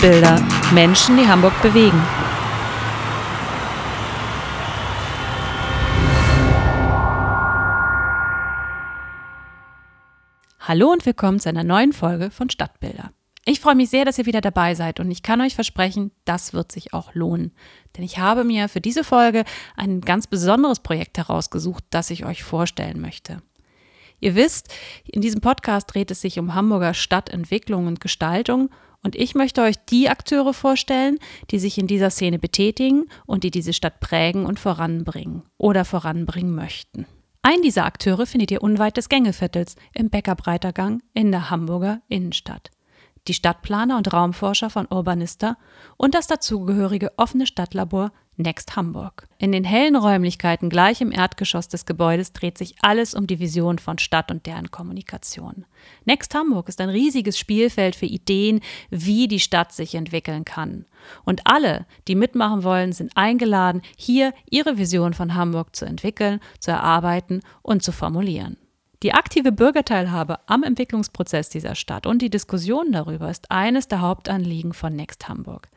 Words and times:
Stadtbilder. 0.00 0.42
Menschen, 0.72 1.18
die 1.18 1.28
Hamburg 1.28 1.52
bewegen. 1.60 2.02
Hallo 10.60 10.90
und 10.90 11.04
willkommen 11.04 11.38
zu 11.38 11.50
einer 11.50 11.64
neuen 11.64 11.92
Folge 11.92 12.30
von 12.30 12.48
Stadtbilder. 12.48 13.12
Ich 13.44 13.60
freue 13.60 13.74
mich 13.74 13.90
sehr, 13.90 14.06
dass 14.06 14.16
ihr 14.16 14.24
wieder 14.24 14.40
dabei 14.40 14.74
seid 14.74 15.00
und 15.00 15.10
ich 15.10 15.22
kann 15.22 15.42
euch 15.42 15.54
versprechen, 15.54 16.12
das 16.24 16.54
wird 16.54 16.72
sich 16.72 16.94
auch 16.94 17.12
lohnen. 17.12 17.52
Denn 17.94 18.04
ich 18.04 18.18
habe 18.18 18.44
mir 18.44 18.70
für 18.70 18.80
diese 18.80 19.04
Folge 19.04 19.44
ein 19.76 20.00
ganz 20.00 20.26
besonderes 20.26 20.80
Projekt 20.80 21.18
herausgesucht, 21.18 21.84
das 21.90 22.08
ich 22.08 22.24
euch 22.24 22.42
vorstellen 22.42 23.02
möchte. 23.02 23.42
Ihr 24.18 24.34
wisst, 24.34 24.72
in 25.04 25.20
diesem 25.20 25.42
Podcast 25.42 25.92
dreht 25.92 26.10
es 26.10 26.22
sich 26.22 26.38
um 26.38 26.54
Hamburger 26.54 26.94
Stadtentwicklung 26.94 27.86
und 27.86 28.00
Gestaltung 28.00 28.70
und 29.02 29.16
ich 29.16 29.34
möchte 29.34 29.62
euch 29.62 29.76
die 29.88 30.08
Akteure 30.08 30.52
vorstellen, 30.52 31.18
die 31.50 31.58
sich 31.58 31.78
in 31.78 31.86
dieser 31.86 32.10
Szene 32.10 32.38
betätigen 32.38 33.06
und 33.26 33.44
die 33.44 33.50
diese 33.50 33.72
Stadt 33.72 34.00
prägen 34.00 34.46
und 34.46 34.58
voranbringen 34.60 35.42
oder 35.56 35.84
voranbringen 35.84 36.54
möchten. 36.54 37.06
Einen 37.42 37.62
dieser 37.62 37.86
Akteure 37.86 38.26
findet 38.26 38.50
ihr 38.50 38.62
unweit 38.62 38.96
des 38.96 39.08
Gängeviertels 39.08 39.76
im 39.94 40.10
Bäckerbreitergang 40.10 41.02
in 41.14 41.30
der 41.30 41.48
Hamburger 41.48 42.02
Innenstadt 42.08 42.70
die 43.28 43.34
Stadtplaner 43.34 43.96
und 43.96 44.12
Raumforscher 44.12 44.70
von 44.70 44.86
Urbanista 44.90 45.56
und 45.96 46.14
das 46.14 46.26
dazugehörige 46.26 47.12
offene 47.16 47.46
Stadtlabor 47.46 48.12
Next 48.40 48.76
Hamburg. 48.76 49.26
In 49.38 49.52
den 49.52 49.64
hellen 49.64 49.96
Räumlichkeiten 49.96 50.70
gleich 50.70 51.00
im 51.00 51.12
Erdgeschoss 51.12 51.68
des 51.68 51.86
Gebäudes 51.86 52.32
dreht 52.32 52.58
sich 52.58 52.74
alles 52.82 53.14
um 53.14 53.26
die 53.26 53.40
Vision 53.40 53.78
von 53.78 53.98
Stadt 53.98 54.30
und 54.30 54.46
deren 54.46 54.70
Kommunikation. 54.70 55.64
Next 56.04 56.34
Hamburg 56.34 56.68
ist 56.68 56.80
ein 56.80 56.88
riesiges 56.88 57.38
Spielfeld 57.38 57.96
für 57.96 58.06
Ideen, 58.06 58.60
wie 58.90 59.28
die 59.28 59.40
Stadt 59.40 59.72
sich 59.72 59.94
entwickeln 59.94 60.44
kann. 60.44 60.86
Und 61.24 61.42
alle, 61.44 61.86
die 62.08 62.14
mitmachen 62.14 62.64
wollen, 62.64 62.92
sind 62.92 63.16
eingeladen, 63.16 63.82
hier 63.96 64.32
ihre 64.48 64.78
Vision 64.78 65.14
von 65.14 65.34
Hamburg 65.34 65.76
zu 65.76 65.84
entwickeln, 65.84 66.40
zu 66.58 66.70
erarbeiten 66.70 67.40
und 67.62 67.82
zu 67.82 67.92
formulieren. 67.92 68.56
Die 69.02 69.14
aktive 69.14 69.50
Bürgerteilhabe 69.50 70.40
am 70.46 70.62
Entwicklungsprozess 70.62 71.48
dieser 71.48 71.74
Stadt 71.74 72.06
und 72.06 72.20
die 72.20 72.28
Diskussion 72.28 72.92
darüber 72.92 73.30
ist 73.30 73.50
eines 73.50 73.88
der 73.88 74.02
Hauptanliegen 74.02 74.74
von 74.74 74.94
Next 74.94 75.26
Hamburg. 75.26 75.70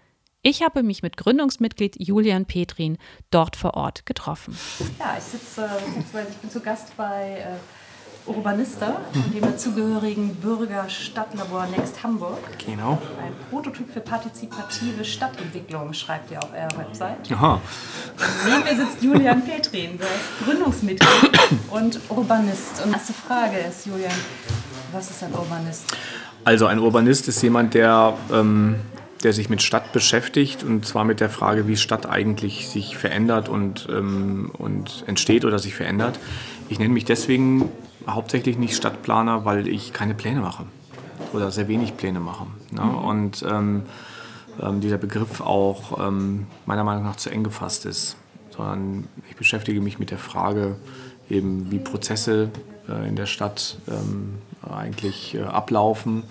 Ich 0.45 0.61
habe 0.61 0.83
mich 0.83 1.01
mit 1.01 1.15
Gründungsmitglied 1.15 1.95
Julian 1.99 2.43
Petrin 2.45 2.97
dort 3.31 3.55
vor 3.55 3.75
Ort 3.75 4.05
getroffen. 4.05 4.57
Ja, 4.99 5.15
ich 5.17 5.23
sitze, 5.23 5.69
ich 6.29 6.35
bin 6.35 6.51
zu 6.51 6.59
Gast 6.59 6.97
bei 6.97 7.45
äh, 8.27 8.29
Urbanista 8.29 8.99
und 9.13 9.33
dem 9.33 9.41
dazugehörigen 9.41 10.35
Bürger-Stadtlabor 10.35 11.67
Next 11.67 12.03
Hamburg. 12.03 12.39
Genau. 12.65 13.01
Ein 13.21 13.31
Prototyp 13.49 13.89
für 13.89 14.01
partizipative 14.01 15.05
Stadtentwicklung, 15.05 15.93
schreibt 15.93 16.29
ihr 16.31 16.39
auf 16.39 16.51
eurer 16.51 16.77
Website. 16.77 17.31
Aha. 17.31 17.61
Neben 18.45 18.63
mir 18.65 18.85
sitzt 18.85 19.01
Julian 19.01 19.45
Petrin, 19.45 19.97
der 19.97 20.07
ist 20.07 20.43
Gründungsmitglied 20.43 21.39
und 21.71 22.01
Urbanist. 22.09 22.83
Und 22.83 22.91
erste 22.91 23.13
Frage 23.13 23.59
ist, 23.59 23.85
Julian, 23.85 24.11
was 24.91 25.09
ist 25.09 25.23
ein 25.23 25.33
Urbanist? 25.33 25.85
Also 26.43 26.65
ein 26.65 26.79
Urbanist 26.79 27.29
ist 27.29 27.41
jemand, 27.41 27.73
der, 27.73 28.17
ähm, 28.29 28.81
der 29.23 29.33
sich 29.33 29.49
mit 29.49 29.61
Stadt 29.61 29.93
beschäftigt 29.93 30.63
und 30.63 30.85
zwar 30.85 31.05
mit 31.05 31.19
der 31.19 31.29
Frage, 31.29 31.67
wie 31.67 31.77
Stadt 31.77 32.05
eigentlich 32.05 32.67
sich 32.67 32.97
verändert 32.97 33.47
und, 33.47 33.87
ähm, 33.89 34.51
und 34.57 35.03
entsteht 35.07 35.45
oder 35.45 35.59
sich 35.59 35.73
verändert. 35.73 36.19
Ich 36.69 36.77
nenne 36.77 36.93
mich 36.93 37.05
deswegen 37.05 37.69
hauptsächlich 38.07 38.57
nicht 38.57 38.75
Stadtplaner, 38.75 39.45
weil 39.45 39.67
ich 39.67 39.93
keine 39.93 40.13
Pläne 40.13 40.41
mache 40.41 40.65
oder 41.31 41.51
sehr 41.51 41.69
wenig 41.69 41.95
Pläne 41.95 42.19
mache. 42.19 42.47
Ne? 42.71 42.81
Mhm. 42.81 42.95
Und 42.97 43.45
ähm, 43.47 43.83
ähm, 44.61 44.81
dieser 44.81 44.97
Begriff 44.97 45.39
auch 45.39 46.05
ähm, 46.05 46.47
meiner 46.65 46.83
Meinung 46.83 47.03
nach 47.03 47.15
zu 47.15 47.29
eng 47.29 47.43
gefasst 47.43 47.85
ist, 47.85 48.17
sondern 48.49 49.07
ich 49.29 49.37
beschäftige 49.37 49.79
mich 49.79 49.99
mit 49.99 50.11
der 50.11 50.17
Frage, 50.17 50.75
eben 51.29 51.71
wie 51.71 51.79
Prozesse 51.79 52.49
äh, 52.89 53.07
in 53.07 53.15
der 53.15 53.25
Stadt 53.25 53.77
ähm, 53.87 54.35
eigentlich 54.69 55.35
äh, 55.35 55.43
ablaufen, 55.43 56.23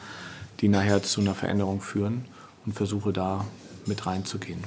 die 0.60 0.68
nachher 0.68 1.02
zu 1.02 1.22
einer 1.22 1.34
Veränderung 1.34 1.80
führen 1.80 2.26
und 2.66 2.74
versuche 2.74 3.12
da 3.12 3.44
mit 3.86 4.06
reinzugehen. 4.06 4.62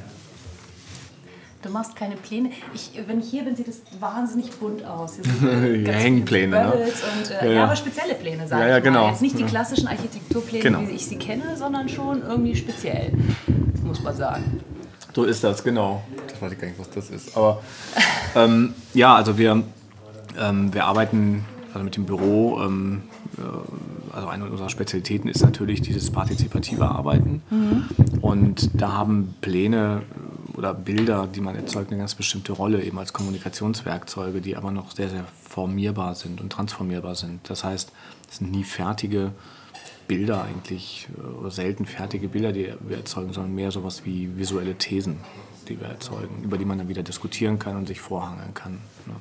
Du 1.65 1.71
machst 1.71 1.95
keine 1.95 2.15
Pläne. 2.15 2.51
Ich, 2.75 2.91
wenn 3.07 3.19
ich 3.19 3.29
hier 3.31 3.43
bin, 3.43 3.55
sieht 3.55 3.67
es 3.67 3.81
wahnsinnig 3.99 4.51
bunt 4.51 4.85
aus. 4.85 5.17
ja, 5.17 5.47
Hängpläne. 5.93 6.55
Ne? 6.55 6.73
Und, 6.73 7.31
äh, 7.31 7.45
ja, 7.45 7.51
ja. 7.53 7.63
aber 7.63 7.75
spezielle 7.75 8.13
Pläne, 8.13 8.47
sage 8.47 8.61
ja, 8.61 8.69
ja, 8.69 8.77
ich 8.77 8.83
genau. 8.83 9.05
mal. 9.05 9.11
Jetzt 9.11 9.23
nicht 9.23 9.39
die 9.39 9.45
klassischen 9.45 9.87
Architekturpläne, 9.87 10.63
genau. 10.63 10.81
wie 10.81 10.93
ich 10.93 11.07
sie 11.07 11.17
kenne, 11.17 11.57
sondern 11.57 11.89
schon 11.89 12.21
irgendwie 12.21 12.55
speziell, 12.55 13.13
muss 13.83 14.03
man 14.03 14.15
sagen. 14.15 14.61
So 15.15 15.23
ist 15.23 15.43
das, 15.43 15.63
genau. 15.63 16.03
Das 16.27 16.39
weiß 16.39 16.51
ich 16.51 16.59
gar 16.59 16.67
nicht, 16.67 16.79
was 16.79 16.89
das 16.91 17.09
ist. 17.09 17.35
Aber 17.35 17.63
ähm, 18.35 18.75
ja, 18.93 19.15
also 19.15 19.39
wir, 19.39 19.63
ähm, 20.39 20.71
wir 20.71 20.85
arbeiten 20.85 21.45
also 21.73 21.83
mit 21.83 21.95
dem 21.95 22.05
Büro. 22.05 22.61
Ähm, 22.61 23.03
äh, 23.39 23.41
also 24.15 24.27
eine 24.29 24.45
unserer 24.45 24.69
Spezialitäten 24.69 25.27
ist 25.27 25.43
natürlich 25.43 25.81
dieses 25.81 26.09
partizipative 26.09 26.85
Arbeiten. 26.85 27.41
Mhm. 27.49 27.85
Und 28.21 28.69
da 28.81 28.93
haben 28.93 29.35
Pläne 29.41 30.03
oder 30.53 30.73
Bilder, 30.73 31.27
die 31.27 31.41
man 31.41 31.55
erzeugt, 31.55 31.91
eine 31.91 31.99
ganz 31.99 32.15
bestimmte 32.15 32.53
Rolle, 32.53 32.81
eben 32.81 32.97
als 32.97 33.13
Kommunikationswerkzeuge, 33.13 34.41
die 34.41 34.55
aber 34.55 34.71
noch 34.71 34.91
sehr, 34.91 35.09
sehr 35.09 35.25
formierbar 35.43 36.15
sind 36.15 36.39
und 36.39 36.49
transformierbar 36.49 37.15
sind. 37.15 37.49
Das 37.49 37.63
heißt, 37.63 37.91
es 38.29 38.37
sind 38.37 38.51
nie 38.51 38.63
fertige 38.63 39.31
Bilder 40.07 40.43
eigentlich, 40.43 41.07
äh, 41.17 41.21
oder 41.21 41.51
selten 41.51 41.85
fertige 41.85 42.29
Bilder, 42.29 42.51
die 42.51 42.73
wir 42.87 42.97
erzeugen, 42.97 43.33
sondern 43.33 43.53
mehr 43.53 43.71
sowas 43.71 44.05
wie 44.05 44.37
visuelle 44.37 44.75
Thesen, 44.75 45.17
die 45.67 45.79
wir 45.79 45.87
erzeugen, 45.87 46.43
über 46.43 46.57
die 46.57 46.65
man 46.65 46.77
dann 46.77 46.87
wieder 46.87 47.03
diskutieren 47.03 47.59
kann 47.59 47.75
und 47.75 47.87
sich 47.87 47.99
vorhangeln 47.99 48.53
kann. 48.53 48.73
Ne? 49.05 49.15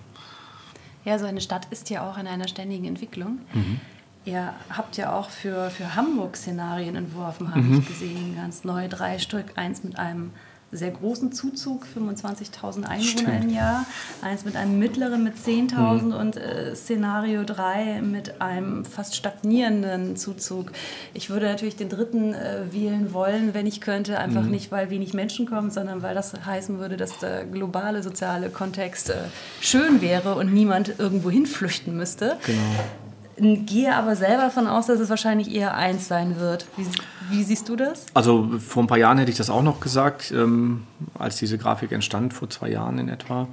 Ja, 1.04 1.18
so 1.18 1.26
eine 1.26 1.40
Stadt 1.40 1.66
ist 1.70 1.90
ja 1.90 2.08
auch 2.08 2.16
in 2.16 2.26
einer 2.26 2.48
ständigen 2.48 2.86
Entwicklung. 2.86 3.40
Mhm. 3.52 3.80
Ihr 4.24 4.54
habt 4.70 4.96
ja 4.96 5.12
auch 5.12 5.28
für, 5.28 5.70
für 5.70 5.96
Hamburg 5.96 6.36
Szenarien 6.36 6.96
entworfen, 6.96 7.50
habe 7.50 7.60
mhm. 7.60 7.78
ich 7.80 7.88
gesehen, 7.88 8.36
ganz 8.36 8.64
neu, 8.64 8.88
drei 8.88 9.18
Stück, 9.18 9.52
eins 9.56 9.84
mit 9.84 9.98
einem 9.98 10.30
sehr 10.74 10.90
großen 10.90 11.32
Zuzug, 11.32 11.86
25.000 11.96 12.84
Einwohner 12.84 13.00
Stimmt. 13.02 13.44
im 13.44 13.50
Jahr, 13.50 13.86
eins 14.22 14.44
mit 14.44 14.56
einem 14.56 14.78
mittleren 14.78 15.22
mit 15.22 15.36
10.000 15.36 16.02
mhm. 16.02 16.12
und 16.14 16.36
äh, 16.36 16.74
Szenario 16.74 17.44
3 17.44 18.02
mit 18.02 18.40
einem 18.40 18.84
fast 18.84 19.14
stagnierenden 19.14 20.16
Zuzug. 20.16 20.72
Ich 21.12 21.30
würde 21.30 21.46
natürlich 21.46 21.76
den 21.76 21.88
dritten 21.88 22.34
äh, 22.34 22.72
wählen 22.72 23.12
wollen, 23.12 23.54
wenn 23.54 23.66
ich 23.66 23.80
könnte, 23.80 24.18
einfach 24.18 24.42
mhm. 24.42 24.50
nicht, 24.50 24.72
weil 24.72 24.90
wenig 24.90 25.14
Menschen 25.14 25.46
kommen, 25.46 25.70
sondern 25.70 26.02
weil 26.02 26.14
das 26.14 26.34
heißen 26.44 26.78
würde, 26.78 26.96
dass 26.96 27.18
der 27.18 27.44
globale 27.44 28.02
soziale 28.02 28.50
Kontext 28.50 29.10
äh, 29.10 29.16
schön 29.60 30.00
wäre 30.00 30.34
und 30.34 30.52
niemand 30.52 30.98
irgendwo 30.98 31.30
hinflüchten 31.30 31.96
müsste. 31.96 32.36
Genau 32.44 33.03
gehe 33.36 33.94
aber 33.94 34.16
selber 34.16 34.44
davon 34.44 34.66
aus, 34.66 34.86
dass 34.86 35.00
es 35.00 35.10
wahrscheinlich 35.10 35.52
eher 35.52 35.74
eins 35.74 36.08
sein 36.08 36.38
wird. 36.38 36.66
Wie, 36.76 36.86
wie, 37.30 37.42
siehst 37.42 37.68
du 37.68 37.76
das? 37.76 38.06
Also 38.14 38.48
vor 38.58 38.82
ein 38.82 38.86
paar 38.86 38.98
Jahren 38.98 39.18
hätte 39.18 39.30
ich 39.30 39.36
das 39.36 39.50
auch 39.50 39.62
noch 39.62 39.80
gesagt, 39.80 40.32
ähm, 40.32 40.84
als 41.18 41.36
diese 41.36 41.58
Grafik 41.58 41.92
entstand, 41.92 42.34
vor 42.34 42.48
zwei 42.50 42.70
Jahren 42.70 42.98
in 42.98 43.08
etwa. 43.08 43.48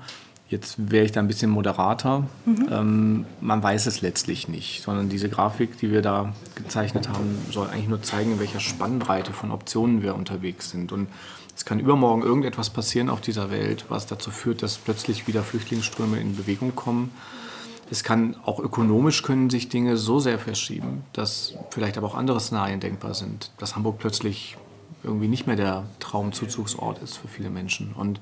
Jetzt 0.50 0.92
wäre 0.92 1.06
ich 1.06 1.14
da 1.14 1.22
ein 1.22 1.28
bisschen 1.28 1.50
moderater. 1.50 2.28
Mhm. 2.46 2.68
Ähm, 2.70 3.26
man 3.40 3.64
weiß 3.64 3.86
es 3.86 4.02
letztlich 4.02 4.50
nicht, 4.50 4.84
sondern 4.84 5.08
diese 5.08 5.30
Grafik, 5.30 5.78
die 5.78 5.92
wir 5.92 6.02
da 6.02 6.34
gezeichnet 6.56 7.08
haben, 7.08 7.38
soll 7.50 7.70
eigentlich 7.70 7.88
nur 7.88 8.02
zeigen, 8.02 8.34
in 8.34 8.40
welcher 8.40 8.60
Spannbreite 8.60 9.32
von 9.32 9.52
Optionen 9.52 10.04
wir 10.04 10.14
unterwegs 10.14 10.70
sind. 10.70 10.92
Und 10.92 11.08
es 11.56 11.64
kann 11.64 11.80
übermorgen 11.80 12.22
irgendetwas 12.22 12.70
passieren 12.70 13.10
auf 13.10 13.22
dieser 13.22 13.50
Welt, 13.50 13.86
was 13.88 14.08
dazu 14.08 14.30
führt, 14.30 14.62
dass 14.62 14.78
plötzlich 14.78 15.28
wieder 15.28 15.42
Flüchtlingsströme 15.42 16.20
in 16.20 16.36
Bewegung 16.36 16.76
kommen 16.76 17.12
es 17.92 18.04
kann 18.06 18.38
auch 18.46 18.60
ökonomisch 18.60 19.22
können 19.22 19.50
sich 19.50 19.68
Dinge 19.68 19.98
so 19.98 20.20
sehr 20.20 20.40
verschieben, 20.40 21.04
dass 21.12 21.56
vielleicht 21.72 21.98
aber 21.98 22.08
auch 22.08 22.16
andere 22.16 22.40
Szenarien 22.40 22.80
denkbar 22.80 23.14
sind, 23.14 23.52
dass 23.58 23.76
Hamburg 23.76 24.00
plötzlich 24.00 24.56
irgendwie 25.04 25.28
nicht 25.28 25.46
mehr 25.46 25.58
der 25.58 25.84
Traumzuzugsort 26.00 27.04
ist 27.04 27.18
für 27.18 27.28
viele 27.28 27.50
Menschen. 27.50 27.92
Und 27.92 28.22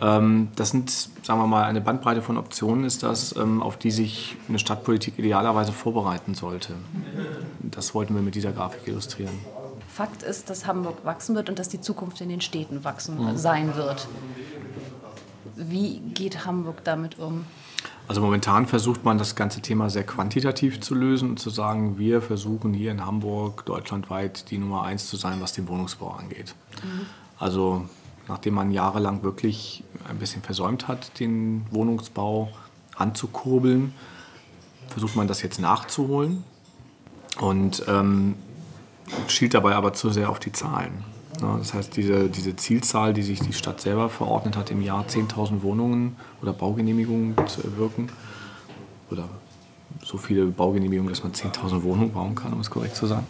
ähm, 0.00 0.48
das 0.54 0.70
sind, 0.70 0.90
sagen 0.90 1.40
wir 1.40 1.46
mal, 1.48 1.64
eine 1.64 1.80
Bandbreite 1.80 2.22
von 2.22 2.38
Optionen 2.38 2.84
ist 2.84 3.02
das, 3.02 3.34
ähm, 3.36 3.64
auf 3.64 3.76
die 3.76 3.90
sich 3.90 4.36
eine 4.48 4.60
Stadtpolitik 4.60 5.18
idealerweise 5.18 5.72
vorbereiten 5.72 6.34
sollte. 6.34 6.74
Das 7.62 7.94
wollten 7.94 8.14
wir 8.14 8.22
mit 8.22 8.36
dieser 8.36 8.52
Grafik 8.52 8.86
illustrieren. 8.86 9.34
Fakt 9.88 10.22
ist, 10.22 10.50
dass 10.50 10.68
Hamburg 10.68 11.04
wachsen 11.04 11.34
wird 11.34 11.48
und 11.48 11.58
dass 11.58 11.68
die 11.68 11.80
Zukunft 11.80 12.20
in 12.20 12.28
den 12.28 12.40
Städten 12.40 12.84
wachsen 12.84 13.18
mhm. 13.18 13.36
sein 13.36 13.74
wird. 13.74 14.06
Wie 15.56 15.98
geht 15.98 16.46
Hamburg 16.46 16.84
damit 16.84 17.18
um? 17.18 17.44
Also 18.06 18.20
momentan 18.20 18.66
versucht 18.66 19.04
man 19.04 19.16
das 19.16 19.34
ganze 19.34 19.62
Thema 19.62 19.88
sehr 19.88 20.04
quantitativ 20.04 20.80
zu 20.80 20.94
lösen 20.94 21.30
und 21.30 21.38
zu 21.38 21.48
sagen, 21.48 21.98
wir 21.98 22.20
versuchen 22.20 22.74
hier 22.74 22.90
in 22.90 23.04
Hamburg 23.04 23.64
deutschlandweit 23.64 24.50
die 24.50 24.58
Nummer 24.58 24.82
eins 24.82 25.08
zu 25.08 25.16
sein, 25.16 25.40
was 25.40 25.52
den 25.52 25.68
Wohnungsbau 25.68 26.10
angeht. 26.10 26.54
Mhm. 26.82 27.06
Also 27.38 27.88
nachdem 28.28 28.54
man 28.54 28.72
jahrelang 28.72 29.22
wirklich 29.22 29.84
ein 30.08 30.18
bisschen 30.18 30.42
versäumt 30.42 30.86
hat, 30.86 31.18
den 31.18 31.64
Wohnungsbau 31.70 32.50
anzukurbeln, 32.96 33.94
versucht 34.88 35.16
man 35.16 35.26
das 35.26 35.42
jetzt 35.42 35.58
nachzuholen 35.58 36.44
und 37.40 37.84
ähm, 37.88 38.34
schielt 39.28 39.54
dabei 39.54 39.74
aber 39.74 39.94
zu 39.94 40.10
sehr 40.10 40.28
auf 40.28 40.38
die 40.38 40.52
Zahlen. 40.52 41.04
Das 41.58 41.74
heißt, 41.74 41.96
diese, 41.96 42.28
diese 42.28 42.56
Zielzahl, 42.56 43.12
die 43.14 43.22
sich 43.22 43.40
die 43.40 43.52
Stadt 43.52 43.80
selber 43.80 44.08
verordnet 44.08 44.56
hat, 44.56 44.70
im 44.70 44.82
Jahr 44.82 45.04
10.000 45.06 45.62
Wohnungen 45.62 46.16
oder 46.42 46.52
Baugenehmigungen 46.52 47.34
zu 47.46 47.62
erwirken, 47.62 48.08
oder 49.10 49.28
so 50.02 50.18
viele 50.18 50.46
Baugenehmigungen, 50.46 51.12
dass 51.12 51.22
man 51.22 51.32
10.000 51.32 51.82
Wohnungen 51.82 52.12
bauen 52.12 52.34
kann, 52.34 52.52
um 52.52 52.60
es 52.60 52.70
korrekt 52.70 52.96
zu 52.96 53.06
sagen. 53.06 53.26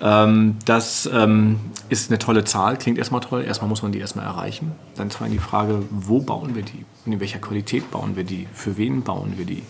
Ähm, 0.00 0.56
das 0.64 1.08
ähm, 1.12 1.60
ist 1.88 2.10
eine 2.10 2.18
tolle 2.18 2.44
Zahl, 2.44 2.76
klingt 2.76 2.98
erstmal 2.98 3.20
toll. 3.20 3.44
Erstmal 3.44 3.68
muss 3.68 3.82
man 3.82 3.92
die 3.92 4.00
erstmal 4.00 4.26
erreichen. 4.26 4.72
Dann 4.96 5.10
allem 5.20 5.32
die 5.32 5.38
Frage, 5.38 5.82
wo 5.90 6.20
bauen 6.20 6.54
wir 6.54 6.62
die? 6.62 6.84
Und 7.06 7.12
in 7.12 7.20
welcher 7.20 7.38
Qualität 7.38 7.90
bauen 7.90 8.16
wir 8.16 8.24
die? 8.24 8.46
Für 8.52 8.76
wen 8.76 9.02
bauen 9.02 9.34
wir 9.36 9.46
die? 9.46 9.62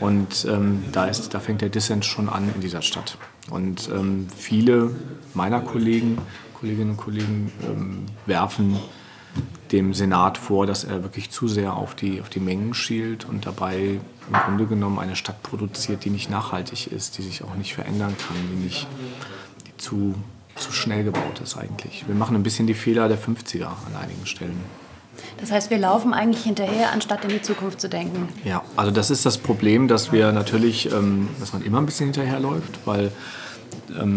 Und 0.00 0.46
ähm, 0.48 0.84
da, 0.92 1.06
ist, 1.06 1.32
da 1.34 1.40
fängt 1.40 1.62
der 1.62 1.68
Dissens 1.68 2.06
schon 2.06 2.28
an 2.28 2.50
in 2.54 2.60
dieser 2.60 2.82
Stadt. 2.82 3.16
Und 3.50 3.88
ähm, 3.94 4.26
viele 4.34 4.90
meiner 5.34 5.60
Kollegen, 5.60 6.18
Kolleginnen 6.60 6.90
und 6.90 6.96
Kollegen 6.98 7.52
ähm, 7.64 8.06
werfen 8.26 8.76
dem 9.72 9.94
Senat 9.94 10.36
vor, 10.36 10.66
dass 10.66 10.84
er 10.84 11.02
wirklich 11.02 11.30
zu 11.30 11.48
sehr 11.48 11.74
auf 11.74 11.94
die, 11.94 12.20
auf 12.20 12.28
die 12.28 12.40
Mengen 12.40 12.74
schielt 12.74 13.24
und 13.24 13.46
dabei 13.46 14.00
im 14.28 14.32
Grunde 14.32 14.66
genommen 14.66 14.98
eine 14.98 15.16
Stadt 15.16 15.42
produziert, 15.42 16.04
die 16.04 16.10
nicht 16.10 16.28
nachhaltig 16.28 16.88
ist, 16.88 17.18
die 17.18 17.22
sich 17.22 17.44
auch 17.44 17.54
nicht 17.54 17.74
verändern 17.74 18.14
kann, 18.18 18.36
die, 18.52 18.64
nicht, 18.64 18.86
die 19.66 19.76
zu, 19.76 20.14
zu 20.56 20.72
schnell 20.72 21.04
gebaut 21.04 21.40
ist 21.42 21.56
eigentlich. 21.56 22.04
Wir 22.06 22.14
machen 22.14 22.36
ein 22.36 22.42
bisschen 22.42 22.66
die 22.66 22.74
Fehler 22.74 23.08
der 23.08 23.18
50er 23.18 23.66
an 23.66 23.96
einigen 24.02 24.26
Stellen. 24.26 24.60
Das 25.38 25.52
heißt, 25.52 25.70
wir 25.70 25.78
laufen 25.78 26.12
eigentlich 26.12 26.44
hinterher, 26.44 26.92
anstatt 26.92 27.24
in 27.24 27.30
die 27.30 27.42
Zukunft 27.42 27.80
zu 27.80 27.88
denken. 27.88 28.28
Ja, 28.44 28.62
also 28.76 28.90
das 28.90 29.10
ist 29.10 29.24
das 29.24 29.38
Problem, 29.38 29.86
dass 29.88 30.12
wir 30.12 30.32
natürlich, 30.32 30.92
ähm, 30.92 31.28
dass 31.38 31.52
man 31.52 31.62
immer 31.62 31.78
ein 31.78 31.86
bisschen 31.86 32.06
hinterherläuft, 32.06 32.80
weil 32.84 33.12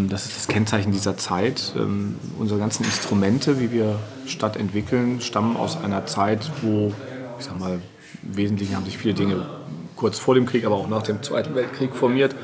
das 0.08 0.26
ist 0.26 0.36
das 0.36 0.48
Kennzeichen 0.48 0.92
dieser 0.92 1.16
Zeit. 1.16 1.72
Ähm, 1.76 2.16
unsere 2.38 2.60
ganzen 2.60 2.84
Instrumente, 2.84 3.60
wie 3.60 3.72
wir 3.72 3.98
Stadt 4.26 4.56
entwickeln, 4.56 5.20
stammen 5.20 5.56
aus 5.56 5.76
einer 5.76 6.06
Zeit, 6.06 6.50
wo, 6.62 6.92
ich 7.38 7.44
sag 7.44 7.58
mal, 7.58 7.80
im 8.22 8.36
Wesentlichen 8.36 8.76
haben 8.76 8.84
sich 8.84 8.98
viele 8.98 9.14
Dinge 9.14 9.46
kurz 9.96 10.18
vor 10.18 10.34
dem 10.34 10.46
Krieg, 10.46 10.64
aber 10.64 10.76
auch 10.76 10.88
nach 10.88 11.02
dem 11.02 11.22
Zweiten 11.22 11.54
Weltkrieg 11.54 11.94
formiert, 11.94 12.34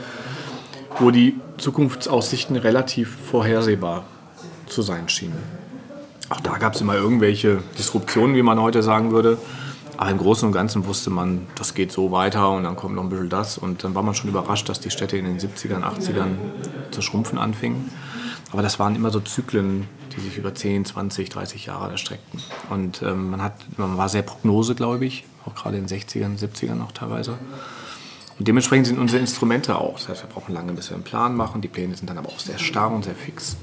wo 0.98 1.10
die 1.10 1.36
Zukunftsaussichten 1.58 2.56
relativ 2.56 3.16
vorhersehbar 3.30 4.04
zu 4.66 4.82
sein 4.82 5.08
schienen. 5.08 5.38
Auch 6.28 6.40
da 6.40 6.58
gab 6.58 6.74
es 6.74 6.80
immer 6.80 6.94
irgendwelche 6.94 7.62
Disruptionen, 7.78 8.36
wie 8.36 8.42
man 8.42 8.60
heute 8.60 8.82
sagen 8.82 9.10
würde. 9.10 9.38
Aber 10.00 10.10
im 10.10 10.16
Großen 10.16 10.46
und 10.46 10.52
Ganzen 10.52 10.86
wusste 10.86 11.10
man, 11.10 11.46
das 11.56 11.74
geht 11.74 11.92
so 11.92 12.10
weiter 12.10 12.52
und 12.52 12.64
dann 12.64 12.74
kommt 12.74 12.94
noch 12.94 13.02
ein 13.02 13.10
bisschen 13.10 13.28
das. 13.28 13.58
Und 13.58 13.84
dann 13.84 13.94
war 13.94 14.02
man 14.02 14.14
schon 14.14 14.30
überrascht, 14.30 14.66
dass 14.70 14.80
die 14.80 14.88
Städte 14.88 15.18
in 15.18 15.26
den 15.26 15.38
70ern, 15.38 15.82
80ern 15.82 16.36
zu 16.90 17.02
schrumpfen 17.02 17.36
anfingen. 17.36 17.90
Aber 18.50 18.62
das 18.62 18.78
waren 18.78 18.96
immer 18.96 19.10
so 19.10 19.20
Zyklen, 19.20 19.88
die 20.16 20.22
sich 20.22 20.38
über 20.38 20.54
10, 20.54 20.86
20, 20.86 21.28
30 21.28 21.66
Jahre 21.66 21.90
erstreckten. 21.90 22.40
Und 22.70 23.02
ähm, 23.02 23.28
man, 23.28 23.42
hat, 23.42 23.56
man 23.76 23.98
war 23.98 24.08
sehr 24.08 24.22
prognosegläubig, 24.22 25.24
auch 25.44 25.54
gerade 25.54 25.76
in 25.76 25.86
den 25.86 25.98
60ern, 26.00 26.38
70ern 26.38 26.76
noch 26.76 26.92
teilweise. 26.92 27.32
Und 28.38 28.48
dementsprechend 28.48 28.86
sind 28.86 28.98
unsere 28.98 29.20
Instrumente 29.20 29.76
auch. 29.76 29.98
Das 29.98 30.08
heißt, 30.08 30.22
wir 30.22 30.30
brauchen 30.30 30.54
lange, 30.54 30.72
bis 30.72 30.88
wir 30.88 30.94
einen 30.94 31.04
Plan 31.04 31.36
machen. 31.36 31.60
Die 31.60 31.68
Pläne 31.68 31.94
sind 31.94 32.08
dann 32.08 32.16
aber 32.16 32.30
auch 32.30 32.40
sehr 32.40 32.58
starr 32.58 32.90
und 32.90 33.04
sehr 33.04 33.14
fix. 33.14 33.58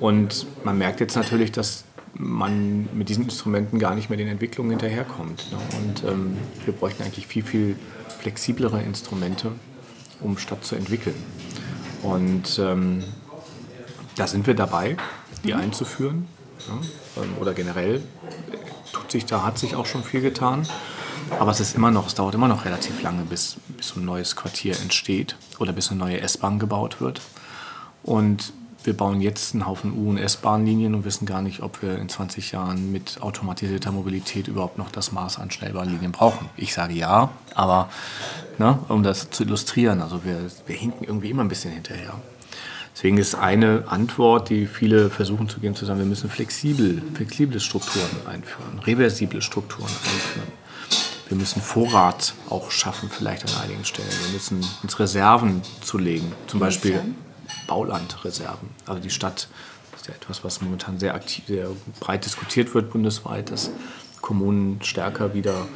Und 0.00 0.48
man 0.64 0.78
merkt 0.78 0.98
jetzt 0.98 1.14
natürlich, 1.14 1.52
dass 1.52 1.84
man 2.14 2.88
mit 2.92 3.08
diesen 3.08 3.24
Instrumenten 3.24 3.78
gar 3.78 3.94
nicht 3.94 4.10
mehr 4.10 4.16
den 4.16 4.28
Entwicklungen 4.28 4.70
hinterherkommt. 4.70 5.50
Ne? 5.50 5.58
Und 5.78 6.04
ähm, 6.04 6.36
wir 6.64 6.74
bräuchten 6.74 7.02
eigentlich 7.02 7.26
viel, 7.26 7.42
viel 7.42 7.76
flexiblere 8.20 8.82
Instrumente, 8.82 9.52
um 10.20 10.36
Stadt 10.38 10.64
zu 10.64 10.74
entwickeln. 10.74 11.16
Und 12.02 12.58
ähm, 12.58 13.04
da 14.16 14.26
sind 14.26 14.46
wir 14.46 14.54
dabei, 14.54 14.96
die 15.44 15.54
mhm. 15.54 15.60
einzuführen. 15.60 16.26
Ja? 16.68 17.22
Ähm, 17.22 17.34
oder 17.40 17.54
generell 17.54 18.02
tut 18.92 19.10
sich, 19.10 19.26
da 19.26 19.44
hat 19.44 19.58
sich 19.58 19.76
auch 19.76 19.86
schon 19.86 20.02
viel 20.02 20.20
getan. 20.20 20.66
Aber 21.38 21.52
es 21.52 21.60
ist 21.60 21.76
immer 21.76 21.90
noch, 21.90 22.06
es 22.06 22.14
dauert 22.14 22.34
immer 22.34 22.48
noch 22.48 22.64
relativ 22.64 23.02
lange, 23.02 23.22
bis, 23.22 23.56
bis 23.76 23.94
ein 23.94 24.04
neues 24.04 24.34
Quartier 24.34 24.78
entsteht 24.80 25.36
oder 25.58 25.72
bis 25.72 25.90
eine 25.90 26.00
neue 26.00 26.20
S-Bahn 26.20 26.58
gebaut 26.58 27.00
wird. 27.00 27.20
Und 28.02 28.52
wir 28.84 28.96
bauen 28.96 29.20
jetzt 29.20 29.54
einen 29.54 29.66
Haufen 29.66 29.92
U- 29.92 30.10
und 30.10 30.18
S-Bahnlinien 30.18 30.94
und 30.94 31.04
wissen 31.04 31.26
gar 31.26 31.42
nicht, 31.42 31.62
ob 31.62 31.82
wir 31.82 31.98
in 31.98 32.08
20 32.08 32.52
Jahren 32.52 32.92
mit 32.92 33.20
automatisierter 33.20 33.92
Mobilität 33.92 34.48
überhaupt 34.48 34.78
noch 34.78 34.90
das 34.90 35.12
Maß 35.12 35.38
an 35.38 35.50
Schnellbahnlinien 35.50 36.12
brauchen. 36.12 36.48
Ich 36.56 36.72
sage 36.72 36.94
ja, 36.94 37.30
aber 37.54 37.90
ne, 38.58 38.78
um 38.88 39.02
das 39.02 39.30
zu 39.30 39.44
illustrieren, 39.44 40.00
also 40.00 40.24
wir, 40.24 40.38
wir 40.66 40.76
hinken 40.76 41.04
irgendwie 41.04 41.30
immer 41.30 41.44
ein 41.44 41.48
bisschen 41.48 41.72
hinterher. 41.72 42.14
Deswegen 42.94 43.18
ist 43.18 43.34
eine 43.34 43.84
Antwort, 43.86 44.50
die 44.50 44.66
viele 44.66 45.10
versuchen 45.10 45.48
zu 45.48 45.60
geben, 45.60 45.74
zu 45.74 45.86
sagen, 45.86 45.98
wir 45.98 46.06
müssen 46.06 46.28
flexibel, 46.28 47.02
flexible 47.14 47.60
Strukturen 47.60 48.10
einführen, 48.26 48.78
reversible 48.80 49.40
Strukturen 49.40 49.88
einführen. 49.88 50.52
Wir 51.28 51.36
müssen 51.36 51.62
Vorrat 51.62 52.34
auch 52.48 52.70
schaffen, 52.72 53.08
vielleicht 53.08 53.44
an 53.44 53.62
einigen 53.62 53.84
Stellen. 53.84 54.08
Wir 54.26 54.32
müssen 54.32 54.66
uns 54.82 54.98
Reserven 54.98 55.62
zulegen, 55.80 56.32
zum 56.48 56.58
Beispiel 56.58 57.00
Baulandreserven. 57.66 58.68
Also 58.86 59.00
die 59.00 59.10
Stadt 59.10 59.48
ist 59.96 60.06
ja 60.06 60.14
etwas, 60.14 60.44
was 60.44 60.60
momentan 60.60 60.98
sehr, 60.98 61.14
aktiv, 61.14 61.44
sehr 61.46 61.68
breit 62.00 62.24
diskutiert 62.24 62.74
wird 62.74 62.90
bundesweit, 62.90 63.50
dass 63.50 63.70
Kommunen 64.20 64.82
stärker 64.82 65.34
wieder 65.34 65.66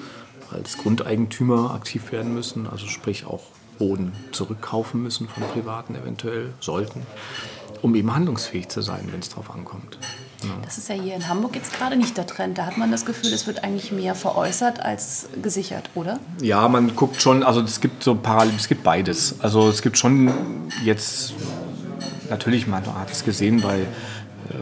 als 0.50 0.78
Grundeigentümer 0.78 1.74
aktiv 1.74 2.12
werden 2.12 2.34
müssen, 2.34 2.66
also 2.66 2.86
sprich 2.86 3.26
auch 3.26 3.42
Boden 3.78 4.12
zurückkaufen 4.32 5.02
müssen 5.02 5.28
von 5.28 5.42
Privaten 5.44 5.94
eventuell, 5.94 6.52
sollten, 6.60 7.02
um 7.82 7.94
eben 7.94 8.14
handlungsfähig 8.14 8.68
zu 8.68 8.82
sein, 8.82 9.08
wenn 9.10 9.20
es 9.20 9.30
darauf 9.30 9.50
ankommt. 9.50 9.98
Ja. 10.44 10.54
Das 10.62 10.78
ist 10.78 10.88
ja 10.88 10.94
hier 10.94 11.14
in 11.14 11.28
Hamburg 11.28 11.56
jetzt 11.56 11.72
gerade 11.72 11.96
nicht 11.96 12.16
der 12.16 12.26
Trend. 12.26 12.58
Da 12.58 12.66
hat 12.66 12.76
man 12.76 12.90
das 12.90 13.04
Gefühl, 13.04 13.32
es 13.32 13.46
wird 13.46 13.64
eigentlich 13.64 13.92
mehr 13.92 14.14
veräußert 14.14 14.80
als 14.80 15.28
gesichert, 15.42 15.90
oder? 15.94 16.18
Ja, 16.40 16.68
man 16.68 16.94
guckt 16.94 17.20
schon, 17.20 17.42
also 17.42 17.60
es 17.60 17.80
gibt 17.80 18.02
so 18.02 18.14
parallel, 18.14 18.54
es 18.56 18.68
gibt 18.68 18.82
beides. 18.82 19.40
Also 19.40 19.68
es 19.68 19.82
gibt 19.82 19.98
schon 19.98 20.32
jetzt 20.84 21.34
natürlich, 22.30 22.66
man 22.66 22.84
hat 22.86 23.10
es 23.10 23.24
gesehen 23.24 23.60
bei, 23.60 23.80
äh, 23.80 23.86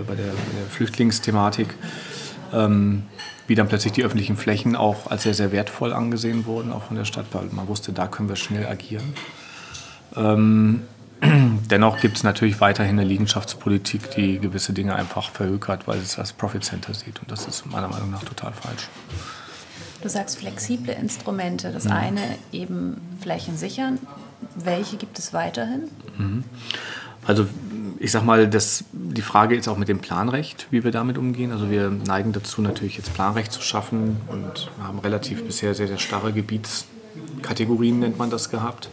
bei, 0.07 0.15
der, 0.15 0.27
der, 0.27 0.67
Flüchtlingsthematik, 0.71 1.69
ähm, 2.53 3.05
wie 3.47 3.55
dann 3.55 3.69
plötzlich 3.69 3.93
die 3.93 4.05
öffentlichen 4.05 4.37
Flächen 4.37 4.77
auch 4.77 5.11
als 5.11 5.25
sehr, 5.25 5.35
sehr 5.35 5.53
wertvoll 5.53 5.93
angesehen 5.93 6.47
wurden, 6.47 6.73
auch 6.73 6.85
von 6.85 6.97
der 6.97 7.05
Stadt, 7.05 7.27
weil 7.33 7.47
man 7.51 7.69
wusste, 7.69 7.93
da 7.93 8.07
können 8.07 8.29
wir 8.29 8.37
schnell 8.37 8.67
agieren. 8.67 9.15
Ähm, 10.17 10.83
dennoch 11.71 12.01
gibt 12.01 12.17
es 12.17 12.23
natürlich 12.23 12.61
weiterhin 12.61 12.99
eine 12.99 13.09
Liegenschaftspolitik, 13.09 14.11
die 14.11 14.39
gewisse 14.39 14.73
Dinge 14.73 14.95
einfach 14.97 15.31
verhökert, 15.31 15.87
weil 15.87 15.99
es 15.99 16.19
als 16.19 16.33
Profit 16.33 16.65
Center 16.65 16.95
sieht. 16.95 17.21
Und 17.21 17.31
das 17.31 17.47
ist 17.47 17.65
meiner 17.67 17.89
Meinung 17.89 18.11
nach 18.11 18.25
total 18.25 18.53
falsch. 18.53 18.89
Du 20.03 20.09
sagst 20.09 20.39
flexible 20.39 20.93
Instrumente. 20.93 21.71
Das 21.71 21.85
mhm. 21.85 21.93
eine 21.93 22.39
eben 22.51 23.01
Flächen 23.21 23.57
sichern. 23.57 24.01
Welche 24.57 24.97
gibt 24.97 25.19
es 25.19 25.33
weiterhin? 25.33 25.89
Mhm. 26.19 26.45
Also 27.25 27.47
ich 28.01 28.11
sag 28.11 28.25
mal, 28.25 28.49
das, 28.49 28.85
die 28.93 29.23
Frage 29.23 29.55
ist 29.55 29.69
auch 29.69 29.77
mit 29.77 29.87
dem 29.87 30.01
Planrecht, 30.01 30.67
wie 30.71 30.83
wir 30.83 30.91
damit 30.91 31.19
umgehen. 31.19 31.53
Also 31.53 31.71
wir 31.71 31.89
neigen 31.89 32.33
dazu 32.33 32.61
natürlich 32.61 32.97
jetzt 32.97 33.15
Planrecht 33.15 33.53
zu 33.53 33.63
schaffen 33.63 34.17
und 34.27 34.73
haben 34.83 34.99
relativ 34.99 35.45
bisher 35.45 35.73
sehr, 35.75 35.87
sehr 35.87 35.99
starre 35.99 36.33
Gebietskategorien, 36.33 38.01
nennt 38.01 38.19
man 38.19 38.29
das, 38.29 38.51
gehabt, 38.51 38.89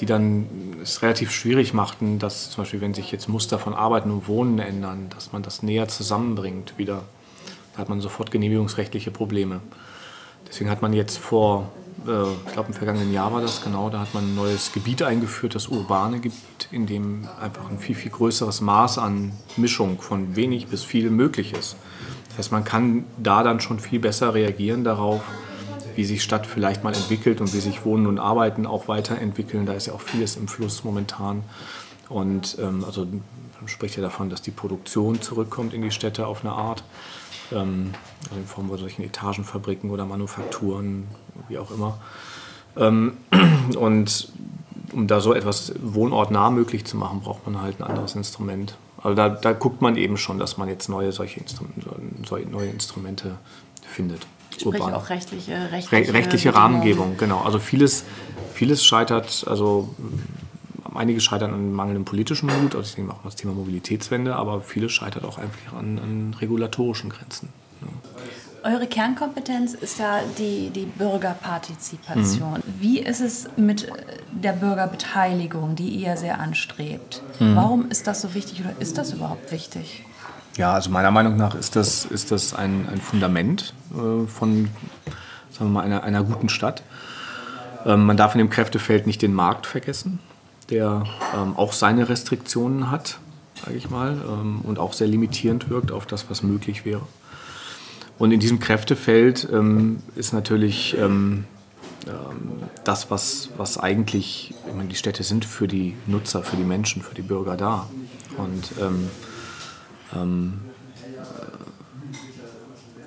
die 0.00 0.06
dann 0.06 0.46
es 0.82 1.02
relativ 1.02 1.30
schwierig 1.30 1.74
machten, 1.74 2.18
dass 2.18 2.50
zum 2.50 2.62
Beispiel, 2.62 2.80
wenn 2.80 2.94
sich 2.94 3.10
jetzt 3.10 3.28
Muster 3.28 3.58
von 3.58 3.74
Arbeiten 3.74 4.10
und 4.10 4.28
Wohnen 4.28 4.58
ändern, 4.58 5.08
dass 5.14 5.32
man 5.32 5.42
das 5.42 5.62
näher 5.62 5.88
zusammenbringt 5.88 6.74
wieder. 6.76 7.02
Da 7.74 7.80
hat 7.80 7.88
man 7.88 8.00
sofort 8.00 8.30
genehmigungsrechtliche 8.30 9.10
Probleme. 9.10 9.60
Deswegen 10.48 10.70
hat 10.70 10.82
man 10.82 10.92
jetzt 10.92 11.18
vor 11.18 11.70
äh, 12.06 12.32
ich 12.46 12.52
glaube 12.52 12.68
im 12.68 12.74
vergangenen 12.74 13.12
Jahr 13.12 13.32
war 13.32 13.40
das 13.40 13.62
genau, 13.62 13.90
da 13.90 14.00
hat 14.00 14.14
man 14.14 14.24
ein 14.24 14.34
neues 14.34 14.72
Gebiet 14.72 15.02
eingeführt, 15.02 15.54
das 15.54 15.68
urbane 15.68 16.20
Gebiet, 16.20 16.68
in 16.70 16.86
dem 16.86 17.28
einfach 17.40 17.70
ein 17.70 17.78
viel, 17.78 17.94
viel 17.94 18.10
größeres 18.10 18.60
Maß 18.60 18.98
an 18.98 19.32
Mischung 19.56 20.00
von 20.00 20.36
wenig 20.36 20.68
bis 20.68 20.84
viel 20.84 21.10
möglich 21.10 21.52
ist. 21.52 21.76
Das 22.28 22.38
heißt, 22.38 22.52
man 22.52 22.64
kann 22.64 23.04
da 23.16 23.42
dann 23.42 23.60
schon 23.60 23.80
viel 23.80 23.98
besser 23.98 24.34
reagieren 24.34 24.84
darauf, 24.84 25.22
wie 25.98 26.04
sich 26.04 26.22
Stadt 26.22 26.46
vielleicht 26.46 26.84
mal 26.84 26.94
entwickelt 26.94 27.40
und 27.40 27.52
wie 27.52 27.58
sich 27.58 27.84
Wohnen 27.84 28.06
und 28.06 28.20
Arbeiten 28.20 28.66
auch 28.66 28.86
weiterentwickeln. 28.86 29.66
Da 29.66 29.72
ist 29.72 29.88
ja 29.88 29.94
auch 29.94 30.00
vieles 30.00 30.36
im 30.36 30.46
Fluss 30.46 30.84
momentan. 30.84 31.42
Und 32.08 32.56
ähm, 32.60 32.84
also 32.84 33.04
man 33.04 33.66
spricht 33.66 33.96
ja 33.96 34.02
davon, 34.02 34.30
dass 34.30 34.40
die 34.40 34.52
Produktion 34.52 35.20
zurückkommt 35.20 35.74
in 35.74 35.82
die 35.82 35.90
Städte 35.90 36.28
auf 36.28 36.44
eine 36.44 36.52
Art 36.52 36.84
ähm, 37.50 37.94
also 38.28 38.36
in 38.40 38.46
Form 38.46 38.68
von 38.68 38.78
solchen 38.78 39.02
Etagenfabriken 39.02 39.90
oder 39.90 40.06
Manufakturen, 40.06 41.08
wie 41.48 41.58
auch 41.58 41.72
immer. 41.72 41.98
Ähm, 42.76 43.16
und 43.76 44.32
um 44.92 45.08
da 45.08 45.20
so 45.20 45.34
etwas 45.34 45.72
wohnortnah 45.82 46.50
möglich 46.50 46.84
zu 46.84 46.96
machen, 46.96 47.22
braucht 47.22 47.44
man 47.44 47.60
halt 47.60 47.80
ein 47.80 47.82
anderes 47.82 48.14
Instrument. 48.14 48.76
Also 49.02 49.16
da, 49.16 49.30
da 49.30 49.52
guckt 49.52 49.82
man 49.82 49.96
eben 49.96 50.16
schon, 50.16 50.38
dass 50.38 50.58
man 50.58 50.68
jetzt 50.68 50.88
neue 50.88 51.10
solche 51.10 51.40
Instrumente, 51.40 51.90
neue 52.52 52.68
Instrumente 52.68 53.36
findet. 53.82 54.28
Sprich 54.60 54.82
auch 54.82 55.10
rechtliche, 55.10 55.70
rechtliche, 55.70 56.12
rechtliche 56.12 56.54
Rahmengebung, 56.54 57.16
genau. 57.16 57.40
Also 57.40 57.58
vieles, 57.58 58.04
vieles 58.54 58.84
scheitert, 58.84 59.44
also 59.46 59.94
einige 60.94 61.20
scheitern 61.20 61.54
an 61.54 61.72
mangelndem 61.72 62.04
politischen 62.04 62.46
Mut, 62.46 62.74
also 62.74 62.80
deswegen 62.80 63.10
auch 63.10 63.22
das 63.24 63.36
Thema 63.36 63.54
Mobilitätswende, 63.54 64.36
aber 64.36 64.60
viele 64.60 64.88
scheitern 64.88 65.24
auch 65.24 65.38
einfach 65.38 65.74
an, 65.74 65.98
an 65.98 66.36
regulatorischen 66.40 67.10
Grenzen. 67.10 67.50
Ne? 67.80 67.88
Eure 68.64 68.88
Kernkompetenz 68.88 69.74
ist 69.74 70.00
ja 70.00 70.20
die, 70.36 70.70
die 70.70 70.84
Bürgerpartizipation. 70.84 72.54
Mhm. 72.54 72.80
Wie 72.80 72.98
ist 72.98 73.20
es 73.20 73.48
mit 73.56 73.90
der 74.32 74.52
Bürgerbeteiligung, 74.52 75.76
die 75.76 75.88
ihr 75.88 76.16
sehr 76.16 76.40
anstrebt? 76.40 77.22
Mhm. 77.38 77.56
Warum 77.56 77.90
ist 77.90 78.08
das 78.08 78.20
so 78.20 78.34
wichtig 78.34 78.60
oder 78.60 78.74
ist 78.80 78.98
das 78.98 79.12
überhaupt 79.12 79.52
wichtig? 79.52 80.04
Ja, 80.58 80.72
also 80.74 80.90
meiner 80.90 81.12
Meinung 81.12 81.36
nach 81.36 81.54
ist 81.54 81.76
das, 81.76 82.04
ist 82.04 82.32
das 82.32 82.52
ein, 82.52 82.88
ein 82.88 83.00
Fundament 83.00 83.74
äh, 83.92 84.26
von 84.26 84.68
sagen 85.58 85.70
wir 85.70 85.80
mal, 85.80 85.84
einer, 85.84 86.02
einer 86.02 86.24
guten 86.24 86.48
Stadt. 86.48 86.82
Ähm, 87.86 88.06
man 88.06 88.16
darf 88.16 88.34
in 88.34 88.38
dem 88.38 88.50
Kräftefeld 88.50 89.06
nicht 89.06 89.22
den 89.22 89.34
Markt 89.34 89.66
vergessen, 89.66 90.18
der 90.68 91.04
ähm, 91.32 91.56
auch 91.56 91.72
seine 91.72 92.08
Restriktionen 92.08 92.90
hat, 92.90 93.20
sage 93.64 93.76
ich 93.76 93.88
mal, 93.88 94.16
ähm, 94.28 94.60
und 94.62 94.80
auch 94.80 94.94
sehr 94.94 95.06
limitierend 95.06 95.70
wirkt 95.70 95.92
auf 95.92 96.06
das, 96.06 96.28
was 96.28 96.42
möglich 96.42 96.84
wäre. 96.84 97.02
Und 98.18 98.32
in 98.32 98.40
diesem 98.40 98.58
Kräftefeld 98.58 99.48
ähm, 99.52 100.00
ist 100.16 100.32
natürlich 100.32 100.96
ähm, 100.98 101.44
ähm, 102.08 102.64
das, 102.82 103.12
was, 103.12 103.50
was 103.56 103.78
eigentlich 103.78 104.54
meine, 104.76 104.88
die 104.88 104.96
Städte 104.96 105.22
sind 105.22 105.44
für 105.44 105.68
die 105.68 105.94
Nutzer, 106.08 106.42
für 106.42 106.56
die 106.56 106.64
Menschen, 106.64 107.02
für 107.02 107.14
die 107.14 107.22
Bürger 107.22 107.56
da. 107.56 107.88
Und 108.36 108.72
ähm, 110.14 110.60
äh, 111.02 111.06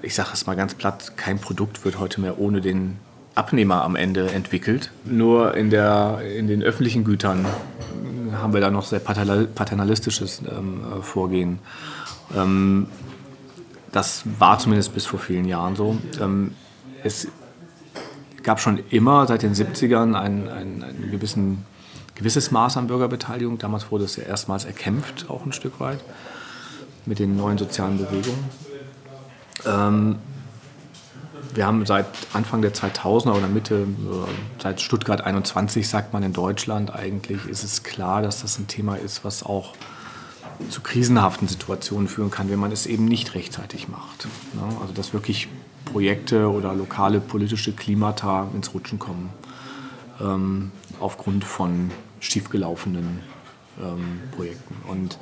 ich 0.06 0.16
sage 0.16 0.30
es 0.34 0.48
mal 0.48 0.56
ganz 0.56 0.76
platt, 0.76 1.18
kein 1.18 1.40
Produkt 1.40 1.84
wird 1.86 2.00
heute 2.00 2.22
mehr 2.22 2.40
ohne 2.40 2.62
den 2.62 2.98
Abnehmer 3.36 3.84
am 3.84 3.96
Ende 3.96 4.32
entwickelt. 4.32 4.92
Nur 5.06 5.56
in, 5.56 5.70
der, 5.70 6.22
in 6.38 6.48
den 6.48 6.64
öffentlichen 6.64 7.04
Gütern 7.04 7.46
haben 8.34 8.54
wir 8.54 8.62
da 8.62 8.72
noch 8.72 8.86
sehr 8.86 9.00
paternalistisches 9.00 10.42
ähm, 10.50 10.82
äh, 10.84 11.02
Vorgehen. 11.02 11.60
Ähm, 12.36 12.88
das 13.92 14.24
war 14.40 14.58
zumindest 14.60 14.94
bis 14.94 15.06
vor 15.06 15.20
vielen 15.20 15.46
Jahren 15.46 15.76
so. 15.76 15.98
Ähm, 16.20 16.56
es 17.04 17.28
gab 18.44 18.60
schon 18.60 18.80
immer 18.90 19.28
seit 19.28 19.44
den 19.44 19.54
70ern 19.54 20.16
ein, 20.16 20.50
ein, 20.50 20.84
ein 20.84 21.12
gewissen, 21.12 21.66
gewisses 22.16 22.52
Maß 22.52 22.78
an 22.78 22.88
Bürgerbeteiligung. 22.88 23.58
Damals 23.58 23.92
wurde 23.92 24.06
es 24.06 24.16
ja 24.16 24.24
erstmals 24.24 24.66
erkämpft, 24.66 25.30
auch 25.30 25.46
ein 25.46 25.54
Stück 25.54 25.80
weit, 25.80 26.00
mit 27.06 27.20
den 27.20 27.36
neuen 27.36 27.58
sozialen 27.58 27.98
Bewegungen. 27.98 28.44
Ähm, 29.66 30.16
wir 31.54 31.66
haben 31.66 31.86
seit 31.86 32.06
Anfang 32.34 32.62
der 32.62 32.74
2000er 32.74 33.34
oder 33.34 33.48
Mitte, 33.48 33.86
seit 34.62 34.80
Stuttgart 34.80 35.22
21 35.22 35.88
sagt 35.88 36.14
man 36.14 36.24
in 36.24 36.34
Deutschland 36.34 36.94
eigentlich, 36.96 37.46
ist 37.46 37.64
es 37.64 37.84
klar, 37.84 38.22
dass 38.22 38.42
das 38.42 38.58
ein 38.58 38.68
Thema 38.68 38.96
ist, 38.96 39.26
was 39.26 39.44
auch 39.44 39.74
zu 40.70 40.82
krisenhaften 40.82 41.48
Situationen 41.48 42.08
führen 42.08 42.32
kann, 42.32 42.50
wenn 42.50 42.60
man 42.60 42.72
es 42.72 42.86
eben 42.86 43.06
nicht 43.06 43.34
rechtzeitig 43.34 43.90
macht. 43.90 44.28
Also 44.80 44.94
dass 44.94 45.14
wirklich 45.14 45.50
Projekte 45.86 46.50
oder 46.50 46.74
lokale 46.74 47.20
politische 47.20 47.74
Klimata 47.74 48.48
ins 48.54 48.74
Rutschen 48.74 49.00
kommen 49.00 49.32
ähm, 50.22 50.72
aufgrund 51.00 51.44
von 51.44 51.92
schiefgelaufenen 52.20 53.20
ähm, 53.80 54.22
Projekten. 54.36 54.76
Und 54.88 55.18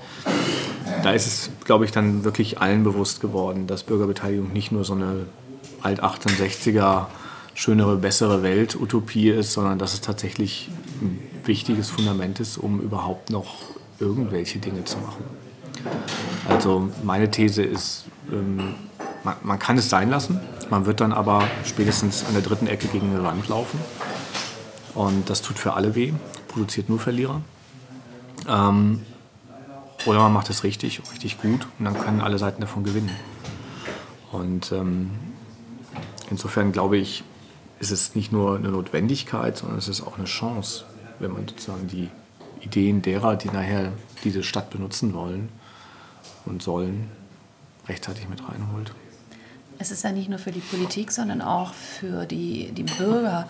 da 1.04 1.12
ist 1.12 1.28
es, 1.28 1.50
glaube 1.66 1.86
ich, 1.86 1.92
dann 1.92 2.24
wirklich 2.24 2.60
allen 2.60 2.84
bewusst 2.84 3.22
geworden, 3.22 3.68
dass 3.68 3.84
Bürgerbeteiligung 3.84 4.52
nicht 4.54 4.72
nur 4.72 4.86
so 4.86 4.94
eine 4.94 5.26
Alt-1860er 5.82 7.08
schönere, 7.54 7.98
bessere 7.98 8.44
Welt-Utopie 8.44 9.30
ist, 9.30 9.54
sondern 9.54 9.80
dass 9.80 9.94
es 9.94 10.02
tatsächlich 10.02 10.70
ein 11.02 11.20
wichtiges 11.46 11.90
Fundament 11.90 12.40
ist, 12.40 12.58
um 12.58 12.80
überhaupt 12.80 13.30
noch 13.30 13.58
irgendwelche 14.00 14.60
Dinge 14.60 14.86
zu 14.86 14.98
machen. 14.98 15.24
Also 16.48 16.90
meine 17.04 17.30
These 17.32 17.64
ist, 17.64 18.06
ähm, 18.32 18.76
man, 19.24 19.36
man, 19.44 19.60
kann 19.60 19.78
es 19.78 19.90
sein 19.90 20.10
lassen, 20.10 20.40
man 20.70 20.86
wird 20.86 21.02
dann 21.02 21.12
aber 21.14 21.44
spätestens 21.66 22.26
an 22.26 22.34
der 22.34 22.42
dritten 22.42 22.68
Ecke 22.68 22.88
gegen 22.88 23.10
eine 23.10 23.24
Wand 23.24 23.48
laufen. 23.48 23.80
Und 24.96 25.30
das 25.30 25.42
tut 25.42 25.58
für 25.58 25.74
alle 25.74 25.96
weh, 25.96 26.14
produziert 26.48 26.90
nur 26.90 27.00
Verlierer. 27.00 27.42
Ähm, 28.50 29.06
oder 30.06 30.20
man 30.20 30.34
macht 30.34 30.50
es 30.50 30.64
richtig, 30.64 31.02
richtig 31.12 31.42
gut 31.42 31.68
und 31.78 31.86
dann 31.86 31.98
können 31.98 32.22
alle 32.22 32.38
Seiten 32.38 32.62
davon 32.62 32.84
gewinnen. 32.84 33.12
Und 34.32 34.72
ähm, 34.72 35.12
insofern 36.30 36.72
glaube 36.72 36.98
ich, 36.98 37.24
ist 37.80 37.92
es 37.92 38.16
nicht 38.16 38.32
nur 38.32 38.58
eine 38.58 38.70
Notwendigkeit, 38.70 39.58
sondern 39.58 39.78
es 39.78 39.88
ist 39.88 40.02
auch 40.02 40.18
eine 40.18 40.26
Chance, 40.26 40.86
wenn 41.20 41.32
man 41.32 41.48
sozusagen 41.48 41.88
die 41.88 42.10
Ideen 42.62 43.02
derer, 43.02 43.36
die 43.36 43.50
nachher 43.50 43.94
diese 44.24 44.44
Stadt 44.44 44.70
benutzen 44.70 45.14
wollen 45.14 45.50
und 46.46 46.62
sollen, 46.62 47.10
rechtzeitig 47.88 48.28
mit 48.30 48.42
reinholt. 48.48 48.94
Es 49.80 49.92
ist 49.92 50.04
ja 50.04 50.12
nicht 50.12 50.30
nur 50.30 50.40
für 50.40 50.52
die 50.52 50.60
Politik, 50.60 51.12
sondern 51.12 51.42
auch 51.42 51.74
für 51.74 52.26
die, 52.26 52.72
die 52.74 52.84
Bürger 52.84 53.50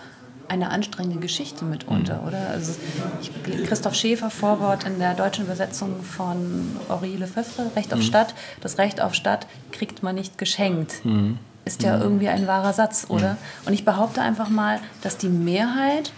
eine 0.50 0.70
anstrengende 0.70 1.20
Geschichte 1.20 1.64
mitunter, 1.64 2.20
mhm. 2.22 2.28
oder? 2.28 2.50
Also 2.50 2.74
ich, 3.20 3.30
Christoph 3.68 3.94
Schäfer, 3.94 4.30
Vorwort 4.30 4.84
in 4.84 4.98
der 4.98 5.14
deutschen 5.14 5.44
Übersetzung 5.44 6.02
von 6.02 6.76
Henri 6.88 7.14
Lefebvre, 7.14 7.70
Recht 7.76 7.92
auf 7.92 8.00
mhm. 8.00 8.04
Stadt. 8.04 8.34
Das 8.60 8.76
Recht 8.76 9.00
auf 9.00 9.14
Stadt 9.14 9.46
kriegt 9.70 10.02
man 10.02 10.16
nicht 10.16 10.38
geschenkt. 10.38 11.04
Mhm. 11.04 11.38
Ist 11.64 11.82
ja 11.82 11.96
mhm. 11.96 12.02
irgendwie 12.02 12.28
ein 12.28 12.48
wahrer 12.48 12.72
Satz, 12.72 13.06
oder? 13.08 13.32
Mhm. 13.32 13.66
Und 13.66 13.72
ich 13.74 13.84
behaupte 13.84 14.22
einfach 14.22 14.48
mal, 14.48 14.80
dass 15.02 15.18
die 15.18 15.28
Mehrheit 15.28 16.12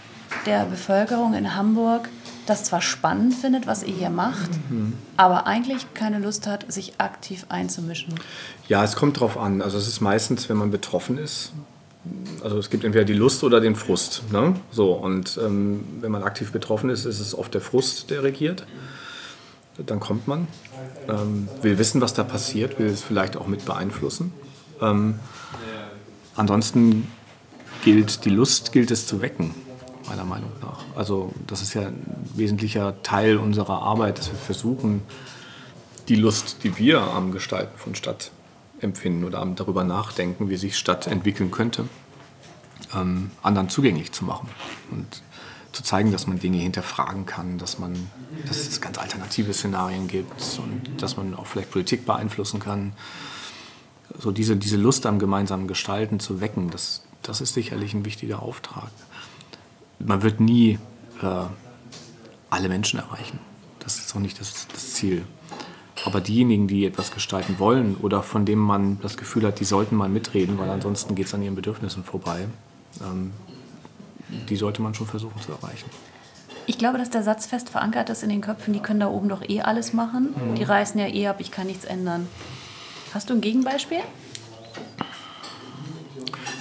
der 0.46 0.64
Bevölkerung 0.64 1.34
in 1.34 1.54
Hamburg 1.54 2.08
das 2.46 2.64
zwar 2.64 2.80
spannend 2.80 3.34
findet, 3.34 3.66
was 3.66 3.82
ihr 3.82 3.94
hier 3.94 4.10
macht, 4.10 4.50
mhm. 4.70 4.94
aber 5.18 5.46
eigentlich 5.46 5.92
keine 5.92 6.18
Lust 6.18 6.46
hat, 6.46 6.72
sich 6.72 6.94
aktiv 6.98 7.44
einzumischen. 7.50 8.14
Ja, 8.66 8.82
es 8.82 8.96
kommt 8.96 9.20
drauf 9.20 9.36
an. 9.36 9.60
Also 9.60 9.76
es 9.76 9.86
ist 9.86 10.00
meistens, 10.00 10.48
wenn 10.48 10.56
man 10.56 10.70
betroffen 10.70 11.18
ist. 11.18 11.52
Also 12.42 12.58
es 12.58 12.70
gibt 12.70 12.84
entweder 12.84 13.04
die 13.04 13.12
Lust 13.12 13.44
oder 13.44 13.60
den 13.60 13.76
Frust. 13.76 14.24
Ne? 14.32 14.54
So, 14.72 14.92
und 14.92 15.38
ähm, 15.42 15.84
wenn 16.00 16.10
man 16.10 16.22
aktiv 16.22 16.50
betroffen 16.50 16.90
ist, 16.90 17.04
ist 17.04 17.20
es 17.20 17.36
oft 17.36 17.54
der 17.54 17.60
Frust, 17.60 18.10
der 18.10 18.22
regiert. 18.22 18.66
Dann 19.86 20.00
kommt 20.00 20.28
man, 20.28 20.48
ähm, 21.08 21.48
will 21.62 21.78
wissen, 21.78 22.00
was 22.00 22.12
da 22.12 22.24
passiert, 22.24 22.78
will 22.78 22.88
es 22.88 23.02
vielleicht 23.02 23.36
auch 23.36 23.46
mit 23.46 23.64
beeinflussen. 23.64 24.32
Ähm, 24.80 25.20
ansonsten 26.34 27.06
gilt 27.84 28.24
die 28.24 28.30
Lust, 28.30 28.72
gilt 28.72 28.90
es 28.90 29.06
zu 29.06 29.22
wecken 29.22 29.54
meiner 30.08 30.24
Meinung 30.24 30.52
nach. 30.60 30.80
Also 30.96 31.32
das 31.46 31.62
ist 31.62 31.74
ja 31.74 31.82
ein 31.82 32.04
wesentlicher 32.34 33.02
Teil 33.02 33.36
unserer 33.36 33.82
Arbeit, 33.82 34.18
dass 34.18 34.30
wir 34.30 34.38
versuchen, 34.38 35.02
die 36.08 36.16
Lust, 36.16 36.64
die 36.64 36.76
wir 36.76 37.00
am 37.00 37.32
Gestalten 37.32 37.78
von 37.78 37.94
Stadt 37.94 38.30
empfinden 38.82 39.24
oder 39.24 39.44
darüber 39.56 39.84
nachdenken, 39.84 40.48
wie 40.48 40.56
sich 40.56 40.76
Stadt 40.76 41.06
entwickeln 41.06 41.50
könnte, 41.50 41.88
ähm, 42.94 43.30
anderen 43.42 43.68
zugänglich 43.68 44.12
zu 44.12 44.24
machen 44.24 44.48
und 44.90 45.22
zu 45.72 45.82
zeigen, 45.82 46.12
dass 46.12 46.26
man 46.26 46.38
Dinge 46.38 46.58
hinterfragen 46.58 47.24
kann, 47.24 47.56
dass, 47.56 47.78
man, 47.78 48.10
dass 48.46 48.58
es 48.58 48.80
ganz 48.80 48.98
alternative 48.98 49.54
Szenarien 49.54 50.06
gibt 50.06 50.60
und 50.62 51.00
dass 51.00 51.16
man 51.16 51.34
auch 51.34 51.46
vielleicht 51.46 51.70
Politik 51.70 52.04
beeinflussen 52.04 52.60
kann. 52.60 52.92
So 54.18 54.32
diese, 54.32 54.56
diese 54.56 54.76
Lust 54.76 55.06
am 55.06 55.18
gemeinsamen 55.18 55.68
Gestalten 55.68 56.20
zu 56.20 56.42
wecken, 56.42 56.70
das, 56.70 57.04
das 57.22 57.40
ist 57.40 57.54
sicherlich 57.54 57.94
ein 57.94 58.04
wichtiger 58.04 58.42
Auftrag 58.42 58.90
man 60.06 60.22
wird 60.22 60.40
nie 60.40 60.78
äh, 61.22 61.44
alle 62.50 62.68
Menschen 62.68 62.98
erreichen. 62.98 63.38
Das 63.78 63.98
ist 63.98 64.14
auch 64.14 64.20
nicht 64.20 64.40
das, 64.40 64.66
das, 64.68 64.94
Ziel. 64.94 65.24
Aber 66.04 66.20
diejenigen, 66.20 66.66
die 66.68 66.84
etwas 66.84 67.12
gestalten 67.12 67.58
wollen 67.58 67.96
oder 67.96 68.22
von 68.22 68.44
denen 68.44 68.62
man 68.62 68.98
das 69.00 69.16
Gefühl 69.16 69.46
hat, 69.46 69.60
die 69.60 69.64
sollten 69.64 69.96
mal 69.96 70.08
mitreden, 70.08 70.58
weil 70.58 70.68
ansonsten 70.68 71.14
geht 71.14 71.26
es 71.26 71.34
an 71.34 71.42
ihren 71.42 71.54
Bedürfnissen 71.54 72.04
vorbei, 72.04 72.46
ähm, 73.00 73.32
die 74.48 74.56
sollte 74.56 74.82
man 74.82 74.94
schon 74.94 75.06
versuchen 75.06 75.40
zu 75.40 75.52
erreichen. 75.52 75.88
Ich 76.66 76.78
glaube, 76.78 76.98
dass 76.98 77.10
der 77.10 77.22
Satz 77.22 77.46
fest 77.46 77.68
verankert 77.70 78.08
ist 78.08 78.22
in 78.22 78.28
den 78.28 78.40
Köpfen, 78.40 78.72
die 78.72 78.80
können 78.80 79.00
da 79.00 79.08
oben 79.08 79.28
doch 79.28 79.42
eh 79.48 79.60
alles 79.62 79.92
machen. 79.92 80.34
Mhm. 80.34 80.54
Die 80.54 80.62
reißen 80.62 80.98
ja 80.98 81.06
eh 81.06 81.28
ab, 81.28 81.36
ich 81.38 81.50
kann 81.50 81.66
nichts 81.66 81.84
ändern. 81.84 82.28
Hast 83.14 83.30
du 83.30 83.34
ein 83.34 83.40
Gegenbeispiel? 83.40 84.00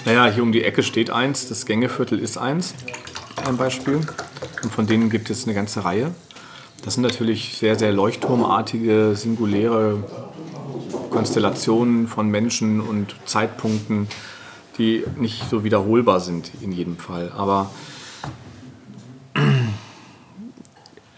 Naja, 0.04 0.26
hier 0.26 0.42
um 0.42 0.52
die 0.52 0.64
Ecke 0.64 0.82
steht 0.82 1.10
eins, 1.10 1.48
das 1.48 1.66
Gängeviertel 1.66 2.18
ist 2.18 2.36
eins 2.36 2.74
ein 3.46 3.56
Beispiel. 3.56 4.00
Und 4.62 4.72
von 4.72 4.86
denen 4.86 5.10
gibt 5.10 5.30
es 5.30 5.44
eine 5.44 5.54
ganze 5.54 5.84
Reihe. 5.84 6.14
Das 6.82 6.94
sind 6.94 7.04
natürlich 7.04 7.56
sehr, 7.56 7.78
sehr 7.78 7.92
leuchtturmartige, 7.92 9.14
singuläre 9.14 10.02
Konstellationen 11.10 12.08
von 12.08 12.28
Menschen 12.28 12.80
und 12.80 13.14
Zeitpunkten, 13.24 14.08
die 14.78 15.04
nicht 15.16 15.48
so 15.48 15.62
wiederholbar 15.62 16.18
sind 16.18 16.50
in 16.60 16.72
jedem 16.72 16.96
Fall. 16.96 17.30
Aber 17.36 17.70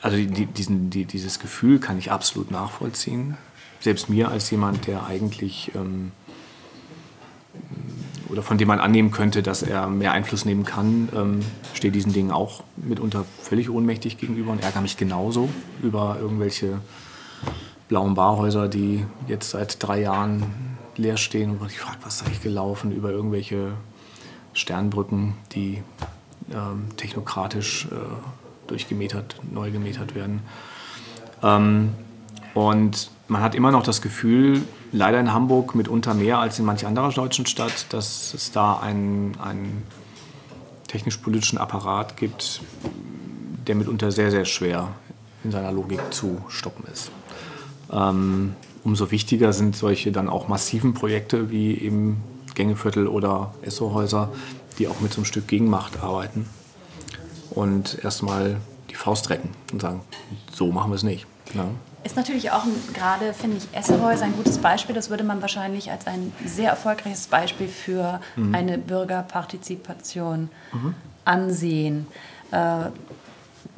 also 0.03 0.19
die, 0.19 0.45
diesen, 0.45 0.91
die, 0.91 1.07
dieses 1.07 1.39
Gefühl 1.39 1.79
kann 1.79 1.99
ich 1.99 2.13
absolut 2.13 2.51
nachvollziehen. 2.51 3.39
Selbst 3.81 4.11
mir 4.11 4.29
als 4.29 4.51
jemand, 4.51 4.87
der 4.87 5.07
eigentlich 5.07 5.73
ähm, 5.75 6.13
oder 8.29 8.43
von 8.43 8.59
dem 8.59 8.69
man 8.69 8.81
annehmen 8.81 9.11
könnte, 9.11 9.43
dass 9.43 9.63
er 9.63 9.89
mehr 9.89 10.13
Einfluss 10.13 10.45
nehmen 10.45 10.65
kann, 10.65 11.09
ähm, 11.15 11.41
stehe 11.75 11.93
diesen 11.93 12.13
Dingen 12.13 12.31
auch 12.31 12.63
mitunter 12.77 13.25
völlig 13.43 13.71
ohnmächtig 13.71 14.19
gegenüber 14.19 14.53
und 14.53 14.63
ärgere 14.63 14.81
mich 14.81 14.97
genauso 14.97 15.49
über 15.83 16.19
irgendwelche 16.21 16.81
blauen 17.89 18.15
Barhäuser, 18.15 18.69
die 18.69 19.05
jetzt 19.29 19.51
seit 19.51 19.83
drei 19.83 20.01
Jahren 20.01 20.45
leer 20.97 21.17
stehen 21.17 21.59
und 21.59 21.71
ich 21.71 21.79
frage, 21.79 21.99
was 22.03 22.17
ist 22.17 22.27
eigentlich 22.27 22.43
gelaufen 22.43 22.93
über 22.93 23.11
irgendwelche 23.11 23.73
Sternbrücken, 24.53 25.35
die 25.53 25.83
ähm, 26.53 26.87
technokratisch 26.97 27.87
äh, 27.91 28.69
durchgemetert, 28.69 29.41
neu 29.51 29.71
gemetert 29.71 30.15
werden. 30.15 30.41
Ähm, 31.43 31.91
und 32.55 33.11
man 33.29 33.43
hat 33.43 33.55
immer 33.55 33.71
noch 33.71 33.83
das 33.83 34.01
Gefühl, 34.01 34.63
leider 34.95 35.19
in 35.19 35.33
Hamburg 35.33 35.75
mitunter 35.75 36.15
mehr 36.15 36.39
als 36.39 36.59
in 36.61 36.65
manch 36.65 36.87
anderer 36.87 37.11
deutschen 37.11 37.47
Stadt, 37.47 37.87
dass 37.91 38.33
es 38.33 38.53
da 38.53 38.79
einen, 38.79 39.37
einen 39.41 39.83
technisch-politischen 40.87 41.59
Apparat 41.59 42.17
gibt, 42.17 42.63
der 43.67 43.75
mitunter 43.75 44.13
sehr, 44.13 44.31
sehr 44.31 44.45
schwer 44.45 44.89
in 45.43 45.51
seiner 45.51 45.73
Logik 45.73 46.01
zu 46.11 46.41
stoppen 46.49 46.85
ist. 46.93 47.11
Ähm, 47.93 48.55
umso 48.85 49.11
wichtiger 49.11 49.53
sind 49.53 49.75
solche 49.75 50.13
dann 50.13 50.29
auch 50.29 50.47
massiven 50.47 50.95
Projekte 50.95 51.51
wie 51.51 51.77
eben 51.77 52.23
Gängeviertel 52.55 53.09
oder 53.09 53.53
Essohäuser, 53.63 54.31
die 54.79 54.87
auch 54.87 55.01
mit 55.01 55.13
so 55.13 55.19
einem 55.19 55.25
Stück 55.25 55.49
Gegenmacht 55.49 56.01
arbeiten 56.05 56.47
und 57.51 57.99
erstmal 58.05 58.61
die 58.91 58.95
Faust 58.95 59.29
recken 59.29 59.51
und 59.73 59.83
sagen, 59.83 60.03
so 60.53 60.71
machen 60.71 60.93
wir 60.93 60.97
es 60.97 61.03
nicht. 61.03 61.27
Ja. 61.53 61.67
Ist 62.05 62.17
natürlich 62.17 62.51
auch 62.51 62.65
gerade, 62.93 63.33
finde 63.33 63.57
ich, 63.57 63.79
Esselhäuser 63.79 64.27
ein 64.27 64.37
gutes 64.37 64.59
Beispiel. 64.59 64.95
Das 64.95 65.09
würde 65.09 65.25
man 65.25 65.41
wahrscheinlich 65.41 65.91
als 65.91 66.07
ein 66.07 66.33
sehr 66.45 66.71
erfolgreiches 66.71 67.29
Beispiel 67.29 67.67
für 67.69 68.21
mhm. 68.37 68.55
eine 68.55 68.77
Bürgerpartizipation 68.77 70.51
mhm. 70.73 70.95
ansehen. 71.25 72.07
Äh, 72.51 72.91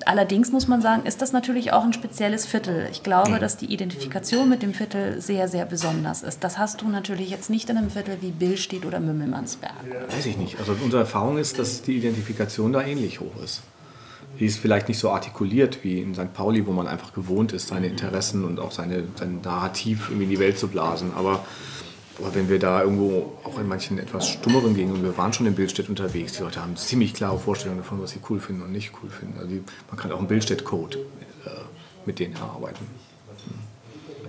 allerdings 0.05 0.51
muss 0.51 0.67
man 0.67 0.83
sagen, 0.83 1.07
ist 1.07 1.23
das 1.23 1.33
natürlich 1.33 1.73
auch 1.73 1.85
ein 1.85 1.93
spezielles 1.93 2.47
Viertel. 2.47 2.89
Ich 2.91 3.05
glaube, 3.05 3.31
mhm. 3.31 3.39
dass 3.39 3.59
die 3.59 3.73
Identifikation 3.73 4.49
mit 4.49 4.61
dem 4.63 4.75
Viertel 4.75 5.21
sehr, 5.21 5.47
sehr 5.47 5.65
besonders 5.65 6.25
ist. 6.25 6.43
Das 6.43 6.59
hast 6.59 6.83
du 6.83 6.89
natürlich 6.89 7.31
jetzt 7.31 7.49
nicht 7.49 7.71
in 7.71 7.79
einem 7.79 7.91
Viertel 7.91 8.19
wie 8.23 8.33
Billstedt 8.33 8.85
oder 8.85 8.99
Mümmelmannsberg. 8.99 9.73
Weiß 10.11 10.27
ich 10.27 10.37
nicht. 10.37 10.59
Also 10.59 10.77
unsere 10.83 11.03
Erfahrung 11.03 11.39
ist, 11.39 11.61
dass 11.61 11.83
die 11.83 11.97
Identifikation 11.97 12.73
da 12.73 12.83
ähnlich 12.83 13.21
hoch 13.21 13.41
ist 13.45 13.63
die 14.39 14.47
ist 14.47 14.59
vielleicht 14.59 14.89
nicht 14.89 14.99
so 14.99 15.11
artikuliert 15.11 15.83
wie 15.83 16.01
in 16.01 16.15
St. 16.15 16.33
Pauli, 16.33 16.67
wo 16.67 16.73
man 16.73 16.87
einfach 16.87 17.13
gewohnt 17.13 17.53
ist, 17.53 17.69
seine 17.69 17.87
Interessen 17.87 18.45
und 18.45 18.61
auch 18.61 18.71
seine, 18.71 19.05
sein 19.17 19.41
Narrativ 19.43 20.09
irgendwie 20.09 20.25
in 20.25 20.31
die 20.31 20.39
Welt 20.39 20.59
zu 20.59 20.69
blasen. 20.69 21.13
Aber, 21.17 21.45
aber 22.19 22.35
wenn 22.35 22.49
wir 22.49 22.59
da 22.59 22.83
irgendwo 22.83 23.33
auch 23.45 23.59
in 23.59 23.69
manchen 23.69 23.99
etwas 23.99 24.29
stummeren 24.29 24.75
Gegenden, 24.75 25.03
wir 25.03 25.17
waren 25.17 25.33
schon 25.33 25.47
in 25.47 25.55
Bildstedt 25.55 25.89
unterwegs, 25.89 26.33
die 26.35 26.43
Leute 26.43 26.61
haben 26.61 26.77
ziemlich 26.77 27.15
klare 27.15 27.39
Vorstellungen 27.39 27.81
davon, 27.81 28.03
was 28.03 28.11
sie 28.11 28.21
cool 28.29 28.41
finden 28.41 28.63
und 28.63 28.73
nicht 28.73 28.93
cool 29.03 29.11
finden. 29.11 29.39
Also 29.39 29.49
die, 29.49 29.63
man 29.89 29.99
kann 29.99 30.13
auch 30.13 30.19
einen 30.19 30.29
Bildstedt-Code 30.29 30.99
äh, 30.99 31.51
mit 32.05 32.19
denen 32.19 32.35
erarbeiten. 32.35 32.87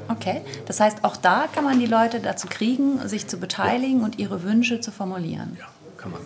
Okay, 0.09 0.41
das 0.65 0.79
heißt, 0.79 1.03
auch 1.03 1.17
da 1.17 1.47
kann 1.53 1.65
man 1.65 1.79
die 1.79 1.85
Leute 1.85 2.21
dazu 2.21 2.47
kriegen, 2.47 3.05
sich 3.09 3.27
zu 3.27 3.37
beteiligen 3.37 3.99
ja. 3.99 4.05
und 4.05 4.19
ihre 4.19 4.43
Wünsche 4.43 4.79
zu 4.79 4.91
formulieren. 4.91 5.57
Ja, 5.59 5.67
kann 5.97 6.11
man. 6.11 6.21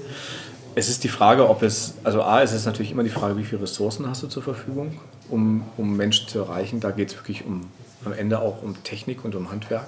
Es 0.74 0.88
ist 0.88 1.04
die 1.04 1.10
Frage, 1.10 1.50
ob 1.50 1.64
es, 1.64 1.96
also 2.04 2.22
A, 2.22 2.42
es 2.42 2.54
ist 2.54 2.66
natürlich 2.66 2.92
immer 2.92 3.04
die 3.04 3.10
Frage, 3.10 3.38
wie 3.38 3.44
viele 3.44 3.64
Ressourcen 3.64 4.08
hast 4.08 4.24
du 4.24 4.28
zur 4.28 4.42
Verfügung, 4.42 5.00
um, 5.30 5.66
um 5.78 5.98
Menschen 5.98 6.30
zu 6.30 6.40
erreichen. 6.40 6.80
Da 6.80 6.92
geht 6.92 7.10
es 7.10 7.18
wirklich 7.18 7.46
um, 7.46 7.70
am 8.06 8.14
Ende 8.14 8.40
auch 8.40 8.64
um 8.64 8.82
Technik 8.84 9.26
und 9.26 9.36
um 9.36 9.52
Handwerk. 9.52 9.88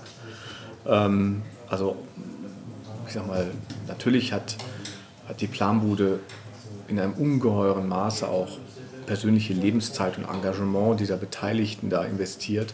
Ähm, 0.85 1.41
also, 1.69 1.95
ich 3.07 3.13
sag 3.13 3.25
mal, 3.27 3.49
natürlich 3.87 4.33
hat, 4.33 4.57
hat 5.27 5.39
die 5.39 5.47
Planbude 5.47 6.19
in 6.89 6.99
einem 6.99 7.13
ungeheuren 7.13 7.87
Maße 7.87 8.27
auch 8.27 8.57
persönliche 9.05 9.53
Lebenszeit 9.53 10.17
und 10.17 10.25
Engagement 10.25 10.99
dieser 10.99 11.17
Beteiligten 11.17 11.89
da 11.89 12.03
investiert, 12.03 12.73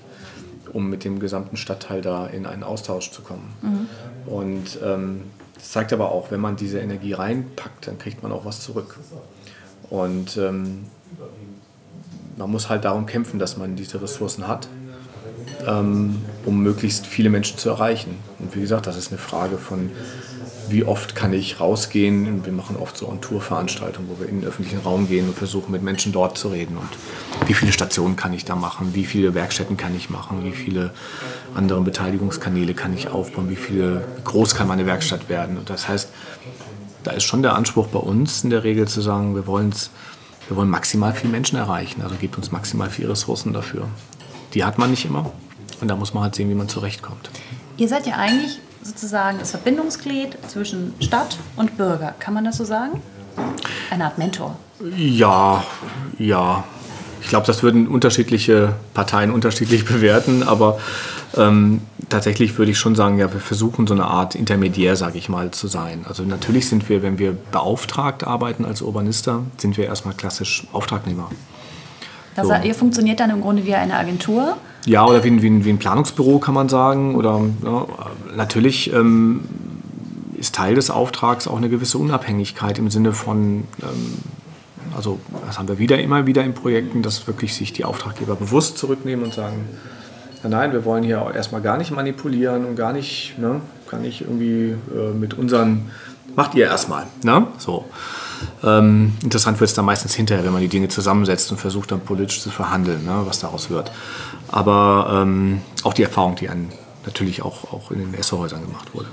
um 0.73 0.89
mit 0.89 1.03
dem 1.03 1.19
gesamten 1.19 1.57
Stadtteil 1.57 2.01
da 2.01 2.25
in 2.25 2.45
einen 2.45 2.63
Austausch 2.63 3.11
zu 3.11 3.21
kommen. 3.21 3.53
Mhm. 3.61 4.31
Und 4.31 4.79
ähm, 4.83 5.23
das 5.59 5.71
zeigt 5.71 5.91
aber 5.91 6.11
auch, 6.11 6.31
wenn 6.31 6.39
man 6.39 6.55
diese 6.55 6.79
Energie 6.79 7.13
reinpackt, 7.13 7.87
dann 7.87 7.99
kriegt 7.99 8.23
man 8.23 8.31
auch 8.31 8.45
was 8.45 8.61
zurück. 8.61 8.97
Und 9.89 10.37
ähm, 10.37 10.85
man 12.37 12.49
muss 12.49 12.69
halt 12.69 12.85
darum 12.85 13.05
kämpfen, 13.05 13.39
dass 13.39 13.57
man 13.57 13.75
diese 13.75 14.01
Ressourcen 14.01 14.47
hat, 14.47 14.69
ähm, 15.67 16.21
um 16.45 16.63
möglichst 16.63 17.05
viele 17.05 17.29
Menschen 17.29 17.57
zu 17.57 17.69
erreichen. 17.69 18.17
Und 18.39 18.55
wie 18.55 18.61
gesagt, 18.61 18.87
das 18.87 18.95
ist 18.95 19.11
eine 19.11 19.19
Frage 19.19 19.57
von 19.57 19.91
wie 20.71 20.83
oft 20.83 21.15
kann 21.15 21.33
ich 21.33 21.59
rausgehen. 21.59 22.45
Wir 22.45 22.53
machen 22.53 22.75
oft 22.75 22.97
so 22.97 23.07
On-Tour-Veranstaltungen, 23.07 24.09
wo 24.09 24.19
wir 24.19 24.29
in 24.29 24.41
den 24.41 24.47
öffentlichen 24.47 24.79
Raum 24.79 25.07
gehen 25.07 25.27
und 25.27 25.37
versuchen, 25.37 25.71
mit 25.71 25.81
Menschen 25.83 26.11
dort 26.11 26.37
zu 26.37 26.49
reden. 26.49 26.77
Und 26.77 26.89
wie 27.47 27.53
viele 27.53 27.71
Stationen 27.71 28.15
kann 28.15 28.33
ich 28.33 28.45
da 28.45 28.55
machen? 28.55 28.93
Wie 28.93 29.05
viele 29.05 29.33
Werkstätten 29.33 29.77
kann 29.77 29.95
ich 29.95 30.09
machen? 30.09 30.43
Wie 30.43 30.51
viele 30.51 30.93
andere 31.55 31.81
Beteiligungskanäle 31.81 32.73
kann 32.73 32.93
ich 32.93 33.09
aufbauen? 33.09 33.49
Wie, 33.49 33.55
viele, 33.55 34.05
wie 34.17 34.23
groß 34.23 34.55
kann 34.55 34.67
meine 34.67 34.85
Werkstatt 34.85 35.29
werden? 35.29 35.57
Und 35.57 35.69
das 35.69 35.87
heißt, 35.87 36.09
da 37.03 37.11
ist 37.11 37.23
schon 37.23 37.41
der 37.41 37.55
Anspruch 37.55 37.87
bei 37.87 37.99
uns 37.99 38.43
in 38.43 38.49
der 38.49 38.63
Regel 38.63 38.87
zu 38.87 39.01
sagen, 39.01 39.35
wir, 39.35 39.47
wir 39.47 40.55
wollen 40.55 40.69
maximal 40.69 41.13
viele 41.13 41.31
Menschen 41.31 41.57
erreichen. 41.57 42.01
Also 42.01 42.15
gebt 42.15 42.37
uns 42.37 42.51
maximal 42.51 42.89
viele 42.89 43.09
Ressourcen 43.09 43.53
dafür. 43.53 43.87
Die 44.53 44.63
hat 44.63 44.77
man 44.77 44.91
nicht 44.91 45.05
immer. 45.05 45.31
Und 45.81 45.87
da 45.87 45.95
muss 45.95 46.13
man 46.13 46.23
halt 46.23 46.35
sehen, 46.35 46.49
wie 46.49 46.55
man 46.55 46.67
zurechtkommt. 46.67 47.29
Ihr 47.77 47.87
seid 47.87 48.05
ja 48.05 48.15
eigentlich 48.17 48.59
sozusagen 48.81 49.39
das 49.39 49.51
Verbindungsglied 49.51 50.37
zwischen 50.47 50.93
Stadt 50.99 51.37
und 51.55 51.77
Bürger. 51.77 52.13
Kann 52.19 52.33
man 52.33 52.45
das 52.45 52.57
so 52.57 52.65
sagen? 52.65 53.01
Eine 53.89 54.05
Art 54.05 54.17
Mentor. 54.17 54.57
Ja, 54.95 55.63
ja. 56.17 56.63
Ich 57.21 57.27
glaube, 57.27 57.45
das 57.45 57.63
würden 57.63 57.87
unterschiedliche 57.87 58.75
Parteien 58.93 59.31
unterschiedlich 59.31 59.85
bewerten, 59.85 60.43
aber 60.43 60.79
ähm, 61.35 61.81
tatsächlich 62.09 62.57
würde 62.57 62.71
ich 62.71 62.79
schon 62.79 62.95
sagen, 62.95 63.19
ja, 63.19 63.31
wir 63.31 63.39
versuchen 63.39 63.87
so 63.87 63.93
eine 63.93 64.05
Art 64.05 64.35
Intermediär, 64.35 64.95
sage 64.95 65.17
ich 65.17 65.29
mal, 65.29 65.51
zu 65.51 65.67
sein. 65.67 66.05
Also 66.07 66.23
natürlich 66.23 66.67
sind 66.67 66.89
wir, 66.89 67.03
wenn 67.03 67.19
wir 67.19 67.33
beauftragt 67.51 68.23
arbeiten 68.23 68.65
als 68.65 68.81
Urbanister, 68.81 69.43
sind 69.57 69.77
wir 69.77 69.85
erstmal 69.85 70.15
klassisch 70.15 70.65
Auftragnehmer. 70.71 71.29
Das, 72.47 72.61
so. 72.61 72.67
Ihr 72.67 72.75
funktioniert 72.75 73.19
dann 73.19 73.29
im 73.29 73.41
Grunde 73.41 73.65
wie 73.65 73.75
eine 73.75 73.95
Agentur? 73.95 74.57
Ja, 74.85 75.05
oder 75.05 75.23
wie 75.23 75.29
ein, 75.29 75.41
wie 75.41 75.49
ein, 75.49 75.65
wie 75.65 75.69
ein 75.69 75.77
Planungsbüro 75.77 76.39
kann 76.39 76.53
man 76.53 76.69
sagen. 76.69 77.15
Oder 77.15 77.41
ja, 77.63 77.85
natürlich 78.35 78.93
ähm, 78.93 79.41
ist 80.37 80.55
Teil 80.55 80.75
des 80.75 80.89
Auftrags 80.89 81.47
auch 81.47 81.57
eine 81.57 81.69
gewisse 81.69 81.97
Unabhängigkeit 81.97 82.79
im 82.79 82.89
Sinne 82.89 83.13
von, 83.13 83.65
ähm, 83.81 84.17
also 84.95 85.19
das 85.45 85.59
haben 85.59 85.67
wir 85.67 85.79
wieder 85.79 85.99
immer 85.99 86.25
wieder 86.25 86.43
in 86.43 86.53
Projekten, 86.53 87.01
dass 87.01 87.27
wirklich 87.27 87.53
sich 87.53 87.73
die 87.73 87.85
Auftraggeber 87.85 88.35
bewusst 88.35 88.77
zurücknehmen 88.77 89.25
und 89.25 89.33
sagen, 89.33 89.65
nein, 90.47 90.71
wir 90.71 90.85
wollen 90.85 91.03
hier 91.03 91.31
erstmal 91.35 91.61
gar 91.61 91.77
nicht 91.77 91.91
manipulieren 91.91 92.65
und 92.65 92.75
gar 92.75 92.93
nicht, 92.93 93.37
ne, 93.37 93.61
gar 93.89 93.99
nicht 93.99 94.21
irgendwie 94.21 94.75
äh, 94.95 95.13
mit 95.13 95.33
unseren, 95.33 95.91
macht 96.35 96.55
ihr 96.55 96.65
erstmal. 96.65 97.07
Ne? 97.23 97.47
So. 97.57 97.85
Ähm, 98.63 99.13
interessant 99.23 99.59
wird 99.59 99.69
es 99.69 99.73
dann 99.75 99.85
meistens 99.85 100.13
hinterher, 100.13 100.43
wenn 100.45 100.53
man 100.53 100.61
die 100.61 100.67
Dinge 100.67 100.87
zusammensetzt 100.87 101.51
und 101.51 101.57
versucht 101.57 101.91
dann 101.91 102.01
politisch 102.01 102.41
zu 102.41 102.49
verhandeln, 102.49 103.05
ne, 103.05 103.21
was 103.25 103.39
daraus 103.39 103.69
wird. 103.69 103.91
Aber 104.47 105.21
ähm, 105.21 105.61
auch 105.83 105.93
die 105.93 106.03
Erfahrung, 106.03 106.35
die 106.35 106.47
dann 106.47 106.69
natürlich 107.05 107.41
auch, 107.41 107.71
auch 107.71 107.91
in 107.91 107.99
den 107.99 108.13
Esserhäusern 108.13 108.61
gemacht 108.61 108.93
wurde. 108.93 109.07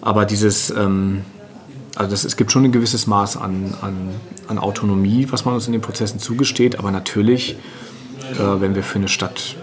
Aber 0.00 0.24
dieses, 0.24 0.70
ähm, 0.70 1.24
also 1.96 2.10
das, 2.10 2.24
es 2.24 2.36
gibt 2.36 2.52
schon 2.52 2.64
ein 2.64 2.72
gewisses 2.72 3.06
Maß 3.06 3.36
an, 3.36 3.74
an, 3.80 4.14
an 4.46 4.58
Autonomie, 4.58 5.26
was 5.30 5.44
man 5.44 5.54
uns 5.54 5.66
in 5.66 5.72
den 5.72 5.82
Prozessen 5.82 6.20
zugesteht, 6.20 6.78
aber 6.78 6.90
natürlich, 6.90 7.56
äh, 8.32 8.60
wenn 8.60 8.74
wir 8.74 8.82
für 8.82 8.98
eine 8.98 9.08
Stadt 9.08 9.56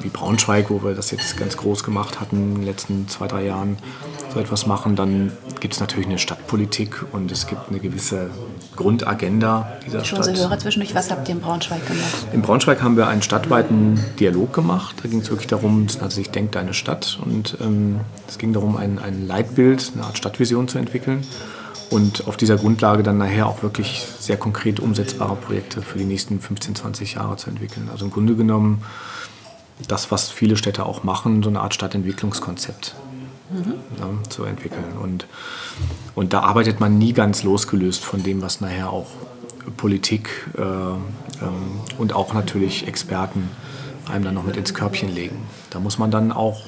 wie 0.00 0.08
Braunschweig, 0.08 0.70
wo 0.70 0.82
wir 0.82 0.94
das 0.94 1.10
jetzt 1.10 1.36
ganz 1.36 1.56
groß 1.56 1.84
gemacht 1.84 2.20
hatten 2.20 2.36
in 2.36 2.54
den 2.56 2.64
letzten 2.64 3.08
zwei, 3.08 3.26
drei 3.26 3.44
Jahren, 3.44 3.76
so 4.32 4.40
etwas 4.40 4.66
machen, 4.66 4.96
dann 4.96 5.32
gibt 5.60 5.74
es 5.74 5.80
natürlich 5.80 6.06
eine 6.06 6.18
Stadtpolitik 6.18 7.04
und 7.12 7.30
es 7.30 7.46
gibt 7.46 7.68
eine 7.68 7.78
gewisse 7.78 8.30
Grundagenda 8.76 9.72
dieser 9.86 10.04
Stadt. 10.04 10.24
Schon 10.24 10.36
Hörer 10.36 10.58
zwischendurch, 10.58 10.94
was 10.94 11.10
habt 11.10 11.28
ihr 11.28 11.34
in 11.34 11.40
Braunschweig 11.40 11.86
gemacht? 11.86 12.26
In 12.32 12.42
Braunschweig 12.42 12.82
haben 12.82 12.96
wir 12.96 13.08
einen 13.08 13.22
stadtweiten 13.22 14.02
Dialog 14.18 14.52
gemacht. 14.52 14.96
Da 15.02 15.08
ging 15.08 15.20
es 15.20 15.30
wirklich 15.30 15.48
darum, 15.48 15.86
also 16.00 16.20
ich 16.20 16.30
denke 16.30 16.52
deine 16.52 16.74
Stadt 16.74 17.18
und 17.24 17.58
ähm, 17.60 18.00
es 18.26 18.38
ging 18.38 18.52
darum, 18.52 18.76
ein, 18.76 18.98
ein 18.98 19.26
Leitbild, 19.26 19.92
eine 19.94 20.04
Art 20.04 20.16
Stadtvision 20.16 20.68
zu 20.68 20.78
entwickeln 20.78 21.24
und 21.92 22.26
auf 22.26 22.36
dieser 22.36 22.56
Grundlage 22.56 23.02
dann 23.02 23.18
nachher 23.18 23.46
auch 23.46 23.62
wirklich 23.62 24.06
sehr 24.18 24.38
konkret 24.38 24.80
umsetzbare 24.80 25.36
Projekte 25.36 25.82
für 25.82 25.98
die 25.98 26.04
nächsten 26.04 26.40
15, 26.40 26.74
20 26.74 27.14
Jahre 27.14 27.36
zu 27.36 27.50
entwickeln. 27.50 27.88
Also 27.92 28.06
im 28.06 28.10
Grunde 28.10 28.34
genommen 28.34 28.82
das, 29.88 30.10
was 30.10 30.30
viele 30.30 30.56
Städte 30.56 30.86
auch 30.86 31.02
machen, 31.04 31.42
so 31.42 31.48
eine 31.48 31.60
Art 31.60 31.74
Stadtentwicklungskonzept 31.74 32.94
mhm. 33.50 33.74
ja, 33.98 34.30
zu 34.30 34.44
entwickeln. 34.44 34.96
Und, 35.00 35.26
und 36.14 36.32
da 36.32 36.40
arbeitet 36.40 36.80
man 36.80 36.98
nie 36.98 37.12
ganz 37.12 37.42
losgelöst 37.42 38.04
von 38.04 38.22
dem, 38.22 38.42
was 38.42 38.60
nachher 38.60 38.90
auch 38.90 39.06
Politik 39.76 40.48
äh, 40.56 40.62
ähm, 40.62 41.00
und 41.98 42.14
auch 42.14 42.34
natürlich 42.34 42.86
Experten 42.86 43.50
einem 44.10 44.24
dann 44.24 44.34
noch 44.34 44.42
mit 44.42 44.56
ins 44.56 44.74
Körbchen 44.74 45.14
legen. 45.14 45.36
Da 45.70 45.78
muss 45.78 45.98
man 45.98 46.10
dann 46.10 46.32
auch 46.32 46.62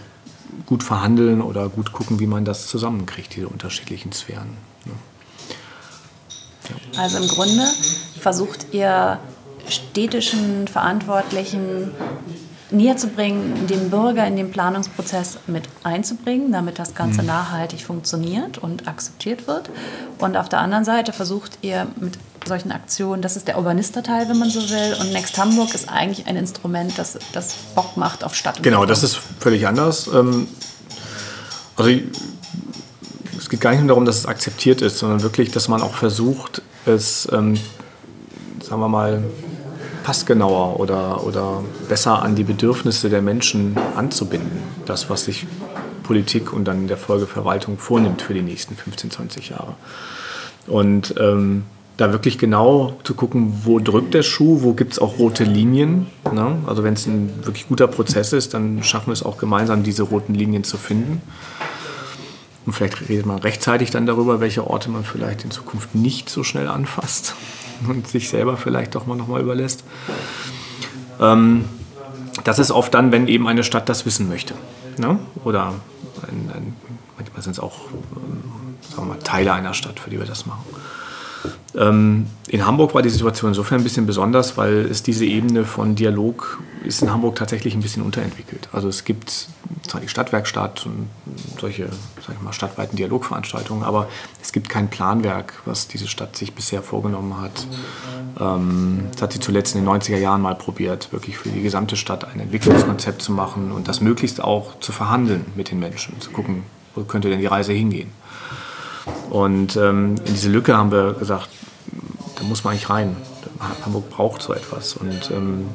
gut 0.66 0.82
verhandeln 0.82 1.42
oder 1.42 1.68
gut 1.68 1.92
gucken, 1.92 2.20
wie 2.20 2.26
man 2.26 2.44
das 2.44 2.68
zusammenkriegt, 2.68 3.34
diese 3.34 3.48
unterschiedlichen 3.48 4.12
Sphären. 4.12 4.56
Ne? 4.84 4.92
Ja. 6.68 7.02
Also 7.02 7.18
im 7.18 7.28
Grunde 7.28 7.64
versucht 8.20 8.68
ihr 8.72 9.18
städtischen 9.68 10.68
Verantwortlichen 10.68 11.90
näher 12.74 12.96
zu 12.96 13.08
bringen, 13.08 13.66
den 13.66 13.90
Bürger 13.90 14.26
in 14.26 14.36
den 14.36 14.50
Planungsprozess 14.50 15.38
mit 15.46 15.64
einzubringen, 15.82 16.52
damit 16.52 16.78
das 16.78 16.94
Ganze 16.94 17.22
mhm. 17.22 17.28
nachhaltig 17.28 17.82
funktioniert 17.82 18.58
und 18.58 18.88
akzeptiert 18.88 19.46
wird. 19.46 19.70
Und 20.18 20.36
auf 20.36 20.48
der 20.48 20.60
anderen 20.60 20.84
Seite 20.84 21.12
versucht 21.12 21.58
ihr 21.62 21.86
mit 22.00 22.18
solchen 22.46 22.72
Aktionen, 22.72 23.22
das 23.22 23.36
ist 23.36 23.48
der 23.48 23.56
Urbanisterteil, 23.56 24.28
wenn 24.28 24.38
man 24.38 24.50
so 24.50 24.60
will, 24.68 24.96
und 25.00 25.12
Next 25.12 25.38
Hamburg 25.38 25.74
ist 25.74 25.88
eigentlich 25.88 26.26
ein 26.26 26.36
Instrument, 26.36 26.98
das, 26.98 27.18
das 27.32 27.54
Bock 27.74 27.96
macht 27.96 28.22
auf 28.24 28.34
Stadt. 28.34 28.62
Genau, 28.62 28.84
das 28.84 29.02
ist 29.02 29.18
völlig 29.38 29.66
anders. 29.66 30.08
Ähm, 30.12 30.48
also 31.76 31.90
es 33.38 33.48
geht 33.48 33.60
gar 33.60 33.70
nicht 33.70 33.80
nur 33.80 33.88
darum, 33.88 34.04
dass 34.04 34.18
es 34.18 34.26
akzeptiert 34.26 34.82
ist, 34.82 34.98
sondern 34.98 35.22
wirklich, 35.22 35.50
dass 35.50 35.68
man 35.68 35.82
auch 35.82 35.94
versucht, 35.94 36.62
es, 36.86 37.28
ähm, 37.32 37.58
sagen 38.62 38.80
wir 38.80 38.88
mal, 38.88 39.22
passgenauer 40.04 40.78
oder, 40.78 41.24
oder 41.24 41.64
besser 41.88 42.22
an 42.22 42.36
die 42.36 42.44
Bedürfnisse 42.44 43.08
der 43.08 43.22
Menschen 43.22 43.76
anzubinden. 43.96 44.58
Das, 44.84 45.10
was 45.10 45.24
sich 45.24 45.46
Politik 46.04 46.52
und 46.52 46.66
dann 46.66 46.82
in 46.82 46.88
der 46.88 46.98
Folge 46.98 47.26
Verwaltung 47.26 47.78
vornimmt 47.78 48.22
für 48.22 48.34
die 48.34 48.42
nächsten 48.42 48.76
15, 48.76 49.10
20 49.10 49.48
Jahre. 49.48 49.74
Und 50.66 51.14
ähm, 51.18 51.64
da 51.96 52.12
wirklich 52.12 52.38
genau 52.38 52.96
zu 53.02 53.14
gucken, 53.14 53.60
wo 53.64 53.78
drückt 53.78 54.14
der 54.14 54.22
Schuh, 54.22 54.62
wo 54.62 54.74
gibt 54.74 54.92
es 54.92 54.98
auch 54.98 55.18
rote 55.18 55.44
Linien. 55.44 56.06
Ne? 56.30 56.58
Also 56.66 56.84
wenn 56.84 56.94
es 56.94 57.06
ein 57.06 57.30
wirklich 57.44 57.66
guter 57.68 57.86
Prozess 57.86 58.32
ist, 58.34 58.52
dann 58.52 58.82
schaffen 58.82 59.06
wir 59.06 59.14
es 59.14 59.22
auch 59.22 59.38
gemeinsam, 59.38 59.84
diese 59.84 60.02
roten 60.02 60.34
Linien 60.34 60.64
zu 60.64 60.76
finden. 60.76 61.22
Und 62.66 62.72
vielleicht 62.74 63.08
redet 63.08 63.24
man 63.24 63.38
rechtzeitig 63.38 63.90
dann 63.90 64.04
darüber, 64.04 64.40
welche 64.40 64.66
Orte 64.66 64.90
man 64.90 65.04
vielleicht 65.04 65.44
in 65.44 65.50
Zukunft 65.50 65.94
nicht 65.94 66.28
so 66.28 66.42
schnell 66.42 66.68
anfasst 66.68 67.34
und 67.88 68.06
sich 68.08 68.28
selber 68.28 68.56
vielleicht 68.56 68.94
doch 68.94 69.06
mal 69.06 69.16
nochmal 69.16 69.40
überlässt. 69.40 69.84
Ähm, 71.20 71.64
das 72.42 72.58
ist 72.58 72.70
oft 72.70 72.92
dann, 72.94 73.12
wenn 73.12 73.28
eben 73.28 73.46
eine 73.46 73.64
Stadt 73.64 73.88
das 73.88 74.06
wissen 74.06 74.28
möchte. 74.28 74.54
Ne? 74.98 75.18
Oder 75.44 75.74
ein, 76.28 76.50
ein, 76.54 76.76
manchmal 77.16 77.42
sind 77.42 77.52
es 77.52 77.60
auch 77.60 77.88
ähm, 78.16 79.06
mal, 79.06 79.18
Teile 79.18 79.52
einer 79.52 79.74
Stadt, 79.74 80.00
für 80.00 80.10
die 80.10 80.18
wir 80.18 80.26
das 80.26 80.46
machen. 80.46 80.64
Ähm, 81.76 82.26
in 82.48 82.66
Hamburg 82.66 82.94
war 82.94 83.02
die 83.02 83.10
Situation 83.10 83.50
insofern 83.50 83.80
ein 83.80 83.84
bisschen 83.84 84.06
besonders, 84.06 84.56
weil 84.56 84.86
es 84.86 85.02
diese 85.02 85.24
Ebene 85.24 85.64
von 85.64 85.94
Dialog 85.94 86.60
ist 86.84 87.02
in 87.02 87.10
Hamburg 87.10 87.36
tatsächlich 87.36 87.74
ein 87.74 87.80
bisschen 87.80 88.02
unterentwickelt. 88.02 88.68
Also 88.72 88.88
es 88.88 89.04
gibt 89.04 89.48
zwar 89.88 90.00
die 90.00 90.08
Stadtwerkstatt 90.08 90.86
und 90.86 91.08
solche 91.60 91.88
sag 92.26 92.36
ich 92.36 92.42
mal, 92.42 92.52
stadtweiten 92.52 92.96
Dialogveranstaltungen, 92.96 93.84
aber 93.84 94.08
es 94.42 94.52
gibt 94.52 94.68
kein 94.68 94.88
Planwerk, 94.88 95.54
was 95.64 95.88
diese 95.88 96.08
Stadt 96.08 96.36
sich 96.36 96.54
bisher 96.54 96.82
vorgenommen 96.82 97.40
hat. 97.40 97.66
Ähm, 98.40 99.08
das 99.12 99.22
hat 99.22 99.32
sie 99.32 99.40
zuletzt 99.40 99.74
in 99.74 99.84
den 99.84 99.90
90er 99.90 100.18
Jahren 100.18 100.42
mal 100.42 100.54
probiert, 100.54 101.12
wirklich 101.12 101.38
für 101.38 101.48
die 101.48 101.62
gesamte 101.62 101.96
Stadt 101.96 102.24
ein 102.24 102.40
Entwicklungskonzept 102.40 103.22
zu 103.22 103.32
machen 103.32 103.72
und 103.72 103.88
das 103.88 104.00
möglichst 104.00 104.42
auch 104.42 104.78
zu 104.80 104.92
verhandeln 104.92 105.44
mit 105.54 105.70
den 105.70 105.78
Menschen, 105.78 106.20
zu 106.20 106.30
gucken, 106.30 106.62
wo 106.94 107.02
könnte 107.04 107.28
denn 107.28 107.40
die 107.40 107.46
Reise 107.46 107.72
hingehen. 107.72 108.10
Und 109.30 109.76
ähm, 109.76 110.16
in 110.24 110.34
diese 110.34 110.48
Lücke 110.48 110.76
haben 110.76 110.92
wir 110.92 111.14
gesagt, 111.14 111.48
da 112.36 112.44
muss 112.44 112.64
man 112.64 112.72
eigentlich 112.72 112.90
rein. 112.90 113.16
Hamburg 113.84 114.10
braucht 114.10 114.42
so 114.42 114.52
etwas. 114.52 114.94
Und 114.94 115.30
ähm, 115.30 115.66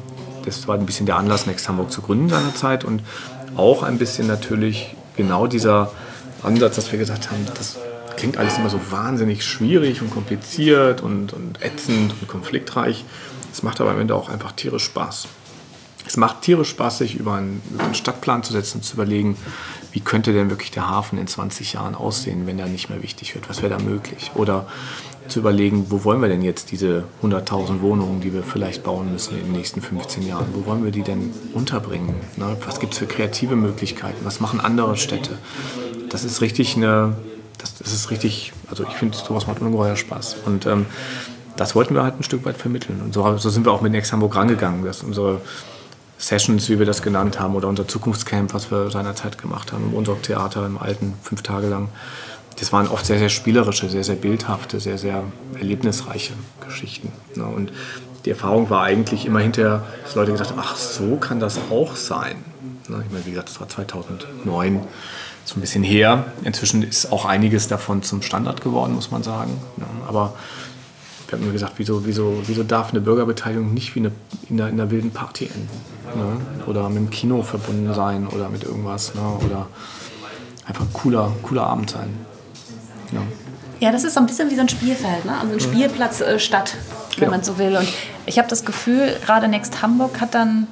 das 0.45 0.67
war 0.67 0.75
ein 0.75 0.85
bisschen 0.85 1.05
der 1.05 1.17
Anlass, 1.17 1.45
Next 1.45 1.67
Hamburg 1.67 1.91
zu 1.91 2.01
gründen 2.01 2.29
seinerzeit. 2.29 2.83
Und 2.83 3.01
auch 3.55 3.83
ein 3.83 3.97
bisschen 3.97 4.27
natürlich 4.27 4.95
genau 5.17 5.47
dieser 5.47 5.91
Ansatz, 6.43 6.75
dass 6.75 6.91
wir 6.91 6.99
gesagt 6.99 7.31
haben, 7.31 7.45
das 7.55 7.77
klingt 8.15 8.37
alles 8.37 8.57
immer 8.57 8.69
so 8.69 8.79
wahnsinnig 8.91 9.45
schwierig 9.45 10.01
und 10.01 10.11
kompliziert 10.11 11.01
und, 11.01 11.33
und 11.33 11.61
ätzend 11.61 12.13
und 12.19 12.27
konfliktreich. 12.27 13.05
Es 13.51 13.63
macht 13.63 13.81
aber 13.81 13.91
am 13.91 13.99
Ende 13.99 14.15
auch 14.15 14.29
einfach 14.29 14.51
tierisch 14.51 14.83
Spaß. 14.83 15.27
Es 16.05 16.17
macht 16.17 16.41
tierisch 16.41 16.69
Spaß, 16.69 16.99
sich 16.99 17.15
über 17.15 17.35
einen, 17.35 17.61
über 17.71 17.83
einen 17.83 17.95
Stadtplan 17.95 18.43
zu 18.43 18.53
setzen 18.53 18.79
und 18.79 18.83
zu 18.83 18.95
überlegen, 18.95 19.37
wie 19.91 19.99
könnte 19.99 20.33
denn 20.33 20.49
wirklich 20.49 20.71
der 20.71 20.89
Hafen 20.89 21.17
in 21.17 21.27
20 21.27 21.73
Jahren 21.73 21.95
aussehen, 21.95 22.45
wenn 22.45 22.59
er 22.59 22.67
nicht 22.67 22.89
mehr 22.89 23.01
wichtig 23.01 23.35
wird? 23.35 23.49
Was 23.49 23.61
wäre 23.61 23.75
da 23.75 23.83
möglich? 23.83 24.31
Oder 24.35 24.67
zu 25.27 25.39
überlegen, 25.39 25.85
wo 25.89 26.03
wollen 26.03 26.21
wir 26.21 26.29
denn 26.29 26.41
jetzt 26.41 26.71
diese 26.71 27.03
100.000 27.23 27.81
Wohnungen, 27.81 28.19
die 28.19 28.33
wir 28.33 28.43
vielleicht 28.43 28.83
bauen 28.83 29.11
müssen 29.11 29.37
in 29.37 29.45
den 29.45 29.51
nächsten 29.51 29.81
15 29.81 30.27
Jahren, 30.27 30.47
wo 30.53 30.65
wollen 30.65 30.83
wir 30.83 30.91
die 30.91 31.03
denn 31.03 31.33
unterbringen? 31.53 32.15
Ne? 32.37 32.57
Was 32.65 32.79
gibt 32.79 32.93
es 32.93 32.99
für 32.99 33.05
kreative 33.05 33.55
Möglichkeiten? 33.55 34.17
Was 34.23 34.39
machen 34.39 34.59
andere 34.59 34.97
Städte? 34.97 35.37
Das 36.09 36.23
ist 36.23 36.41
richtig 36.41 36.75
eine, 36.75 37.15
das, 37.57 37.75
das 37.75 37.93
ist 37.93 38.09
richtig, 38.09 38.53
also 38.69 38.83
ich 38.83 38.95
finde, 38.95 39.17
sowas 39.17 39.47
macht 39.47 39.61
ungeheuer 39.61 39.95
Spaß. 39.95 40.37
Und 40.45 40.65
ähm, 40.65 40.87
das 41.55 41.75
wollten 41.75 41.93
wir 41.93 42.03
halt 42.03 42.19
ein 42.19 42.23
Stück 42.23 42.45
weit 42.45 42.57
vermitteln. 42.57 43.01
Und 43.01 43.13
so, 43.13 43.37
so 43.37 43.49
sind 43.49 43.65
wir 43.65 43.71
auch 43.71 43.81
mit 43.81 43.91
Next 43.91 44.11
Hamburg 44.11 44.35
rangegangen, 44.35 44.83
dass 44.83 45.03
unsere 45.03 45.41
Sessions, 46.19 46.69
wie 46.69 46.77
wir 46.77 46.85
das 46.85 47.01
genannt 47.01 47.39
haben, 47.39 47.55
oder 47.55 47.69
unser 47.69 47.87
Zukunftscamp, 47.87 48.53
was 48.53 48.69
wir 48.69 48.91
seinerzeit 48.91 49.37
gemacht 49.37 49.71
haben, 49.71 49.85
im 49.85 49.93
Unsorg 49.93 50.21
Theater 50.21 50.65
im 50.65 50.77
Alten, 50.77 51.13
fünf 51.23 51.41
Tage 51.41 51.67
lang. 51.67 51.87
Das 52.59 52.73
waren 52.73 52.89
oft 52.89 53.05
sehr, 53.05 53.17
sehr 53.17 53.29
spielerische, 53.29 53.89
sehr, 53.89 54.03
sehr 54.03 54.15
bildhafte, 54.15 54.81
sehr, 54.81 54.97
sehr 54.97 55.23
erlebnisreiche 55.57 56.33
Geschichten. 56.65 57.13
Ne? 57.35 57.45
Und 57.45 57.71
die 58.25 58.31
Erfahrung 58.31 58.69
war 58.69 58.83
eigentlich 58.83 59.25
immer 59.25 59.39
hinterher, 59.39 59.83
dass 60.03 60.15
Leute 60.15 60.33
gesagt 60.33 60.51
haben, 60.51 60.59
ach, 60.61 60.75
so 60.75 61.15
kann 61.15 61.39
das 61.39 61.57
auch 61.71 61.95
sein. 61.95 62.43
Ne? 62.89 63.01
Ich 63.05 63.13
meine, 63.13 63.25
wie 63.25 63.31
gesagt, 63.31 63.49
das 63.49 63.61
war 63.61 63.69
2009, 63.69 64.81
so 65.45 65.55
ein 65.55 65.61
bisschen 65.61 65.83
her. 65.83 66.25
Inzwischen 66.43 66.83
ist 66.83 67.13
auch 67.13 67.23
einiges 67.23 67.69
davon 67.69 68.03
zum 68.03 68.21
Standard 68.21 68.61
geworden, 68.61 68.93
muss 68.93 69.09
man 69.09 69.23
sagen. 69.23 69.53
Ne? 69.77 69.85
Aber 70.05 70.33
wir 71.31 71.37
haben 71.37 71.45
mir 71.45 71.53
gesagt, 71.53 71.73
wieso, 71.77 72.05
wieso, 72.05 72.41
wieso 72.45 72.63
darf 72.63 72.91
eine 72.91 73.01
Bürgerbeteiligung 73.01 73.73
nicht 73.73 73.95
wie 73.95 73.99
eine, 73.99 74.11
in, 74.49 74.59
einer, 74.59 74.69
in 74.69 74.79
einer 74.79 74.91
wilden 74.91 75.11
Party 75.11 75.45
enden? 75.45 75.69
Ne? 76.15 76.65
Oder 76.65 76.89
mit 76.89 76.97
dem 76.97 77.09
Kino 77.09 77.43
verbunden 77.43 77.93
sein 77.93 78.27
oder 78.27 78.49
mit 78.49 78.63
irgendwas. 78.63 79.13
Ne? 79.13 79.21
Oder 79.45 79.67
einfach 80.65 80.85
ein 80.85 80.93
cooler, 80.93 81.31
cooler 81.43 81.63
Abend 81.67 81.91
sein. 81.91 82.09
Ja. 83.11 83.21
ja, 83.79 83.91
das 83.91 84.03
ist 84.03 84.13
so 84.13 84.19
ein 84.19 84.25
bisschen 84.25 84.49
wie 84.49 84.55
so 84.55 84.61
ein 84.61 84.69
Spielfeld, 84.69 85.25
ne? 85.25 85.33
also 85.39 85.53
ein 85.53 85.59
Spielplatz 85.59 86.21
äh, 86.21 86.39
Stadt, 86.39 86.75
wenn 87.11 87.25
genau. 87.25 87.31
man 87.31 87.43
so 87.43 87.57
will. 87.57 87.75
Und 87.75 87.87
ich 88.25 88.37
habe 88.37 88.47
das 88.47 88.65
Gefühl, 88.65 89.15
gerade 89.25 89.47
Next 89.47 89.81
Hamburg 89.81 90.21
hat 90.21 90.35
dann 90.35 90.67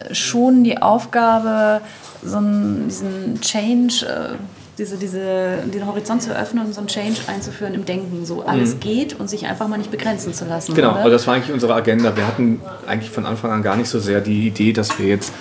äh, 0.00 0.14
schon 0.14 0.64
die 0.64 0.80
Aufgabe, 0.80 1.80
so 2.22 2.38
einen, 2.38 2.88
diesen 2.88 3.40
Change 3.40 4.06
äh, 4.06 4.55
diese, 4.78 4.96
diese, 4.98 5.58
den 5.72 5.86
Horizont 5.86 6.22
zu 6.22 6.36
öffnen 6.36 6.66
und 6.66 6.74
so 6.74 6.80
einen 6.80 6.88
Change 6.88 7.20
einzuführen 7.28 7.74
im 7.74 7.84
Denken. 7.84 8.26
So 8.26 8.42
alles 8.42 8.74
mhm. 8.74 8.80
geht 8.80 9.18
und 9.18 9.28
sich 9.28 9.46
einfach 9.46 9.68
mal 9.68 9.78
nicht 9.78 9.90
begrenzen 9.90 10.34
zu 10.34 10.44
lassen. 10.44 10.74
Genau, 10.74 10.90
oder? 10.90 10.98
also 10.98 11.10
das 11.10 11.26
war 11.26 11.34
eigentlich 11.34 11.52
unsere 11.52 11.74
Agenda. 11.74 12.16
Wir 12.16 12.26
hatten 12.26 12.60
eigentlich 12.86 13.10
von 13.10 13.24
Anfang 13.24 13.50
an 13.52 13.62
gar 13.62 13.76
nicht 13.76 13.88
so 13.88 13.98
sehr 13.98 14.20
die 14.20 14.46
Idee, 14.46 14.72
dass 14.72 14.98
wir 14.98 15.06
jetzt 15.06 15.32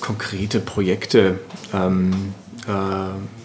konkrete 0.00 0.60
Projekte 0.60 1.38
ähm, 1.74 2.12
äh, 2.12 2.45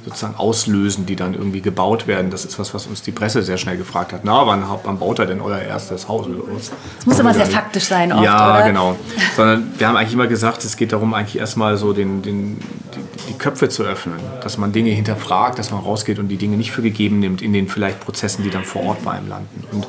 sozusagen 0.04 0.36
auslösen, 0.36 1.06
die 1.06 1.16
dann 1.16 1.36
irgendwie 1.36 1.62
gebaut 1.62 2.08
werden. 2.08 2.32
Das 2.32 2.44
ist 2.44 2.58
was, 2.58 2.74
was 2.74 2.88
uns 2.88 3.04
die 3.04 3.12
Presse 3.12 3.44
sehr 3.44 3.58
schnell 3.58 3.78
gefragt 3.78 4.14
hat. 4.14 4.22
Na, 4.24 4.48
wann, 4.48 4.64
wann 4.84 4.98
baut 4.98 5.20
er 5.20 5.28
denn 5.28 5.42
euer 5.42 5.60
erstes 5.60 6.08
Haus? 6.08 6.26
Das 6.28 7.06
muss 7.06 7.20
immer 7.20 7.34
sehr 7.34 7.46
faktisch 7.46 7.84
sein, 7.84 8.12
oft, 8.12 8.24
Ja, 8.24 8.56
oder? 8.56 8.68
genau. 8.68 8.96
Sondern 9.36 9.72
wir 9.78 9.88
haben 9.88 9.96
eigentlich 9.96 10.14
immer 10.14 10.26
gesagt, 10.26 10.66
es 10.66 10.76
geht 10.76 10.92
darum, 10.92 11.14
eigentlich 11.14 11.38
erstmal 11.38 11.78
so 11.78 11.94
den, 11.94 12.24
den, 12.24 12.58
die, 12.58 13.32
die 13.34 13.38
Köpfe 13.38 13.70
zu 13.70 13.84
öffnen, 13.84 14.20
dass 14.42 14.58
man 14.58 14.72
Dinge 14.72 14.90
hinterfragt, 14.90 15.60
dass 15.60 15.70
man 15.70 15.82
rausgeht 15.82 16.18
und 16.18 16.28
die 16.28 16.38
Dinge 16.38 16.58
nicht 16.58 16.72
für 16.72 16.82
gegeben 16.82 17.20
nimmt 17.20 17.44
in 17.44 17.54
den 17.54 17.68
vielleicht 17.68 18.00
Prozessen, 18.00 18.44
die 18.44 18.50
dann 18.50 18.64
vor 18.64 18.84
Ort 18.84 19.04
bei 19.04 19.12
einem 19.12 19.30
landen. 19.30 19.64
Und 19.72 19.86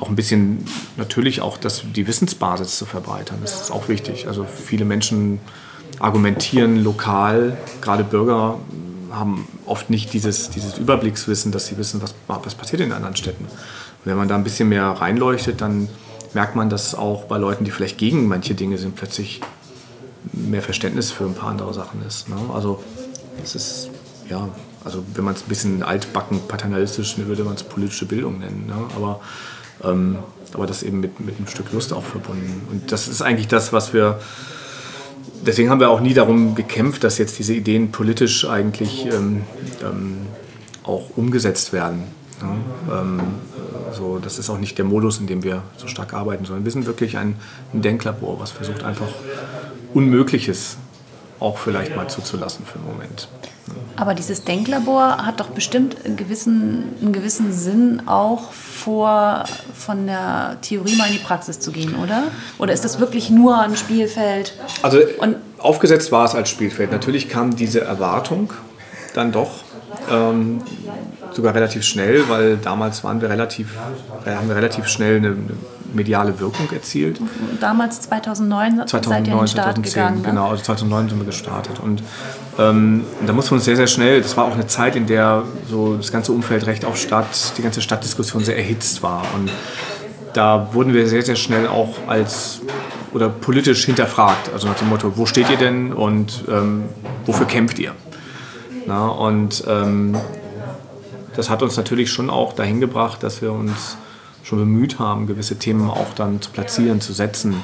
auch 0.00 0.08
ein 0.08 0.16
bisschen 0.16 0.64
natürlich 0.96 1.40
auch 1.40 1.56
das, 1.56 1.84
die 1.94 2.08
Wissensbasis 2.08 2.76
zu 2.76 2.84
verbreitern. 2.84 3.38
Das 3.42 3.60
ist 3.60 3.70
auch 3.70 3.88
wichtig. 3.88 4.26
Also 4.26 4.44
viele 4.44 4.84
Menschen 4.84 5.38
argumentieren 6.00 6.82
lokal, 6.82 7.56
gerade 7.80 8.04
Bürger 8.04 8.58
haben 9.12 9.46
oft 9.66 9.90
nicht 9.90 10.12
dieses, 10.12 10.50
dieses 10.50 10.78
Überblickswissen, 10.78 11.52
dass 11.52 11.66
sie 11.66 11.76
wissen, 11.76 12.02
was, 12.02 12.14
was 12.26 12.54
passiert 12.54 12.80
in 12.80 12.92
anderen 12.92 13.16
Städten. 13.16 13.44
Und 13.44 14.06
wenn 14.06 14.16
man 14.16 14.28
da 14.28 14.34
ein 14.34 14.44
bisschen 14.44 14.68
mehr 14.68 14.84
reinleuchtet, 14.86 15.60
dann 15.60 15.88
merkt 16.32 16.56
man, 16.56 16.70
dass 16.70 16.94
auch 16.94 17.24
bei 17.24 17.38
Leuten, 17.38 17.64
die 17.64 17.70
vielleicht 17.70 17.98
gegen 17.98 18.28
manche 18.28 18.54
Dinge 18.54 18.78
sind, 18.78 18.96
plötzlich 18.96 19.40
mehr 20.32 20.62
Verständnis 20.62 21.10
für 21.10 21.24
ein 21.24 21.34
paar 21.34 21.50
andere 21.50 21.74
Sachen 21.74 22.02
ist. 22.06 22.28
Ne? 22.28 22.36
Also 22.54 22.82
es 23.42 23.54
ist, 23.54 23.90
ja, 24.28 24.48
also 24.84 25.02
wenn 25.14 25.24
man 25.24 25.34
es 25.34 25.42
ein 25.42 25.48
bisschen 25.48 25.82
altbacken, 25.82 26.40
paternalistisch, 26.46 27.18
würde 27.18 27.44
man 27.44 27.54
es 27.54 27.62
politische 27.62 28.06
Bildung 28.06 28.38
nennen. 28.38 28.66
Ne? 28.66 28.74
Aber, 28.96 29.20
ähm, 29.84 30.18
aber 30.54 30.66
das 30.66 30.82
eben 30.82 31.00
mit, 31.00 31.20
mit 31.20 31.36
einem 31.36 31.46
Stück 31.46 31.72
Lust 31.72 31.92
auch 31.92 32.04
verbunden. 32.04 32.66
Und 32.70 32.92
das 32.92 33.08
ist 33.08 33.22
eigentlich 33.22 33.48
das, 33.48 33.72
was 33.72 33.92
wir 33.92 34.20
deswegen 35.46 35.70
haben 35.70 35.80
wir 35.80 35.90
auch 35.90 36.00
nie 36.00 36.14
darum 36.14 36.54
gekämpft, 36.54 37.04
dass 37.04 37.18
jetzt 37.18 37.38
diese 37.38 37.54
Ideen 37.54 37.90
politisch 37.90 38.46
eigentlich 38.48 39.06
ähm, 39.06 39.42
ähm, 39.82 40.18
auch 40.82 41.16
umgesetzt 41.16 41.72
werden. 41.72 42.04
Ja, 42.40 43.00
ähm, 43.00 43.20
so, 43.92 44.18
das 44.18 44.38
ist 44.38 44.48
auch 44.50 44.58
nicht 44.58 44.78
der 44.78 44.84
Modus, 44.84 45.18
in 45.18 45.26
dem 45.26 45.42
wir 45.42 45.62
so 45.76 45.86
stark 45.86 46.14
arbeiten, 46.14 46.44
sondern 46.44 46.64
wir 46.64 46.72
sind 46.72 46.86
wirklich 46.86 47.16
ein, 47.18 47.36
ein 47.74 47.82
Denklabor, 47.82 48.40
was 48.40 48.50
versucht 48.50 48.82
einfach 48.84 49.08
Unmögliches 49.92 50.76
auch 51.40 51.58
vielleicht 51.58 51.96
mal 51.96 52.08
zuzulassen 52.08 52.64
für 52.64 52.78
einen 52.78 52.86
Moment. 52.86 53.28
Aber 53.96 54.14
dieses 54.14 54.44
Denklabor 54.44 55.26
hat 55.26 55.40
doch 55.40 55.48
bestimmt 55.48 55.96
einen 56.04 56.16
gewissen, 56.16 56.84
einen 57.00 57.12
gewissen 57.12 57.52
Sinn 57.52 58.02
auch 58.06 58.52
vor, 58.52 59.44
von 59.74 60.06
der 60.06 60.56
Theorie 60.62 60.96
mal 60.96 61.06
in 61.06 61.14
die 61.14 61.18
Praxis 61.18 61.60
zu 61.60 61.70
gehen, 61.70 61.94
oder? 61.96 62.24
Oder 62.58 62.72
ist 62.72 62.84
das 62.84 62.98
wirklich 62.98 63.30
nur 63.30 63.58
ein 63.58 63.76
Spielfeld? 63.76 64.54
Also 64.82 65.00
Und 65.18 65.36
aufgesetzt 65.58 66.12
war 66.12 66.24
es 66.24 66.34
als 66.34 66.48
Spielfeld. 66.48 66.92
Natürlich 66.92 67.28
kam 67.28 67.56
diese 67.56 67.82
Erwartung 67.82 68.52
dann 69.14 69.32
doch 69.32 69.50
ähm, 70.10 70.62
sogar 71.32 71.54
relativ 71.54 71.84
schnell, 71.84 72.28
weil 72.28 72.56
damals 72.56 73.04
waren 73.04 73.20
wir 73.20 73.28
relativ, 73.28 73.76
äh, 74.24 74.30
haben 74.30 74.48
wir 74.48 74.56
relativ 74.56 74.88
schnell 74.88 75.16
eine, 75.18 75.28
eine 75.28 75.56
mediale 75.94 76.38
Wirkung 76.40 76.68
erzielt. 76.72 77.20
Damals 77.60 78.02
2009, 78.02 78.86
2009 78.86 79.02
seid 79.02 79.26
ihr 79.26 79.32
in 79.32 79.38
den 79.38 79.48
Start 79.48 79.74
2010, 79.74 79.92
gegangen, 79.92 80.22
ne? 80.22 80.28
genau, 80.28 80.50
also 80.50 80.62
2009 80.62 81.08
sind 81.08 81.18
wir 81.18 81.26
gestartet 81.26 81.80
und 81.80 82.02
ähm, 82.58 83.04
da 83.26 83.32
mussten 83.32 83.52
wir 83.52 83.56
uns 83.56 83.64
sehr, 83.64 83.76
sehr 83.76 83.86
schnell, 83.86 84.20
das 84.20 84.36
war 84.36 84.44
auch 84.44 84.54
eine 84.54 84.66
Zeit, 84.66 84.96
in 84.96 85.06
der 85.06 85.44
so 85.68 85.96
das 85.96 86.12
ganze 86.12 86.32
Umfeld 86.32 86.66
Recht 86.66 86.84
auf 86.84 86.96
Stadt, 86.96 87.26
die 87.56 87.62
ganze 87.62 87.80
Stadtdiskussion 87.80 88.44
sehr 88.44 88.56
erhitzt 88.56 89.02
war 89.02 89.22
und 89.34 89.50
da 90.32 90.72
wurden 90.72 90.94
wir 90.94 91.08
sehr, 91.08 91.22
sehr 91.22 91.36
schnell 91.36 91.66
auch 91.66 91.96
als 92.06 92.60
oder 93.12 93.28
politisch 93.28 93.84
hinterfragt, 93.86 94.52
also 94.52 94.68
nach 94.68 94.76
dem 94.76 94.88
Motto, 94.88 95.16
wo 95.16 95.26
steht 95.26 95.50
ihr 95.50 95.56
denn 95.56 95.92
und 95.92 96.44
ähm, 96.48 96.84
wofür 97.26 97.46
kämpft 97.46 97.78
ihr? 97.78 97.92
Na, 98.86 99.08
und 99.08 99.64
ähm, 99.66 100.16
das 101.36 101.50
hat 101.50 101.62
uns 101.62 101.76
natürlich 101.76 102.10
schon 102.10 102.30
auch 102.30 102.52
dahin 102.52 102.80
gebracht, 102.80 103.22
dass 103.22 103.42
wir 103.42 103.52
uns 103.52 103.96
schon 104.42 104.58
bemüht 104.58 104.98
haben, 104.98 105.26
gewisse 105.26 105.58
Themen 105.58 105.90
auch 105.90 106.14
dann 106.14 106.40
zu 106.40 106.50
platzieren, 106.50 107.00
zu 107.00 107.12
setzen. 107.12 107.56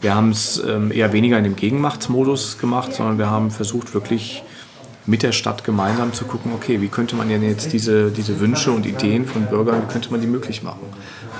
Wir 0.00 0.14
haben 0.14 0.30
es 0.30 0.62
ähm, 0.66 0.90
eher 0.90 1.12
weniger 1.12 1.38
in 1.38 1.44
dem 1.44 1.56
Gegenmachtsmodus 1.56 2.58
gemacht, 2.58 2.92
sondern 2.92 3.18
wir 3.18 3.30
haben 3.30 3.50
versucht, 3.50 3.94
wirklich 3.94 4.42
mit 5.06 5.22
der 5.22 5.32
Stadt 5.32 5.64
gemeinsam 5.64 6.12
zu 6.12 6.24
gucken, 6.24 6.52
okay, 6.54 6.80
wie 6.80 6.88
könnte 6.88 7.16
man 7.16 7.28
denn 7.28 7.42
jetzt 7.42 7.72
diese, 7.72 8.10
diese 8.10 8.38
Wünsche 8.40 8.70
und 8.70 8.86
Ideen 8.86 9.26
von 9.26 9.46
Bürgern, 9.46 9.82
wie 9.82 9.92
könnte 9.92 10.10
man 10.10 10.20
die 10.20 10.26
möglich 10.26 10.62
machen? 10.62 10.86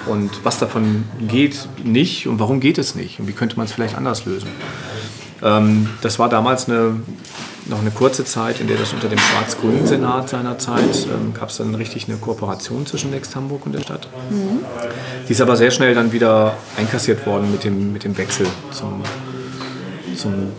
Und 0.07 0.31
was 0.43 0.59
davon 0.59 1.05
geht 1.29 1.69
nicht 1.85 2.27
und 2.27 2.41
warum 2.41 2.59
geht 2.59 2.79
es 2.79 2.95
nicht? 2.95 3.21
Und 3.21 3.29
wie 3.29 3.33
könnte 3.33 3.57
man 3.57 3.67
es 3.67 3.73
vielleicht 3.73 3.97
anders 3.97 4.25
lösen? 4.25 4.49
Ähm, 5.43 5.89
das 6.01 6.19
war 6.19 6.29
damals 6.29 6.69
eine, 6.69 7.01
noch 7.67 7.81
eine 7.81 7.91
kurze 7.91 8.25
Zeit, 8.25 8.61
in 8.61 8.67
der 8.67 8.77
das 8.77 8.93
unter 8.93 9.09
dem 9.09 9.19
schwarz-grünen 9.19 9.87
Senat 9.87 10.29
seinerzeit 10.29 11.07
ähm, 11.07 11.33
gab 11.35 11.49
es 11.49 11.59
dann 11.59 11.75
richtig 11.75 12.09
eine 12.09 12.17
Kooperation 12.17 12.87
zwischen 12.87 13.11
Next 13.11 13.37
Hamburg 13.37 13.67
und 13.67 13.73
der 13.73 13.81
Stadt. 13.81 14.09
Mhm. 14.31 14.61
Die 15.29 15.33
ist 15.33 15.41
aber 15.41 15.57
sehr 15.57 15.71
schnell 15.71 15.95
dann 15.95 16.13
wieder 16.13 16.57
einkassiert 16.77 17.25
worden 17.27 17.51
mit 17.53 17.65
dem, 17.65 17.93
mit 17.93 18.05
dem 18.05 18.17
Wechsel 18.17 18.47
zum, 18.73 19.03
zum 20.17 20.53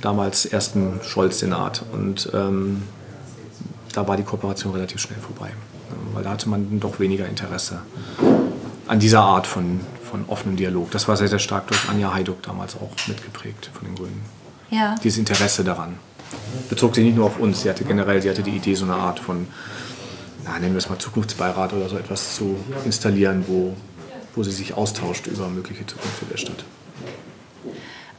damals 0.00 0.46
ersten 0.46 1.00
Scholz-Senat. 1.02 1.82
Und 1.92 2.30
ähm, 2.34 2.82
da 3.92 4.06
war 4.06 4.16
die 4.16 4.24
Kooperation 4.24 4.72
relativ 4.72 5.00
schnell 5.00 5.18
vorbei, 5.18 5.52
weil 6.12 6.24
da 6.24 6.30
hatte 6.30 6.48
man 6.48 6.80
doch 6.80 7.00
weniger 7.00 7.28
Interesse 7.28 7.80
an 8.86 8.98
dieser 8.98 9.20
Art 9.20 9.46
von, 9.46 9.80
von 10.08 10.24
offenem 10.28 10.56
Dialog. 10.56 10.90
Das 10.90 11.08
war 11.08 11.16
sehr, 11.16 11.28
sehr 11.28 11.38
stark 11.38 11.68
durch 11.68 11.88
Anja 11.88 12.12
Heiduck 12.12 12.42
damals 12.42 12.76
auch 12.76 12.90
mitgeprägt 13.08 13.70
von 13.72 13.86
den 13.86 13.94
Grünen. 13.94 14.22
Ja. 14.70 14.94
Dieses 15.02 15.18
Interesse 15.18 15.64
daran. 15.64 15.94
Bezog 16.68 16.94
sich 16.94 17.04
nicht 17.04 17.16
nur 17.16 17.26
auf 17.26 17.38
uns, 17.38 17.62
sie 17.62 17.70
hatte 17.70 17.84
generell, 17.84 18.20
sie 18.22 18.30
hatte 18.30 18.42
die 18.42 18.56
Idee, 18.56 18.74
so 18.74 18.84
eine 18.84 18.94
Art 18.94 19.18
von, 19.18 19.46
na, 20.44 20.58
nennen 20.58 20.74
wir 20.74 20.78
es 20.78 20.88
mal 20.88 20.98
Zukunftsbeirat 20.98 21.72
oder 21.72 21.88
so 21.88 21.96
etwas 21.96 22.36
zu 22.36 22.56
installieren, 22.84 23.44
wo, 23.46 23.74
wo 24.34 24.42
sie 24.42 24.52
sich 24.52 24.74
austauscht 24.74 25.26
über 25.26 25.48
mögliche 25.48 25.86
Zukünfte 25.86 26.26
der 26.26 26.36
Stadt. 26.36 26.64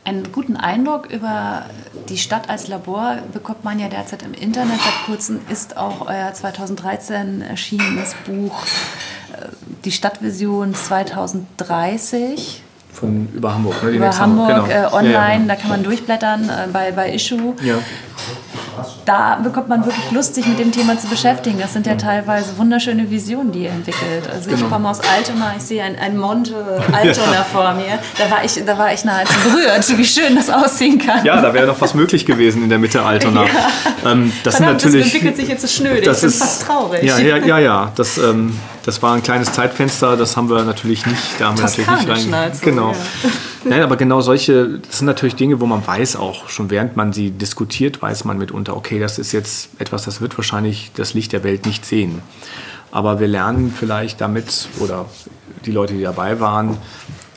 Einen 0.03 0.31
guten 0.31 0.55
Eindruck 0.55 1.11
über 1.11 1.65
die 2.09 2.19
Stadt 2.19 2.47
als 2.47 2.67
Labor 2.67 3.17
bekommt 3.33 3.63
man 3.63 3.79
ja 3.79 3.89
derzeit 3.89 4.21
im 4.21 4.35
Internet. 4.35 4.79
Seit 4.79 5.05
kurzem 5.07 5.39
ist 5.49 5.77
auch 5.77 6.07
euer 6.07 6.31
2013 6.31 7.41
erschienenes 7.41 8.13
Buch 8.27 8.65
die 9.83 9.91
Stadtvision 9.91 10.75
2030 10.75 12.61
von 12.95 13.27
über 13.33 13.53
Hamburg, 13.53 13.83
ne? 13.83 13.89
über 13.89 14.17
Hamburg, 14.17 14.49
Hamburg 14.49 14.69
genau. 14.69 14.87
äh, 14.87 14.93
online, 14.93 15.13
ja, 15.13 15.29
ja, 15.29 15.35
genau. 15.35 15.47
da 15.47 15.55
kann 15.55 15.69
man 15.69 15.83
durchblättern 15.83 16.49
äh, 16.49 16.67
bei, 16.71 16.91
bei 16.91 17.13
Issue. 17.13 17.53
Da 19.05 19.39
bekommt 19.43 19.69
man 19.69 19.85
wirklich 19.85 20.11
Lust, 20.11 20.35
sich 20.35 20.45
mit 20.47 20.59
dem 20.59 20.71
Thema 20.71 20.97
zu 20.97 21.07
beschäftigen. 21.07 21.59
Das 21.59 21.73
sind 21.73 21.85
ja 21.85 21.95
teilweise 21.95 22.57
wunderschöne 22.57 23.09
Visionen, 23.09 23.51
die 23.51 23.63
ihr 23.63 23.69
entwickelt. 23.69 24.29
Also 24.31 24.49
genau. 24.49 24.63
ich 24.63 24.69
komme 24.71 24.89
aus 24.89 24.99
Altona, 24.99 25.53
ich 25.57 25.63
sehe 25.63 25.83
ein, 25.83 25.97
ein 25.97 26.17
Monte 26.17 26.55
Altona 26.91 27.43
vor 27.43 27.73
mir. 27.73 27.99
Da 28.17 28.31
war, 28.31 28.43
ich, 28.43 28.65
da 28.65 28.77
war 28.77 28.93
ich 28.93 29.05
nahezu 29.05 29.33
berührt, 29.43 29.97
wie 29.97 30.05
schön 30.05 30.35
das 30.35 30.49
aussehen 30.49 30.97
kann. 30.97 31.23
Ja, 31.25 31.41
da 31.41 31.53
wäre 31.53 31.67
noch 31.67 31.79
was 31.79 31.93
möglich 31.93 32.25
gewesen 32.25 32.63
in 32.63 32.69
der 32.69 32.79
Mitte 32.79 33.03
Altona. 33.03 33.45
Ja. 33.55 34.11
Ähm, 34.11 34.31
das 34.43 34.57
Verdammt, 34.57 34.81
sind 34.81 34.91
natürlich, 34.91 35.05
das 35.05 35.13
entwickelt 35.13 35.37
sich 35.37 35.47
jetzt 35.47 35.73
schnöd. 35.73 36.07
Das 36.07 36.23
ist 36.23 36.39
fast 36.39 36.63
traurig. 36.63 37.03
Ja, 37.03 37.17
ja, 37.19 37.37
ja. 37.37 37.59
ja. 37.59 37.91
Das, 37.95 38.17
ähm, 38.17 38.57
das 38.85 39.01
war 39.01 39.15
ein 39.15 39.23
kleines 39.23 39.51
Zeitfenster, 39.51 40.15
das 40.15 40.37
haben 40.37 40.47
wir 40.47 40.63
natürlich 40.63 41.07
nicht, 41.07 41.39
da 41.39 41.47
haben 41.47 41.57
wir 41.57 41.63
natürlich 41.63 41.89
nicht 41.89 42.31
rein. 42.31 42.51
Genau. 42.61 42.91
Ja. 42.91 42.97
Nein, 43.63 43.81
aber 43.81 43.97
genau 43.97 44.21
solche, 44.21 44.77
das 44.77 44.99
sind 44.99 45.07
natürlich 45.07 45.35
Dinge, 45.35 45.59
wo 45.59 45.65
man 45.65 45.85
weiß 45.85 46.17
auch, 46.17 46.49
schon 46.49 46.69
während 46.69 46.95
man 46.95 47.11
sie 47.11 47.31
diskutiert, 47.31 48.03
weiß 48.03 48.25
man 48.25 48.37
mitunter, 48.37 48.77
okay, 48.77 48.99
das 48.99 49.17
ist 49.17 49.31
jetzt 49.31 49.69
etwas, 49.79 50.03
das 50.03 50.21
wird 50.21 50.37
wahrscheinlich 50.37 50.91
das 50.93 51.15
Licht 51.15 51.33
der 51.33 51.43
Welt 51.43 51.65
nicht 51.65 51.83
sehen. 51.83 52.21
Aber 52.91 53.19
wir 53.19 53.27
lernen 53.27 53.73
vielleicht 53.75 54.21
damit, 54.21 54.69
oder 54.79 55.07
die 55.65 55.71
Leute, 55.71 55.95
die 55.95 56.03
dabei 56.03 56.39
waren, 56.39 56.77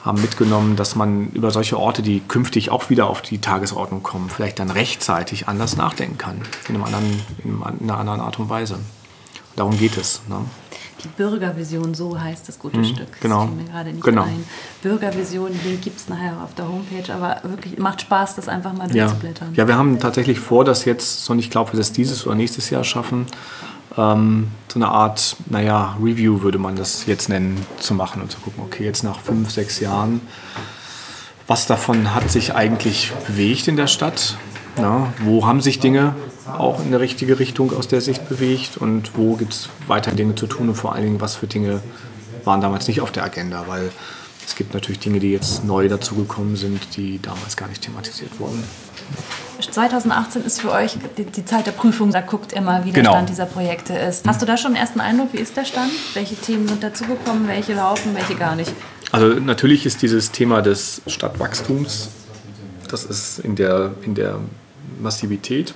haben 0.04 0.20
mitgenommen, 0.20 0.76
dass 0.76 0.96
man 0.96 1.28
über 1.30 1.50
solche 1.50 1.78
Orte, 1.78 2.02
die 2.02 2.20
künftig 2.20 2.70
auch 2.70 2.90
wieder 2.90 3.08
auf 3.08 3.22
die 3.22 3.38
Tagesordnung 3.38 4.02
kommen, 4.02 4.28
vielleicht 4.28 4.58
dann 4.58 4.70
rechtzeitig 4.70 5.48
anders 5.48 5.78
nachdenken 5.78 6.18
kann, 6.18 6.42
in, 6.68 6.74
einem 6.74 6.84
anderen, 6.84 7.22
in 7.42 7.90
einer 7.90 7.98
anderen 7.98 8.20
Art 8.20 8.38
und 8.38 8.50
Weise. 8.50 8.78
Darum 9.56 9.78
geht 9.78 9.96
es. 9.96 10.20
Ne? 10.28 10.36
Die 11.02 11.08
Bürgervision, 11.08 11.94
so 11.94 12.20
heißt 12.20 12.48
das 12.48 12.58
gute 12.58 12.78
mhm, 12.78 12.84
Stück. 12.84 13.20
Genau. 13.20 13.46
Das 13.46 13.54
mir 13.54 13.64
gerade 13.64 13.92
nicht 13.92 14.04
genau. 14.04 14.22
ein. 14.22 14.44
Bürgervision, 14.82 15.50
den 15.64 15.80
gibt 15.80 15.98
es 15.98 16.08
nachher 16.08 16.42
auf 16.42 16.54
der 16.54 16.68
Homepage, 16.68 17.12
aber 17.12 17.40
wirklich 17.44 17.78
macht 17.78 18.00
Spaß, 18.02 18.36
das 18.36 18.48
einfach 18.48 18.72
mal 18.72 18.88
durchzublättern. 18.88 19.54
Ja. 19.54 19.64
ja, 19.64 19.68
wir 19.68 19.76
haben 19.76 20.00
tatsächlich 20.00 20.40
vor, 20.40 20.64
das 20.64 20.84
jetzt, 20.84 21.28
und 21.30 21.38
ich 21.38 21.50
glaube, 21.50 21.72
wir 21.72 21.78
das 21.78 21.92
dieses 21.92 22.26
oder 22.26 22.34
nächstes 22.34 22.70
Jahr 22.70 22.84
schaffen, 22.84 23.26
ähm, 23.96 24.48
so 24.68 24.78
eine 24.78 24.88
Art, 24.88 25.36
naja, 25.46 25.96
Review 26.02 26.42
würde 26.42 26.58
man 26.58 26.76
das 26.76 27.06
jetzt 27.06 27.28
nennen, 27.28 27.64
zu 27.78 27.94
machen 27.94 28.22
und 28.22 28.30
zu 28.30 28.38
gucken, 28.38 28.62
okay, 28.64 28.84
jetzt 28.84 29.02
nach 29.02 29.20
fünf, 29.20 29.50
sechs 29.50 29.80
Jahren, 29.80 30.20
was 31.46 31.66
davon 31.66 32.14
hat 32.14 32.30
sich 32.30 32.54
eigentlich 32.54 33.12
bewegt 33.26 33.68
in 33.68 33.76
der 33.76 33.86
Stadt? 33.86 34.36
Na, 34.76 35.12
wo 35.24 35.46
haben 35.46 35.60
sich 35.60 35.80
Dinge 35.80 36.14
auch 36.56 36.80
in 36.80 36.86
eine 36.86 37.00
richtige 37.00 37.38
Richtung 37.38 37.72
aus 37.76 37.88
der 37.88 38.00
Sicht 38.00 38.28
bewegt 38.28 38.76
und 38.76 39.16
wo 39.16 39.36
gibt 39.36 39.52
es 39.52 39.68
weiter 39.86 40.12
Dinge 40.12 40.34
zu 40.34 40.46
tun 40.46 40.68
und 40.68 40.74
vor 40.74 40.94
allen 40.94 41.04
Dingen, 41.04 41.20
was 41.20 41.36
für 41.36 41.46
Dinge 41.46 41.80
waren 42.44 42.60
damals 42.60 42.88
nicht 42.88 43.00
auf 43.00 43.12
der 43.12 43.24
Agenda, 43.24 43.64
weil 43.66 43.90
es 44.46 44.56
gibt 44.56 44.72
natürlich 44.72 45.00
Dinge, 45.00 45.20
die 45.20 45.30
jetzt 45.30 45.64
neu 45.64 45.88
dazugekommen 45.88 46.56
sind, 46.56 46.96
die 46.96 47.20
damals 47.20 47.56
gar 47.56 47.68
nicht 47.68 47.82
thematisiert 47.82 48.40
wurden. 48.40 48.64
2018 49.60 50.44
ist 50.44 50.60
für 50.60 50.72
euch 50.72 50.96
die, 51.16 51.24
die 51.24 51.44
Zeit 51.44 51.66
der 51.66 51.72
Prüfung, 51.72 52.10
da 52.12 52.20
guckt 52.20 52.52
immer, 52.52 52.84
wie 52.84 52.92
der 52.92 53.02
genau. 53.02 53.12
Stand 53.12 53.28
dieser 53.28 53.46
Projekte 53.46 53.92
ist. 53.94 54.26
Hast 54.26 54.40
du 54.40 54.46
da 54.46 54.56
schon 54.56 54.68
einen 54.68 54.76
ersten 54.76 55.00
Eindruck, 55.00 55.32
wie 55.32 55.38
ist 55.38 55.56
der 55.56 55.64
Stand? 55.64 55.92
Welche 56.14 56.36
Themen 56.36 56.66
sind 56.68 56.82
dazugekommen, 56.82 57.48
welche 57.48 57.74
laufen, 57.74 58.14
welche 58.14 58.36
gar 58.36 58.56
nicht? 58.56 58.72
Also 59.12 59.34
natürlich 59.34 59.84
ist 59.84 60.02
dieses 60.02 60.30
Thema 60.32 60.62
des 60.62 61.02
Stadtwachstums, 61.06 62.08
das 62.88 63.04
ist 63.04 63.40
in 63.40 63.56
der, 63.56 63.92
in 64.02 64.14
der 64.14 64.38
Massivität 65.00 65.74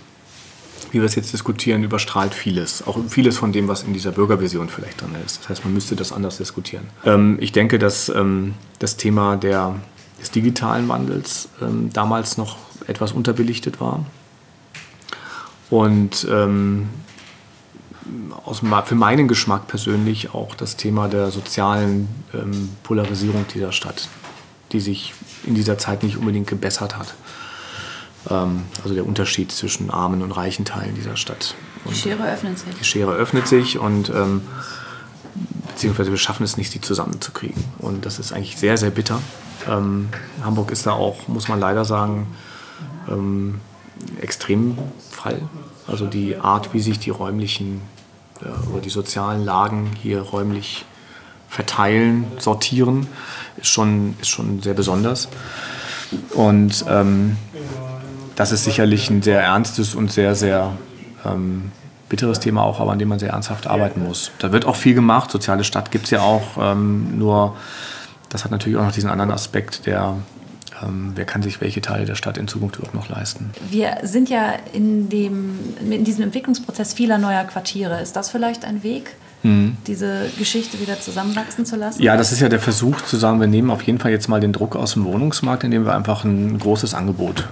wie 0.90 0.98
wir 0.98 1.04
es 1.04 1.14
jetzt 1.14 1.32
diskutieren, 1.32 1.84
überstrahlt 1.84 2.34
vieles. 2.34 2.86
Auch 2.86 2.98
vieles 3.08 3.38
von 3.38 3.52
dem, 3.52 3.68
was 3.68 3.82
in 3.82 3.92
dieser 3.92 4.12
Bürgervision 4.12 4.68
vielleicht 4.68 5.00
drin 5.00 5.14
ist. 5.24 5.40
Das 5.40 5.48
heißt, 5.48 5.64
man 5.64 5.72
müsste 5.72 5.96
das 5.96 6.12
anders 6.12 6.38
diskutieren. 6.38 6.86
Ähm, 7.04 7.38
ich 7.40 7.52
denke, 7.52 7.78
dass 7.78 8.08
ähm, 8.08 8.54
das 8.78 8.96
Thema 8.96 9.36
der, 9.36 9.74
des 10.20 10.30
digitalen 10.30 10.88
Wandels 10.88 11.48
ähm, 11.60 11.90
damals 11.92 12.36
noch 12.36 12.56
etwas 12.86 13.12
unterbelichtet 13.12 13.80
war. 13.80 14.04
Und 15.70 16.26
ähm, 16.30 16.88
aus, 18.44 18.60
für 18.84 18.94
meinen 18.94 19.28
Geschmack 19.28 19.68
persönlich 19.68 20.34
auch 20.34 20.54
das 20.54 20.76
Thema 20.76 21.08
der 21.08 21.30
sozialen 21.30 22.08
ähm, 22.34 22.70
Polarisierung 22.82 23.46
dieser 23.54 23.72
Stadt, 23.72 24.08
die 24.72 24.80
sich 24.80 25.14
in 25.46 25.54
dieser 25.54 25.78
Zeit 25.78 26.02
nicht 26.02 26.16
unbedingt 26.16 26.46
gebessert 26.46 26.98
hat. 26.98 27.14
Ähm, 28.30 28.62
also 28.82 28.94
der 28.94 29.06
Unterschied 29.06 29.52
zwischen 29.52 29.90
armen 29.90 30.22
und 30.22 30.32
reichen 30.32 30.64
Teilen 30.64 30.94
dieser 30.94 31.16
Stadt. 31.16 31.54
Und 31.84 31.94
die 31.94 32.00
Schere 32.00 32.32
öffnet 32.32 32.58
sich. 32.58 32.74
Die 32.78 32.84
Schere 32.84 33.12
öffnet 33.12 33.48
sich 33.48 33.78
und 33.78 34.10
ähm, 34.10 34.42
beziehungsweise 35.68 36.10
wir 36.10 36.18
schaffen 36.18 36.44
es 36.44 36.56
nicht, 36.56 36.72
die 36.74 36.80
zusammenzukriegen. 36.80 37.62
Und 37.78 38.06
das 38.06 38.18
ist 38.18 38.32
eigentlich 38.32 38.56
sehr, 38.56 38.76
sehr 38.76 38.90
bitter. 38.90 39.20
Ähm, 39.68 40.08
Hamburg 40.42 40.70
ist 40.70 40.86
da 40.86 40.92
auch, 40.92 41.28
muss 41.28 41.48
man 41.48 41.58
leider 41.58 41.84
sagen, 41.84 42.26
ähm, 43.08 43.60
Extremfall. 44.20 45.40
Also 45.86 46.06
die 46.06 46.36
Art, 46.36 46.72
wie 46.74 46.80
sich 46.80 46.98
die 46.98 47.10
räumlichen 47.10 47.82
äh, 48.40 48.70
oder 48.70 48.80
die 48.80 48.90
sozialen 48.90 49.44
Lagen 49.44 49.90
hier 50.00 50.20
räumlich 50.20 50.84
verteilen, 51.48 52.24
sortieren, 52.38 53.06
ist 53.56 53.68
schon, 53.68 54.14
ist 54.20 54.28
schon 54.28 54.62
sehr 54.62 54.74
besonders. 54.74 55.28
Und 56.34 56.84
ähm, 56.88 57.36
das 58.36 58.52
ist 58.52 58.64
sicherlich 58.64 59.10
ein 59.10 59.22
sehr 59.22 59.40
ernstes 59.40 59.94
und 59.94 60.10
sehr, 60.10 60.34
sehr 60.34 60.72
ähm, 61.24 61.72
bitteres 62.08 62.40
Thema 62.40 62.62
auch, 62.62 62.80
aber 62.80 62.92
an 62.92 62.98
dem 62.98 63.08
man 63.08 63.18
sehr 63.18 63.30
ernsthaft 63.30 63.66
arbeiten 63.66 64.04
muss. 64.04 64.32
Da 64.38 64.52
wird 64.52 64.66
auch 64.66 64.76
viel 64.76 64.94
gemacht. 64.94 65.30
Soziale 65.30 65.64
Stadt 65.64 65.90
gibt 65.90 66.04
es 66.04 66.10
ja 66.10 66.20
auch. 66.20 66.42
Ähm, 66.60 67.18
nur 67.18 67.56
das 68.28 68.44
hat 68.44 68.50
natürlich 68.50 68.78
auch 68.78 68.84
noch 68.84 68.92
diesen 68.92 69.10
anderen 69.10 69.30
Aspekt, 69.30 69.86
der 69.86 70.16
ähm, 70.82 71.12
wer 71.14 71.24
kann 71.24 71.42
sich 71.42 71.60
welche 71.60 71.80
Teile 71.80 72.04
der 72.04 72.14
Stadt 72.14 72.38
in 72.38 72.48
Zukunft 72.48 72.76
überhaupt 72.76 72.94
noch 72.94 73.08
leisten. 73.08 73.50
Wir 73.70 73.98
sind 74.02 74.28
ja 74.28 74.54
in, 74.72 75.08
dem, 75.08 75.58
in 75.80 76.04
diesem 76.04 76.24
Entwicklungsprozess 76.24 76.94
vieler 76.94 77.18
neuer 77.18 77.44
Quartiere. 77.44 78.00
Ist 78.00 78.16
das 78.16 78.30
vielleicht 78.30 78.64
ein 78.64 78.82
Weg? 78.82 79.14
Mhm. 79.44 79.76
diese 79.88 80.30
Geschichte 80.38 80.80
wieder 80.80 81.00
zusammenwachsen 81.00 81.66
zu 81.66 81.74
lassen? 81.74 82.00
Ja, 82.00 82.16
das 82.16 82.30
ist 82.30 82.38
ja 82.38 82.48
der 82.48 82.60
Versuch 82.60 83.00
zu 83.00 83.16
sagen, 83.16 83.40
wir 83.40 83.48
nehmen 83.48 83.70
auf 83.70 83.82
jeden 83.82 83.98
Fall 83.98 84.12
jetzt 84.12 84.28
mal 84.28 84.38
den 84.38 84.52
Druck 84.52 84.76
aus 84.76 84.92
dem 84.92 85.04
Wohnungsmarkt, 85.04 85.64
indem 85.64 85.84
wir 85.84 85.96
einfach 85.96 86.22
ein 86.22 86.60
großes 86.60 86.94
Angebot. 86.94 87.48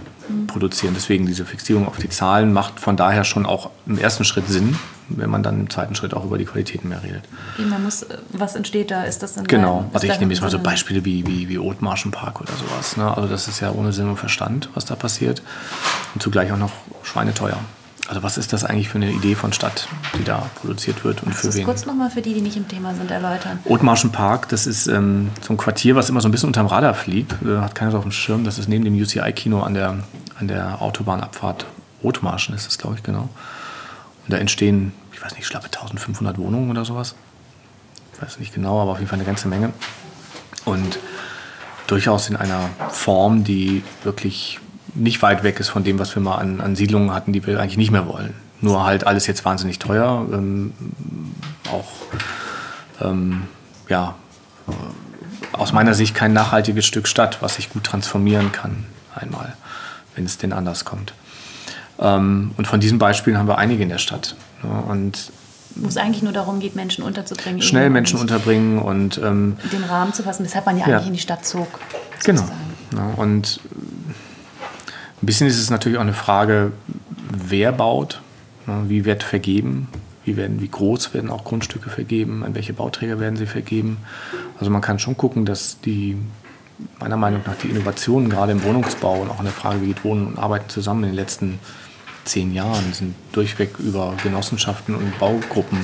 Produzieren. 0.47 0.95
Deswegen 0.95 1.27
diese 1.27 1.45
Fixierung 1.45 1.87
auf 1.87 1.99
die 1.99 2.09
Zahlen 2.09 2.53
macht 2.53 2.81
von 2.81 2.97
daher 2.97 3.25
schon 3.25 3.47
auch 3.47 3.71
im 3.87 3.99
ersten 3.99 4.25
Schritt 4.25 4.49
Sinn, 4.49 4.79
wenn 5.09 5.31
man 5.31 5.43
dann 5.43 5.61
im 5.61 5.71
zweiten 5.71 5.95
Schritt 5.95 6.15
auch 6.15 6.25
über 6.25 6.39
die 6.39 6.45
Qualitäten 6.45 6.89
mehr 6.89 7.03
redet. 7.03 7.25
Man 7.59 7.83
muss, 7.83 8.07
was 8.33 8.55
entsteht 8.55 8.91
da? 8.91 9.05
Ist 9.05 9.23
das 9.23 9.35
dann 9.35 9.47
Genau, 9.47 9.89
also 9.93 10.07
ich 10.07 10.19
nehme 10.21 10.33
jetzt 10.33 10.41
mal 10.43 10.51
so 10.51 10.59
Beispiele 10.59 11.05
wie, 11.05 11.27
wie, 11.27 11.49
wie 11.49 11.59
Othmarschenpark 11.59 12.41
oder 12.41 12.53
sowas. 12.53 12.97
Ne? 12.97 13.17
Also 13.17 13.29
das 13.29 13.49
ist 13.49 13.61
ja 13.61 13.73
ohne 13.73 13.93
Sinn 13.93 14.09
und 14.09 14.17
Verstand, 14.17 14.69
was 14.75 14.85
da 14.85 14.97
passiert. 14.97 15.43
Und 16.15 16.23
zugleich 16.23 16.53
auch 16.53 16.59
noch 16.59 16.73
schweineteuer. 17.03 17.59
Also 18.11 18.25
was 18.25 18.39
ist 18.39 18.53
das 18.53 18.65
eigentlich 18.65 18.89
für 18.89 18.97
eine 18.99 19.13
Idee 19.13 19.37
von 19.37 19.53
Stadt, 19.53 19.87
die 20.19 20.25
da 20.25 20.51
produziert 20.61 21.05
wird 21.05 21.23
und 21.23 21.29
Kannst 21.31 21.43
für 21.43 21.55
wen? 21.55 21.65
kurz 21.65 21.87
nochmal 21.87 22.11
für 22.11 22.21
die, 22.21 22.35
die 22.35 22.41
nicht 22.41 22.57
im 22.57 22.67
Thema 22.67 22.93
sind, 22.93 23.09
erläutern. 23.09 23.61
Othmarschen 23.65 24.11
Park, 24.11 24.49
das 24.49 24.67
ist 24.67 24.89
ähm, 24.89 25.31
so 25.41 25.55
ein 25.55 25.57
Quartier, 25.57 25.95
was 25.95 26.11
immer 26.11 26.21
so 26.21 26.27
ein 26.27 26.33
bisschen 26.33 26.49
unterm 26.49 26.67
Radar 26.67 26.95
fliegt. 26.95 27.37
Äh, 27.41 27.59
hat 27.59 27.77
keiner 27.77 27.93
so 27.93 27.99
auf 27.99 28.03
dem 28.03 28.11
Schirm. 28.11 28.43
Das 28.43 28.59
ist 28.59 28.69
neben 28.69 28.85
dem 28.85 29.01
UCI-Kino 29.01 29.63
an 29.63 29.75
der, 29.75 29.99
an 30.41 30.49
der 30.49 30.83
Autobahnabfahrt 30.83 31.67
Othmarschen 32.03 32.53
ist 32.53 32.67
das, 32.67 32.79
glaube 32.79 32.97
ich, 32.97 33.05
genau. 33.05 33.29
Und 34.25 34.33
da 34.33 34.39
entstehen, 34.39 34.93
ich 35.13 35.23
weiß 35.23 35.37
nicht, 35.37 35.47
schlappe 35.47 35.67
1500 35.67 36.37
Wohnungen 36.37 36.69
oder 36.69 36.85
sowas. 36.85 37.15
Ich 38.15 38.21
weiß 38.21 38.41
nicht 38.41 38.53
genau, 38.53 38.83
aber 38.83 38.91
auf 38.91 38.99
jeden 38.99 39.09
Fall 39.09 39.21
eine 39.21 39.27
ganze 39.27 39.47
Menge. 39.47 39.73
Und 40.65 40.99
durchaus 41.87 42.29
in 42.29 42.35
einer 42.35 42.71
Form, 42.91 43.45
die 43.45 43.85
wirklich 44.03 44.59
nicht 44.95 45.23
weit 45.23 45.43
weg 45.43 45.61
ist 45.61 45.69
von 45.69 45.85
dem, 45.85 45.99
was 45.99 46.15
wir 46.15 46.23
mal 46.23 46.37
an, 46.37 46.61
an 46.61 46.77
Siedlungen 46.77 47.13
hatten, 47.13 47.33
die 47.33 47.47
wir 47.47 47.61
eigentlich 47.61 47.77
nicht 47.77 47.91
mehr 47.91 48.07
wollen. 48.07 48.35
Nur 48.61 48.85
halt 48.85 49.07
alles 49.07 49.27
jetzt 49.27 49.45
wahnsinnig 49.45 49.79
teuer. 49.79 50.27
Ähm, 50.33 50.73
auch, 51.71 51.91
ähm, 53.01 53.45
ja, 53.89 54.15
aus 55.53 55.73
meiner 55.73 55.95
Sicht 55.95 56.15
kein 56.15 56.33
nachhaltiges 56.33 56.87
Stück 56.87 57.09
Stadt, 57.09 57.43
was 57.43 57.57
sich 57.57 57.71
gut 57.71 57.85
transformieren 57.85 58.53
kann, 58.53 58.85
einmal, 59.15 59.55
wenn 60.15 60.25
es 60.25 60.39
denn 60.39 60.53
anders 60.53 60.85
kommt. 60.85 61.15
Ähm, 61.99 62.53
und 62.57 62.67
von 62.67 62.81
diesen 62.81 62.99
Beispielen 62.99 63.39
haben 63.39 63.49
wir 63.49 63.59
einige 63.59 63.83
in 63.83 63.89
der 63.89 63.99
Stadt. 63.99 64.37
Ja, 64.63 64.81
und 64.81 65.33
wo 65.77 65.89
es 65.89 65.97
eigentlich 65.97 66.23
nur 66.23 66.33
darum 66.33 66.61
geht, 66.61 66.75
Menschen 66.75 67.05
unterzubringen. 67.05 67.63
Schnell 67.63 67.91
Menschen 67.91 68.19
unterbringen 68.19 68.81
und 68.81 69.19
ähm, 69.19 69.57
den 69.73 69.85
Rahmen 69.85 70.13
zu 70.13 70.23
fassen, 70.23 70.45
weshalb 70.45 70.67
man 70.67 70.77
ja, 70.79 70.87
ja. 70.87 70.97
eigentlich 70.97 71.09
in 71.09 71.13
die 71.15 71.21
Stadt 71.21 71.45
zog. 71.45 71.69
Genau. 72.25 72.45
Ja, 72.97 73.13
und 73.17 73.61
ein 75.23 75.27
bisschen 75.27 75.47
ist 75.47 75.59
es 75.59 75.71
natürlich 75.71 75.99
auch 75.99 76.03
eine 76.03 76.15
Frage, 76.15 76.73
wer 77.31 77.73
baut, 77.73 78.21
ne, 78.67 78.85
wie 78.89 79.05
wird 79.05 79.23
vergeben, 79.23 79.89
wie, 80.25 80.37
werden, 80.37 80.61
wie 80.61 80.69
groß 80.69 81.13
werden 81.15 81.31
auch 81.31 81.45
Grundstücke 81.45 81.91
vergeben, 81.91 82.45
an 82.45 82.55
welche 82.55 82.73
Bauträger 82.73 83.21
werden 83.21 83.37
sie 83.37 83.47
vergeben. 83.47 83.99
Also 84.59 84.71
man 84.71 84.81
kann 84.81 84.99
schon 84.99 85.17
gucken, 85.17 85.45
dass 85.45 85.81
die, 85.81 86.17
meiner 86.99 87.17
Meinung 87.17 87.43
nach, 87.47 87.57
die 87.57 87.69
Innovationen 87.69 88.31
gerade 88.31 88.53
im 88.53 88.63
Wohnungsbau 88.63 89.21
und 89.21 89.31
auch 89.31 89.39
in 89.39 89.45
der 89.45 89.53
Frage, 89.53 89.83
wie 89.83 89.89
geht 89.89 90.05
Wohnen 90.05 90.27
und 90.27 90.39
Arbeiten 90.39 90.69
zusammen 90.69 91.05
in 91.05 91.11
den 91.11 91.17
letzten 91.17 91.59
zehn 92.25 92.55
Jahren, 92.55 92.93
sind 92.93 93.15
durchweg 93.33 93.79
über 93.79 94.15
Genossenschaften 94.23 94.95
und 94.95 95.19
Baugruppen 95.19 95.79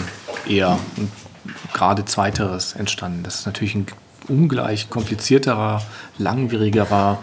eher 0.49 0.79
und 0.97 1.11
gerade 1.73 2.05
Zweiteres 2.05 2.75
entstanden. 2.75 3.23
Das 3.23 3.41
ist 3.41 3.47
natürlich 3.47 3.75
ein 3.75 3.87
ungleich 4.29 4.91
komplizierterer, 4.91 5.83
langwierigerer, 6.19 7.19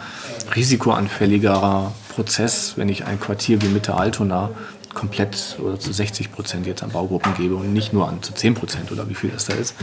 risikoanfälligerer 0.56 1.93
Prozess, 2.13 2.73
wenn 2.78 2.89
ich 2.89 3.06
ein 3.06 3.19
Quartier 3.19 3.62
wie 3.62 3.67
Mitte 3.67 3.95
Altona 3.95 4.49
komplett 4.93 5.58
oder 5.60 5.80
zu 5.80 5.91
60 5.91 6.32
Prozent 6.32 6.67
jetzt 6.67 6.84
an 6.84 6.91
Baugruppen 6.91 7.34
gebe 7.36 7.56
und 7.56 7.73
nicht 7.73 7.93
nur 7.93 8.08
an 8.08 8.21
zu 8.21 8.34
10 8.34 8.54
Prozent 8.54 8.91
oder 8.91 9.10
wie 9.10 9.15
viel 9.15 9.32
das 9.32 9.45
da 9.45 9.54
ist. 9.54 9.76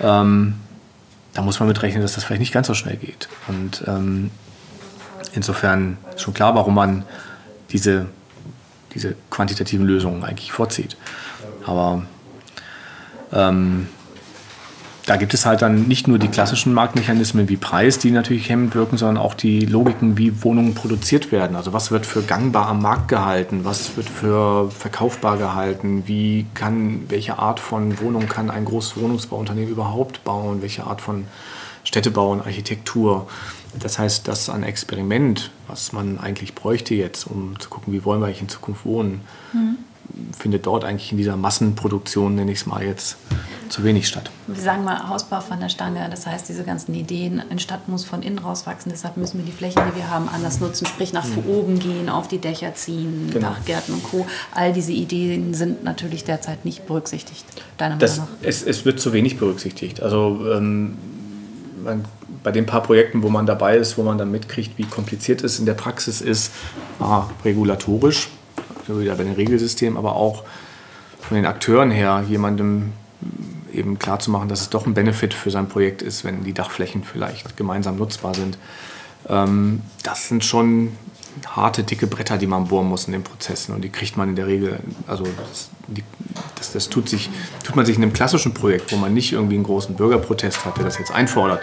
Ähm, 0.00 0.54
da 1.34 1.42
muss 1.42 1.58
man 1.60 1.68
mit 1.68 1.80
rechnen, 1.82 2.02
dass 2.02 2.14
das 2.14 2.24
vielleicht 2.24 2.40
nicht 2.40 2.52
ganz 2.52 2.66
so 2.66 2.74
schnell 2.74 2.96
geht. 2.96 3.28
Und 3.46 3.84
ähm, 3.86 4.30
insofern 5.32 5.98
ist 6.14 6.22
schon 6.22 6.34
klar, 6.34 6.54
warum 6.54 6.74
man 6.74 7.04
diese, 7.70 8.06
diese 8.94 9.14
quantitativen 9.30 9.86
Lösungen 9.86 10.24
eigentlich 10.24 10.52
vorzieht. 10.52 10.96
Aber 11.64 12.02
ähm, 13.32 13.88
da 15.08 15.16
gibt 15.16 15.32
es 15.32 15.46
halt 15.46 15.62
dann 15.62 15.88
nicht 15.88 16.06
nur 16.06 16.18
die 16.18 16.28
klassischen 16.28 16.74
Marktmechanismen 16.74 17.48
wie 17.48 17.56
Preis, 17.56 17.98
die 17.98 18.10
natürlich 18.10 18.50
hemmend 18.50 18.74
wirken, 18.74 18.98
sondern 18.98 19.16
auch 19.16 19.32
die 19.32 19.60
Logiken, 19.60 20.18
wie 20.18 20.44
Wohnungen 20.44 20.74
produziert 20.74 21.32
werden. 21.32 21.56
Also 21.56 21.72
was 21.72 21.90
wird 21.90 22.04
für 22.04 22.20
gangbar 22.20 22.68
am 22.68 22.82
Markt 22.82 23.08
gehalten, 23.08 23.64
was 23.64 23.96
wird 23.96 24.06
für 24.06 24.70
verkaufbar 24.70 25.38
gehalten, 25.38 26.02
wie 26.04 26.44
kann, 26.52 27.06
welche 27.08 27.38
Art 27.38 27.58
von 27.58 27.98
Wohnung 28.00 28.28
kann 28.28 28.50
ein 28.50 28.66
großes 28.66 28.98
Wohnungsbauunternehmen 28.98 29.70
überhaupt 29.70 30.24
bauen, 30.24 30.60
welche 30.60 30.84
Art 30.84 31.00
von 31.00 31.24
Städtebau 31.84 32.32
und 32.32 32.42
Architektur. 32.42 33.28
Das 33.80 33.98
heißt, 33.98 34.28
das 34.28 34.50
ein 34.50 34.62
Experiment, 34.62 35.50
was 35.68 35.94
man 35.94 36.20
eigentlich 36.20 36.54
bräuchte 36.54 36.94
jetzt, 36.94 37.26
um 37.26 37.58
zu 37.58 37.70
gucken, 37.70 37.94
wie 37.94 38.04
wollen 38.04 38.20
wir 38.20 38.26
eigentlich 38.26 38.42
in 38.42 38.50
Zukunft 38.50 38.84
wohnen, 38.84 39.22
mhm 39.54 39.78
findet 40.36 40.66
dort 40.66 40.84
eigentlich 40.84 41.12
in 41.12 41.18
dieser 41.18 41.36
Massenproduktion, 41.36 42.34
nenne 42.34 42.52
ich 42.52 42.60
es 42.60 42.66
mal 42.66 42.82
jetzt, 42.82 43.16
zu 43.68 43.84
wenig 43.84 44.08
statt. 44.08 44.30
Wir 44.46 44.62
sagen 44.62 44.84
mal 44.84 45.08
Hausbau 45.08 45.40
von 45.40 45.60
der 45.60 45.68
Stange, 45.68 46.08
das 46.10 46.26
heißt, 46.26 46.48
diese 46.48 46.64
ganzen 46.64 46.94
Ideen, 46.94 47.42
eine 47.50 47.60
Stadt 47.60 47.88
muss 47.88 48.04
von 48.04 48.22
innen 48.22 48.38
raus 48.38 48.66
wachsen, 48.66 48.90
deshalb 48.90 49.16
müssen 49.16 49.38
wir 49.38 49.44
die 49.44 49.52
Flächen, 49.52 49.82
die 49.90 49.96
wir 49.96 50.10
haben, 50.10 50.28
anders 50.28 50.60
nutzen, 50.60 50.86
sprich 50.86 51.12
nach 51.12 51.26
mhm. 51.26 51.46
oben 51.48 51.78
gehen, 51.78 52.08
auf 52.08 52.28
die 52.28 52.38
Dächer 52.38 52.74
ziehen, 52.74 53.30
genau. 53.32 53.48
Dachgärten 53.48 53.94
und 53.94 54.02
Co. 54.02 54.26
All 54.54 54.72
diese 54.72 54.92
Ideen 54.92 55.54
sind 55.54 55.84
natürlich 55.84 56.24
derzeit 56.24 56.64
nicht 56.64 56.86
berücksichtigt, 56.86 57.44
deiner 57.76 57.96
Meinung 57.96 58.16
nach? 58.16 58.28
Es, 58.42 58.62
es 58.62 58.84
wird 58.84 59.00
zu 59.00 59.12
wenig 59.12 59.38
berücksichtigt. 59.38 60.02
Also 60.02 60.40
ähm, 60.52 60.96
man, 61.84 62.04
bei 62.42 62.52
den 62.52 62.66
paar 62.66 62.82
Projekten, 62.82 63.22
wo 63.22 63.28
man 63.28 63.46
dabei 63.46 63.76
ist, 63.76 63.98
wo 63.98 64.02
man 64.02 64.18
dann 64.18 64.30
mitkriegt, 64.30 64.78
wie 64.78 64.84
kompliziert 64.84 65.42
es 65.42 65.58
in 65.58 65.66
der 65.66 65.74
Praxis 65.74 66.20
ist, 66.20 66.52
ah, 67.00 67.28
regulatorisch, 67.44 68.28
wieder 68.88 69.14
bei 69.16 69.24
den 69.24 69.34
Regelsystemen, 69.34 69.98
aber 69.98 70.16
auch 70.16 70.44
von 71.20 71.36
den 71.36 71.46
Akteuren 71.46 71.90
her 71.90 72.24
jemandem 72.28 72.92
eben 73.72 73.98
klarzumachen, 73.98 74.48
dass 74.48 74.60
es 74.60 74.70
doch 74.70 74.86
ein 74.86 74.94
Benefit 74.94 75.34
für 75.34 75.50
sein 75.50 75.68
Projekt 75.68 76.02
ist, 76.02 76.24
wenn 76.24 76.44
die 76.44 76.54
Dachflächen 76.54 77.04
vielleicht 77.04 77.56
gemeinsam 77.56 77.96
nutzbar 77.96 78.34
sind. 78.34 78.58
Ähm, 79.28 79.82
das 80.02 80.28
sind 80.28 80.44
schon 80.44 80.92
harte, 81.46 81.84
dicke 81.84 82.06
Bretter, 82.06 82.38
die 82.38 82.46
man 82.46 82.66
bohren 82.66 82.88
muss 82.88 83.04
in 83.04 83.12
den 83.12 83.22
Prozessen 83.22 83.74
und 83.74 83.82
die 83.82 83.90
kriegt 83.90 84.16
man 84.16 84.30
in 84.30 84.36
der 84.36 84.46
Regel, 84.46 84.80
also 85.06 85.24
das, 85.24 85.68
die, 85.86 86.02
das, 86.56 86.72
das 86.72 86.88
tut, 86.88 87.08
sich, 87.08 87.30
tut 87.62 87.76
man 87.76 87.86
sich 87.86 87.96
in 87.96 88.02
einem 88.02 88.12
klassischen 88.12 88.54
Projekt, 88.54 88.92
wo 88.92 88.96
man 88.96 89.14
nicht 89.14 89.32
irgendwie 89.32 89.54
einen 89.54 89.64
großen 89.64 89.94
Bürgerprotest 89.94 90.64
hat, 90.64 90.76
der 90.78 90.84
das 90.84 90.98
jetzt 90.98 91.12
einfordert, 91.12 91.60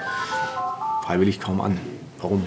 freiwillig 1.04 1.40
kaum 1.40 1.62
an 1.62 1.80
warum. 2.26 2.44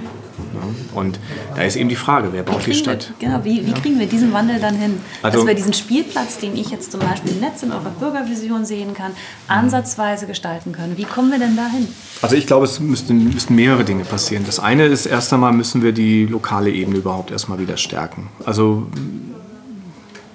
Und 0.94 1.18
da 1.54 1.62
ist 1.62 1.76
eben 1.76 1.88
die 1.88 1.96
Frage, 1.96 2.28
wer 2.32 2.42
baut 2.42 2.66
die 2.66 2.74
Stadt? 2.74 3.12
Wir, 3.18 3.28
genau, 3.28 3.44
wie, 3.44 3.66
wie 3.66 3.72
kriegen 3.72 3.98
wir 3.98 4.06
diesen 4.06 4.32
Wandel 4.32 4.60
dann 4.60 4.76
hin? 4.76 5.00
Also, 5.22 5.38
dass 5.38 5.46
wir 5.46 5.54
diesen 5.54 5.72
Spielplatz, 5.72 6.38
den 6.38 6.56
ich 6.56 6.70
jetzt 6.70 6.92
zum 6.92 7.00
Beispiel 7.00 7.32
im 7.32 7.40
Netz 7.40 7.62
in 7.62 7.72
eurer 7.72 7.90
Bürgervision 7.98 8.64
sehen 8.64 8.94
kann, 8.94 9.12
ansatzweise 9.46 10.26
gestalten 10.26 10.72
können. 10.72 10.96
Wie 10.96 11.04
kommen 11.04 11.30
wir 11.30 11.38
denn 11.38 11.56
dahin? 11.56 11.88
Also 12.22 12.36
ich 12.36 12.46
glaube, 12.46 12.66
es 12.66 12.80
müssten, 12.80 13.24
müssten 13.24 13.54
mehrere 13.54 13.84
Dinge 13.84 14.04
passieren. 14.04 14.44
Das 14.46 14.58
eine 14.58 14.86
ist, 14.86 15.06
erst 15.06 15.32
einmal 15.32 15.52
müssen 15.52 15.82
wir 15.82 15.92
die 15.92 16.26
lokale 16.26 16.70
Ebene 16.70 16.98
überhaupt 16.98 17.30
erstmal 17.30 17.58
wieder 17.58 17.76
stärken. 17.76 18.28
Also 18.44 18.86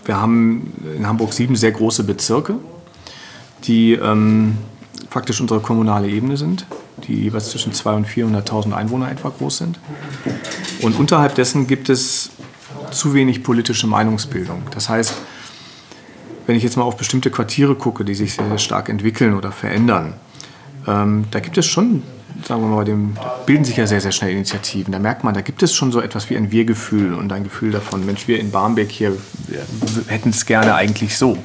wir 0.05 0.20
haben 0.20 0.74
in 0.97 1.07
Hamburg 1.07 1.34
sieben 1.34 1.55
sehr 1.55 1.72
große 1.72 2.03
Bezirke, 2.03 2.55
die 3.63 3.93
ähm, 3.93 4.57
faktisch 5.14 5.39
unsere 5.39 5.61
kommunale 5.61 6.09
Ebene 6.09 6.36
sind 6.38 6.66
die 7.07 7.16
jeweils 7.16 7.49
zwischen 7.49 7.74
200.000 7.74 7.95
und 7.95 8.07
400.000 8.07 8.74
Einwohner 8.74 9.11
etwa 9.11 9.30
groß 9.30 9.57
sind. 9.57 9.80
Und 10.82 10.97
unterhalb 10.97 11.36
dessen 11.36 11.68
gibt 11.68 11.89
es 11.89 12.32
zu 12.91 13.14
wenig 13.14 13.43
politische 13.43 13.88
Meinungsbildung. 13.88 14.64
Das 14.72 14.89
heißt, 14.89 15.16
wenn 16.45 16.55
ich 16.55 16.64
jetzt 16.64 16.78
mal 16.78 16.84
auf 16.84 16.97
bestimmte 16.97 17.32
Quartiere 17.32 17.76
gucke, 17.76 18.05
die 18.05 18.16
sich 18.16 18.34
sehr, 18.34 18.47
sehr 18.47 18.57
stark 18.57 18.89
entwickeln 18.89 19.34
oder 19.34 19.51
verändern, 19.51 20.16
ähm, 20.88 21.25
da 21.31 21.39
gibt 21.39 21.57
es 21.57 21.65
schon, 21.65 22.03
sagen 22.45 22.61
wir 22.61 22.67
mal, 22.67 22.86
dem, 22.86 23.15
da 23.15 23.41
bilden 23.45 23.63
sich 23.63 23.77
ja 23.77 23.88
sehr, 23.88 24.01
sehr 24.01 24.11
schnell 24.11 24.31
Initiativen. 24.31 24.91
Da 24.91 24.99
merkt 24.99 25.23
man, 25.23 25.34
da 25.34 25.41
gibt 25.41 25.63
es 25.63 25.73
schon 25.73 25.91
so 25.91 26.01
etwas 26.01 26.29
wie 26.29 26.38
ein 26.38 26.51
Wir-Gefühl 26.51 27.13
und 27.13 27.31
ein 27.31 27.43
Gefühl 27.43 27.71
davon, 27.71 28.05
Mensch, 28.05 28.27
wir 28.27 28.39
in 28.39 28.51
Barmbek 28.51 28.91
hier 28.91 29.15
hätten 30.07 30.29
es 30.29 30.45
gerne 30.45 30.75
eigentlich 30.75 31.17
so. 31.17 31.38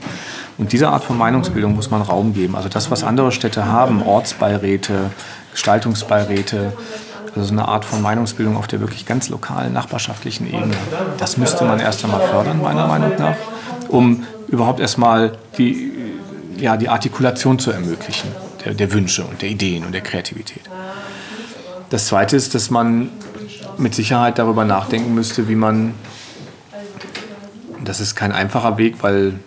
Und 0.57 0.73
dieser 0.73 0.91
Art 0.91 1.05
von 1.05 1.17
Meinungsbildung 1.17 1.75
muss 1.75 1.91
man 1.91 2.03
Raum 2.03 2.35
geben. 2.35 2.57
Also 2.57 2.69
das, 2.69 2.91
was 2.91 3.05
andere 3.05 3.31
Städte 3.31 3.67
haben, 3.67 4.03
Ortsbeiräte, 4.03 5.11
Gestaltungsbeiräte, 5.53 6.73
Also 7.35 7.49
so 7.49 7.53
eine 7.53 7.69
Art 7.69 7.85
von 7.85 8.03
Meinungsbildung 8.03 8.57
auf 8.57 8.67
der 8.67 8.81
wirklich 8.81 9.07
ganz 9.07 9.29
lokalen, 9.29 9.73
nachbarschaftlichen 9.73 10.49
Ebene. 10.49 10.75
Das 11.19 11.37
müsste 11.37 11.65
man 11.65 11.79
erst 11.79 12.05
einmal 12.05 12.21
fördern, 12.29 12.61
meiner 12.61 12.87
Meinung 12.87 13.13
nach, 13.19 13.37
um 13.89 14.25
überhaupt 14.49 14.81
erstmal 14.81 15.39
die, 15.57 15.93
ja, 16.57 16.77
die 16.77 16.89
Artikulation 16.89 17.59
zu 17.59 17.71
ermöglichen, 17.71 18.29
der, 18.65 18.75
der 18.75 18.93
Wünsche 18.93 19.25
und 19.25 19.43
der 19.43 19.49
Ideen 19.49 19.85
und 19.85 19.93
der 19.93 20.01
Kreativität. 20.01 20.63
Das 21.91 22.07
Zweite 22.07 22.37
ist, 22.37 22.55
dass 22.55 22.71
man 22.71 23.11
mit 23.79 23.95
Sicherheit 23.95 24.39
darüber 24.39 24.65
nachdenken 24.65 25.15
müsste, 25.15 25.49
wie 25.49 25.55
man, 25.55 25.95
das 27.85 28.01
ist 28.01 28.15
kein 28.15 28.33
einfacher 28.33 28.77
Weg, 28.77 29.03
weil 29.03 29.41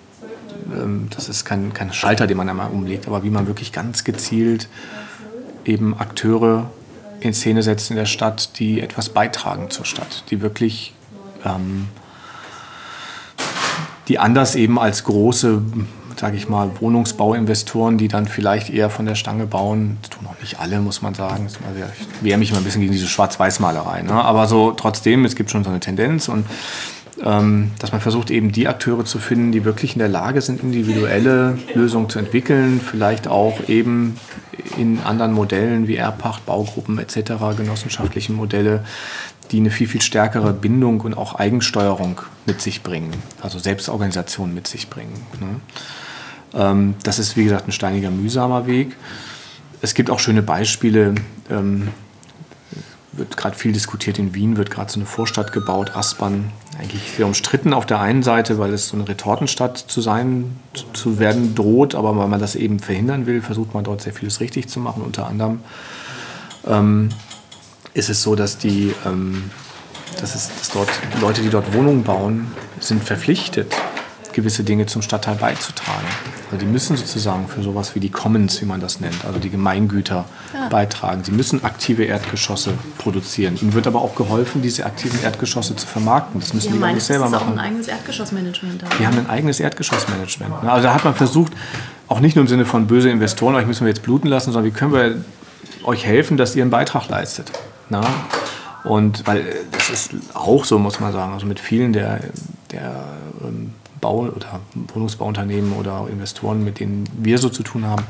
ähm, 0.74 1.08
das 1.14 1.30
ist 1.30 1.46
kein, 1.46 1.74
kein 1.74 1.94
Schalter, 1.94 2.28
den 2.28 2.38
man 2.38 2.50
einmal 2.50 2.72
umlegt, 2.72 3.08
aber 3.08 3.24
wie 3.24 3.30
man 3.30 3.48
wirklich 3.48 3.72
ganz 3.72 4.04
gezielt 4.04 4.68
eben 5.66 5.98
Akteure 6.00 6.72
in 7.20 7.34
Szene 7.34 7.62
setzt 7.62 7.92
in 7.92 7.98
der 7.98 8.06
Stadt, 8.06 8.58
die 8.58 8.82
etwas 8.82 9.10
beitragen 9.10 9.70
zur 9.70 9.86
Stadt, 9.86 10.24
die 10.32 10.42
wirklich, 10.42 10.94
ähm, 11.46 11.88
die 14.08 14.18
anders 14.18 14.56
eben 14.56 14.80
als 14.80 15.04
große, 15.04 15.62
sage 16.22 16.38
ich 16.38 16.48
mal, 16.48 16.70
Wohnungsbauinvestoren, 16.80 17.98
die 17.98 18.08
dann 18.08 18.28
vielleicht 18.28 18.70
eher 18.70 18.92
von 18.92 19.08
der 19.08 19.16
Stange 19.16 19.48
bauen, 19.48 19.98
das 20.04 20.12
tun 20.12 20.28
auch 20.28 20.40
nicht 20.40 20.60
alle, 20.60 20.80
muss 20.80 21.02
man 21.02 21.16
sagen. 21.16 21.48
Ich 21.48 22.24
wehre 22.24 22.38
mich 22.38 22.52
immer 22.52 22.60
ein 22.60 22.64
bisschen 22.64 22.82
gegen 22.82 22.94
diese 22.94 23.08
Schwarz-Weiß-Malerei, 23.08 24.04
ne? 24.04 24.14
aber 24.14 24.46
so 24.46 24.70
trotzdem, 24.70 25.26
es 25.26 25.36
gibt 25.36 25.50
schon 25.50 25.64
so 25.64 25.72
eine 25.72 25.80
Tendenz 25.80 26.28
und 26.28 26.46
ähm, 27.24 27.72
dass 27.80 27.92
man 27.92 28.02
versucht, 28.02 28.30
eben 28.30 28.52
die 28.52 28.68
Akteure 28.68 29.04
zu 29.04 29.18
finden, 29.18 29.52
die 29.52 29.66
wirklich 29.66 29.94
in 29.94 30.00
der 30.00 30.10
Lage 30.10 30.42
sind, 30.42 30.62
individuelle 30.62 31.58
Lösungen 31.74 32.08
zu 32.08 32.20
entwickeln, 32.20 32.80
vielleicht 32.80 33.28
auch 33.28 33.68
eben 33.68 34.16
in 34.78 35.00
anderen 35.00 35.34
Modellen 35.34 35.88
wie 35.88 35.96
Erbpacht, 35.96 36.46
Baugruppen 36.46 37.00
etc., 37.00 37.58
genossenschaftlichen 37.58 38.36
Modelle, 38.36 38.86
die 39.50 39.58
eine 39.58 39.72
viel, 39.72 39.88
viel 39.88 40.04
stärkere 40.04 40.54
Bindung 40.54 41.02
und 41.02 41.18
auch 41.18 41.34
Eigensteuerung 41.34 42.22
mit 42.46 42.62
sich 42.62 42.84
bringen, 42.84 43.12
also 43.42 43.58
Selbstorganisation 43.58 44.54
mit 44.54 44.68
sich 44.68 44.88
bringen. 44.88 45.26
Ne? 45.40 45.60
Ähm, 46.54 46.96
das 47.04 47.20
ist, 47.20 47.38
wie 47.38 47.44
gesagt, 47.44 47.68
ein 47.68 47.72
steiniger, 47.72 48.12
mühsamer 48.12 48.68
Weg. 48.68 48.96
Es 49.82 49.94
gibt 49.94 50.10
auch 50.10 50.20
schöne 50.20 50.42
Beispiele. 50.42 51.16
Ähm, 51.50 51.90
wird 53.14 53.36
gerade 53.36 53.56
viel 53.56 53.74
diskutiert. 53.74 54.20
In 54.20 54.34
Wien 54.34 54.58
wird 54.58 54.72
gerade 54.72 54.92
so 54.92 54.98
eine 55.00 55.06
Vorstadt 55.06 55.52
gebaut, 55.52 55.96
Aspern. 55.96 56.52
Eigentlich 56.80 57.12
sehr 57.18 57.26
umstritten 57.26 57.74
auf 57.74 57.86
der 57.86 58.00
einen 58.00 58.24
Seite, 58.24 58.58
weil 58.58 58.74
es 58.74 58.88
so 58.88 58.96
eine 58.96 59.08
Retortenstadt 59.08 59.78
zu 59.78 60.02
sein, 60.02 60.56
zu 60.94 61.20
werden 61.20 61.54
droht, 61.54 61.94
aber 61.94 62.16
weil 62.16 62.28
man 62.28 62.40
das 62.40 62.56
eben 62.56 62.80
verhindern 62.80 63.26
will, 63.26 63.42
versucht 63.42 63.74
man 63.74 63.84
dort 63.84 64.02
sehr 64.02 64.14
vieles 64.14 64.40
richtig 64.40 64.70
zu 64.70 64.80
machen. 64.80 65.04
Unter 65.04 65.28
anderem 65.28 65.60
ähm, 66.66 67.10
ist 67.94 68.10
es 68.10 68.24
so, 68.24 68.36
dass 68.36 68.58
die, 68.58 68.94
ähm, 69.06 69.52
dass 70.22 70.34
es, 70.34 70.50
dass 70.58 70.70
dort 70.70 70.90
Leute, 71.20 71.42
die 71.42 71.50
dort 71.50 71.74
Wohnungen 71.74 72.04
bauen, 72.04 72.48
sind 72.80 73.04
verpflichtet, 73.04 73.76
gewisse 74.34 74.64
Dinge 74.64 74.86
zum 74.86 75.02
Stadtteil 75.02 75.36
beizutragen. 75.36 76.08
Also 76.52 76.66
die 76.66 76.72
müssen 76.72 76.98
sozusagen 76.98 77.48
für 77.48 77.64
sowas 77.64 77.96
wie 77.96 78.00
die 78.00 78.10
Commons, 78.10 78.62
wie 78.62 78.66
man 78.66 78.80
das 78.80 79.00
nennt, 79.00 79.26
also 79.26 79.40
die 79.40 79.50
Gemeingüter 79.50 80.26
ja. 80.54 80.68
beitragen. 80.70 81.24
Sie 81.24 81.32
müssen 81.32 81.64
aktive 81.64 82.04
Erdgeschosse 82.04 82.74
produzieren. 82.98 83.58
Ihnen 83.62 83.74
wird 83.74 83.88
aber 83.88 84.02
auch 84.02 84.16
geholfen, 84.16 84.62
diese 84.62 84.86
aktiven 84.86 85.22
Erdgeschosse 85.24 85.76
zu 85.76 85.88
vermarkten. 85.88 86.40
Das 86.40 86.54
müssen 86.54 86.74
die, 86.74 86.80
die 86.80 86.94
nicht 86.94 87.04
selber 87.04 87.30
machen. 87.30 87.46
Die 87.46 87.46
haben 87.46 87.60
ein 87.60 87.66
eigenes 87.66 87.88
Erdgeschossmanagement. 87.88 88.84
Die 89.00 89.08
haben 89.08 89.18
ein 89.18 89.30
eigenes 89.30 89.60
Erdgeschossmanagement. 89.60 90.64
Also 90.66 90.88
da 90.88 90.94
hat 90.94 91.04
man 91.04 91.16
versucht, 91.16 91.54
auch 92.08 92.20
nicht 92.20 92.36
nur 92.36 92.44
im 92.44 92.50
Sinne 92.50 92.66
von 92.66 92.88
böse 92.88 93.10
Investoren, 93.10 93.56
euch 93.56 93.66
müssen 93.66 93.86
wir 93.86 93.90
jetzt 93.90 94.04
bluten 94.04 94.28
lassen, 94.28 94.52
sondern 94.52 94.72
wie 94.72 94.78
können 94.78 94.94
wir 94.94 95.16
euch 95.84 96.06
helfen, 96.06 96.38
dass 96.38 96.56
ihr 96.56 96.64
einen 96.64 96.72
Beitrag 96.72 97.08
leistet. 97.08 97.52
Na? 97.90 98.02
Und 98.84 99.28
weil 99.28 99.46
das 99.72 99.90
ist 99.90 100.12
auch 100.34 100.66
so, 100.66 100.80
muss 100.80 101.00
man 101.00 101.14
sagen, 101.14 101.34
also 101.34 101.46
mit 101.46 101.60
vielen 101.60 101.94
der, 101.94 102.20
der 102.72 103.06
ähm, 103.44 103.74
Bau- 104.02 104.30
oder 104.36 104.60
Wohnungsbauunternehmen 104.94 105.74
oder 105.74 106.08
Investoren, 106.10 106.64
mit 106.64 106.80
denen 106.80 107.08
wir 107.18 107.38
so 107.38 107.50
zu 107.50 107.64
tun 107.64 107.86
haben, 107.86 108.04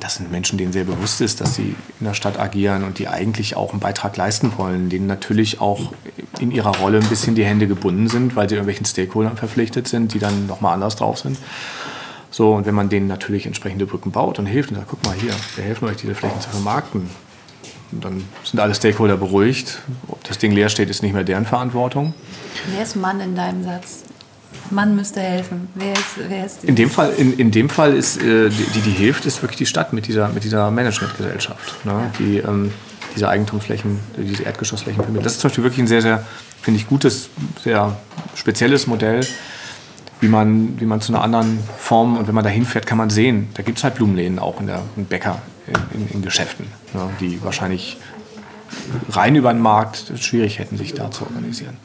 das 0.00 0.16
sind 0.16 0.30
Menschen, 0.30 0.58
denen 0.58 0.72
sehr 0.72 0.84
bewusst 0.84 1.20
ist, 1.20 1.40
dass 1.40 1.54
sie 1.54 1.74
in 2.00 2.06
der 2.06 2.14
Stadt 2.14 2.38
agieren 2.38 2.84
und 2.84 2.98
die 2.98 3.08
eigentlich 3.08 3.56
auch 3.56 3.70
einen 3.70 3.80
Beitrag 3.80 4.16
leisten 4.16 4.52
wollen, 4.56 4.88
denen 4.90 5.06
natürlich 5.06 5.60
auch 5.60 5.92
in 6.40 6.50
ihrer 6.50 6.76
Rolle 6.76 6.98
ein 6.98 7.08
bisschen 7.08 7.34
die 7.34 7.44
Hände 7.44 7.66
gebunden 7.66 8.08
sind, 8.08 8.36
weil 8.36 8.48
sie 8.48 8.56
irgendwelchen 8.56 8.86
Stakeholdern 8.86 9.36
verpflichtet 9.36 9.88
sind, 9.88 10.12
die 10.14 10.18
dann 10.18 10.46
nochmal 10.46 10.74
anders 10.74 10.96
drauf 10.96 11.18
sind. 11.18 11.38
So, 12.30 12.52
und 12.54 12.66
wenn 12.66 12.74
man 12.74 12.88
denen 12.88 13.06
natürlich 13.06 13.46
entsprechende 13.46 13.86
Brücken 13.86 14.10
baut 14.10 14.38
und 14.38 14.46
hilft 14.46 14.70
und 14.70 14.76
sagt, 14.76 14.88
guck 14.90 15.04
mal 15.04 15.14
hier, 15.14 15.32
wir 15.54 15.64
helfen 15.64 15.86
euch, 15.88 15.96
diese 15.96 16.14
Flächen 16.14 16.40
zu 16.40 16.50
vermarkten, 16.50 17.08
dann 17.92 18.24
sind 18.42 18.58
alle 18.58 18.74
Stakeholder 18.74 19.16
beruhigt. 19.16 19.80
Ob 20.08 20.22
das 20.24 20.38
Ding 20.38 20.50
leer 20.50 20.68
steht, 20.68 20.90
ist 20.90 21.02
nicht 21.02 21.12
mehr 21.12 21.22
deren 21.22 21.46
Verantwortung. 21.46 22.12
Wer 22.72 22.82
ist 22.82 22.96
Mann 22.96 23.20
in 23.20 23.36
deinem 23.36 23.62
Satz? 23.62 24.02
Mann 24.70 24.96
müsste 24.96 25.20
helfen. 25.20 25.68
Wer 25.74 25.92
ist, 25.92 26.28
wer 26.28 26.46
ist 26.46 26.64
in, 26.64 26.74
dem 26.76 26.90
Fall, 26.90 27.12
in, 27.16 27.32
in 27.34 27.50
dem 27.50 27.68
Fall 27.68 27.94
ist, 27.94 28.20
äh, 28.20 28.48
die, 28.48 28.80
die 28.80 28.90
hilft, 28.90 29.26
ist 29.26 29.42
wirklich 29.42 29.58
die 29.58 29.66
Stadt 29.66 29.92
mit 29.92 30.06
dieser, 30.06 30.28
mit 30.28 30.44
dieser 30.44 30.70
Managementgesellschaft, 30.70 31.84
ne? 31.84 31.92
Ja. 31.92 32.12
die 32.18 32.38
ähm, 32.38 32.72
diese 33.14 33.28
Eigentumsflächen, 33.28 34.00
diese 34.16 34.42
Erdgeschossflächen 34.42 35.02
vermittelt. 35.02 35.26
Das 35.26 35.34
ist 35.34 35.40
zum 35.40 35.48
Beispiel 35.48 35.64
wirklich 35.64 35.80
ein 35.80 35.86
sehr, 35.86 36.02
sehr, 36.02 36.24
finde 36.60 36.80
ich, 36.80 36.88
gutes, 36.88 37.30
sehr 37.62 37.96
spezielles 38.34 38.86
Modell, 38.86 39.26
wie 40.20 40.28
man, 40.28 40.80
wie 40.80 40.86
man 40.86 41.00
zu 41.00 41.12
einer 41.12 41.22
anderen 41.22 41.58
Form, 41.78 42.16
und 42.16 42.26
wenn 42.26 42.34
man 42.34 42.44
da 42.44 42.50
hinfährt, 42.50 42.86
kann 42.86 42.98
man 42.98 43.10
sehen, 43.10 43.48
da 43.54 43.62
gibt 43.62 43.78
es 43.78 43.84
halt 43.84 43.94
Blumenläden 43.94 44.38
auch 44.38 44.60
in 44.60 44.66
der 44.66 44.82
in 44.96 45.04
Bäcker, 45.06 45.40
in, 45.66 46.00
in, 46.00 46.08
in 46.08 46.22
Geschäften, 46.22 46.66
ne? 46.92 47.10
die 47.20 47.42
wahrscheinlich 47.42 47.98
rein 49.10 49.36
über 49.36 49.52
den 49.52 49.62
Markt 49.62 50.12
schwierig 50.18 50.58
hätten, 50.58 50.76
sich 50.76 50.94
da 50.94 51.10
zu 51.10 51.24
organisieren. 51.24 51.76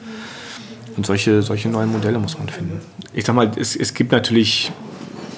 Und 1.00 1.06
solche, 1.06 1.42
solche 1.42 1.70
neuen 1.70 1.94
Modelle 1.94 2.20
muss 2.20 2.38
man 2.38 2.50
finden. 2.50 2.82
Ich 3.14 3.24
sag 3.24 3.34
mal, 3.34 3.50
es, 3.56 3.74
es 3.74 3.94
gibt 3.94 4.12
natürlich 4.12 4.70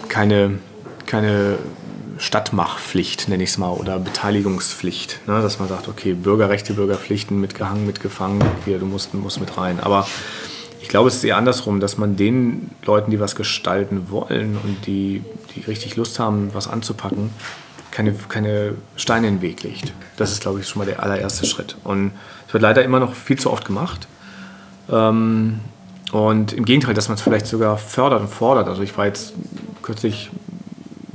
keine, 0.10 0.58
keine 1.06 1.60
Stadtmachpflicht, 2.18 3.30
nenne 3.30 3.44
ich 3.44 3.52
es 3.52 3.58
mal, 3.60 3.70
oder 3.70 4.00
Beteiligungspflicht. 4.00 5.20
Ne? 5.28 5.40
Dass 5.40 5.60
man 5.60 5.70
sagt, 5.70 5.88
okay, 5.88 6.16
Bürgerrechte, 6.16 6.74
Bürgerpflichten, 6.74 7.40
mitgehangen, 7.40 7.86
mitgefangen, 7.86 8.44
hier, 8.66 8.80
du 8.80 8.88
musst, 8.88 9.14
musst 9.14 9.40
mit 9.40 9.56
rein. 9.56 9.80
Aber 9.80 10.08
ich 10.82 10.88
glaube, 10.88 11.10
es 11.10 11.18
ist 11.18 11.24
eher 11.24 11.38
andersrum, 11.38 11.80
dass 11.80 11.96
man 11.96 12.16
den 12.16 12.72
Leuten, 12.84 13.12
die 13.12 13.20
was 13.20 13.36
gestalten 13.36 14.10
wollen 14.10 14.58
und 14.64 14.88
die, 14.88 15.22
die 15.56 15.60
richtig 15.60 15.96
Lust 15.96 16.18
haben, 16.18 16.50
was 16.56 16.68
anzupacken, 16.68 17.30
keine, 17.92 18.14
keine 18.14 18.74
Steine 18.96 19.28
in 19.28 19.36
den 19.36 19.42
Weg 19.44 19.62
legt. 19.62 19.94
Das 20.18 20.32
ist, 20.32 20.42
glaube 20.42 20.60
ich, 20.60 20.68
schon 20.68 20.80
mal 20.80 20.86
der 20.86 21.04
allererste 21.04 21.46
Schritt. 21.46 21.78
Und 21.84 22.14
es 22.48 22.54
wird 22.56 22.64
leider 22.64 22.84
immer 22.84 23.00
noch 23.00 23.14
viel 23.14 23.38
zu 23.38 23.52
oft 23.52 23.66
gemacht. 23.66 24.08
Ähm, 24.92 25.60
und 26.12 26.54
im 26.54 26.66
Gegenteil, 26.66 26.94
dass 26.94 27.08
man 27.08 27.16
es 27.16 27.22
vielleicht 27.22 27.48
sogar 27.48 27.78
fördert 27.78 28.22
und 28.22 28.28
fordert. 28.28 28.68
Also 28.68 28.82
ich 28.82 28.98
war 28.98 29.06
jetzt 29.06 29.34
kürzlich 29.82 30.30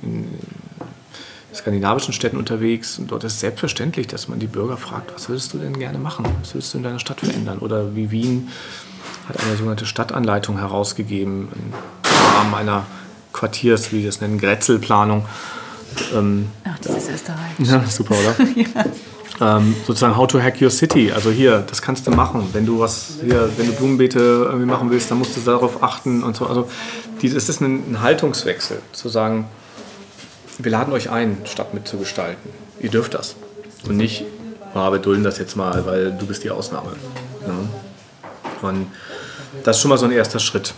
in 0.02 0.26
skandinavischen 1.54 2.12
Städten 2.12 2.36
unterwegs 2.36 2.98
und 2.98 3.10
dort 3.10 3.24
ist 3.24 3.40
selbstverständlich, 3.40 4.06
dass 4.06 4.28
man 4.28 4.38
die 4.38 4.46
Bürger 4.46 4.76
fragt, 4.76 5.14
was 5.14 5.28
würdest 5.28 5.52
du 5.52 5.58
denn 5.58 5.78
gerne 5.78 5.98
machen? 5.98 6.26
Was 6.40 6.54
würdest 6.54 6.72
du 6.72 6.78
in 6.78 6.84
deiner 6.84 6.98
Stadt 6.98 7.20
verändern? 7.20 7.58
Oder 7.58 7.94
wie 7.94 8.10
Wien 8.10 8.48
hat 9.28 9.40
eine 9.40 9.56
sogenannte 9.56 9.86
Stadtanleitung 9.86 10.58
herausgegeben 10.58 11.48
im 11.52 12.36
Rahmen 12.36 12.54
einer 12.54 12.86
Quartiers, 13.32 13.92
wie 13.92 13.98
wir 13.98 14.06
das 14.06 14.20
nennen, 14.20 14.38
Grätzelplanung. 14.38 15.26
Ähm, 16.14 16.48
Ach, 16.64 16.78
das 16.78 16.96
ist 16.96 17.10
Österreich. 17.10 17.52
Ja, 17.58 17.84
super, 17.84 18.14
oder? 18.14 18.46
ja 18.56 18.84
ähm, 19.40 19.74
sozusagen 19.86 20.16
How 20.16 20.26
to 20.26 20.40
Hack 20.40 20.60
Your 20.60 20.70
City. 20.70 21.12
Also 21.12 21.30
hier, 21.30 21.58
das 21.66 21.82
kannst 21.82 22.06
du 22.06 22.10
machen. 22.10 22.48
Wenn 22.52 22.66
du 22.66 22.80
was 22.80 23.18
hier, 23.22 23.50
wenn 23.56 23.66
du 23.66 23.72
Blumenbeete 23.72 24.18
irgendwie 24.18 24.66
machen 24.66 24.90
willst, 24.90 25.10
dann 25.10 25.18
musst 25.18 25.36
du 25.36 25.40
darauf 25.40 25.82
achten 25.82 26.22
und 26.22 26.36
so. 26.36 26.46
Also 26.46 26.68
es 27.22 27.48
ist 27.48 27.60
ein, 27.60 27.92
ein 27.92 28.00
Haltungswechsel, 28.02 28.80
zu 28.92 29.08
sagen, 29.08 29.46
wir 30.58 30.70
laden 30.70 30.92
euch 30.92 31.10
ein, 31.10 31.38
Stadt 31.44 31.74
mitzugestalten. 31.74 32.50
Ihr 32.80 32.90
dürft 32.90 33.14
das. 33.14 33.36
Und 33.86 33.96
nicht, 33.96 34.24
oh, 34.74 34.90
wir 34.90 34.98
dulden 34.98 35.24
das 35.24 35.38
jetzt 35.38 35.56
mal, 35.56 35.84
weil 35.86 36.12
du 36.12 36.26
bist 36.26 36.44
die 36.44 36.50
Ausnahme. 36.50 36.92
Ja. 37.42 37.52
Ne? 37.52 37.68
Und 38.62 38.86
das 39.64 39.76
ist 39.76 39.82
schon 39.82 39.90
mal 39.90 39.98
so 39.98 40.06
ein 40.06 40.12
erster 40.12 40.38
Schritt, 40.38 40.74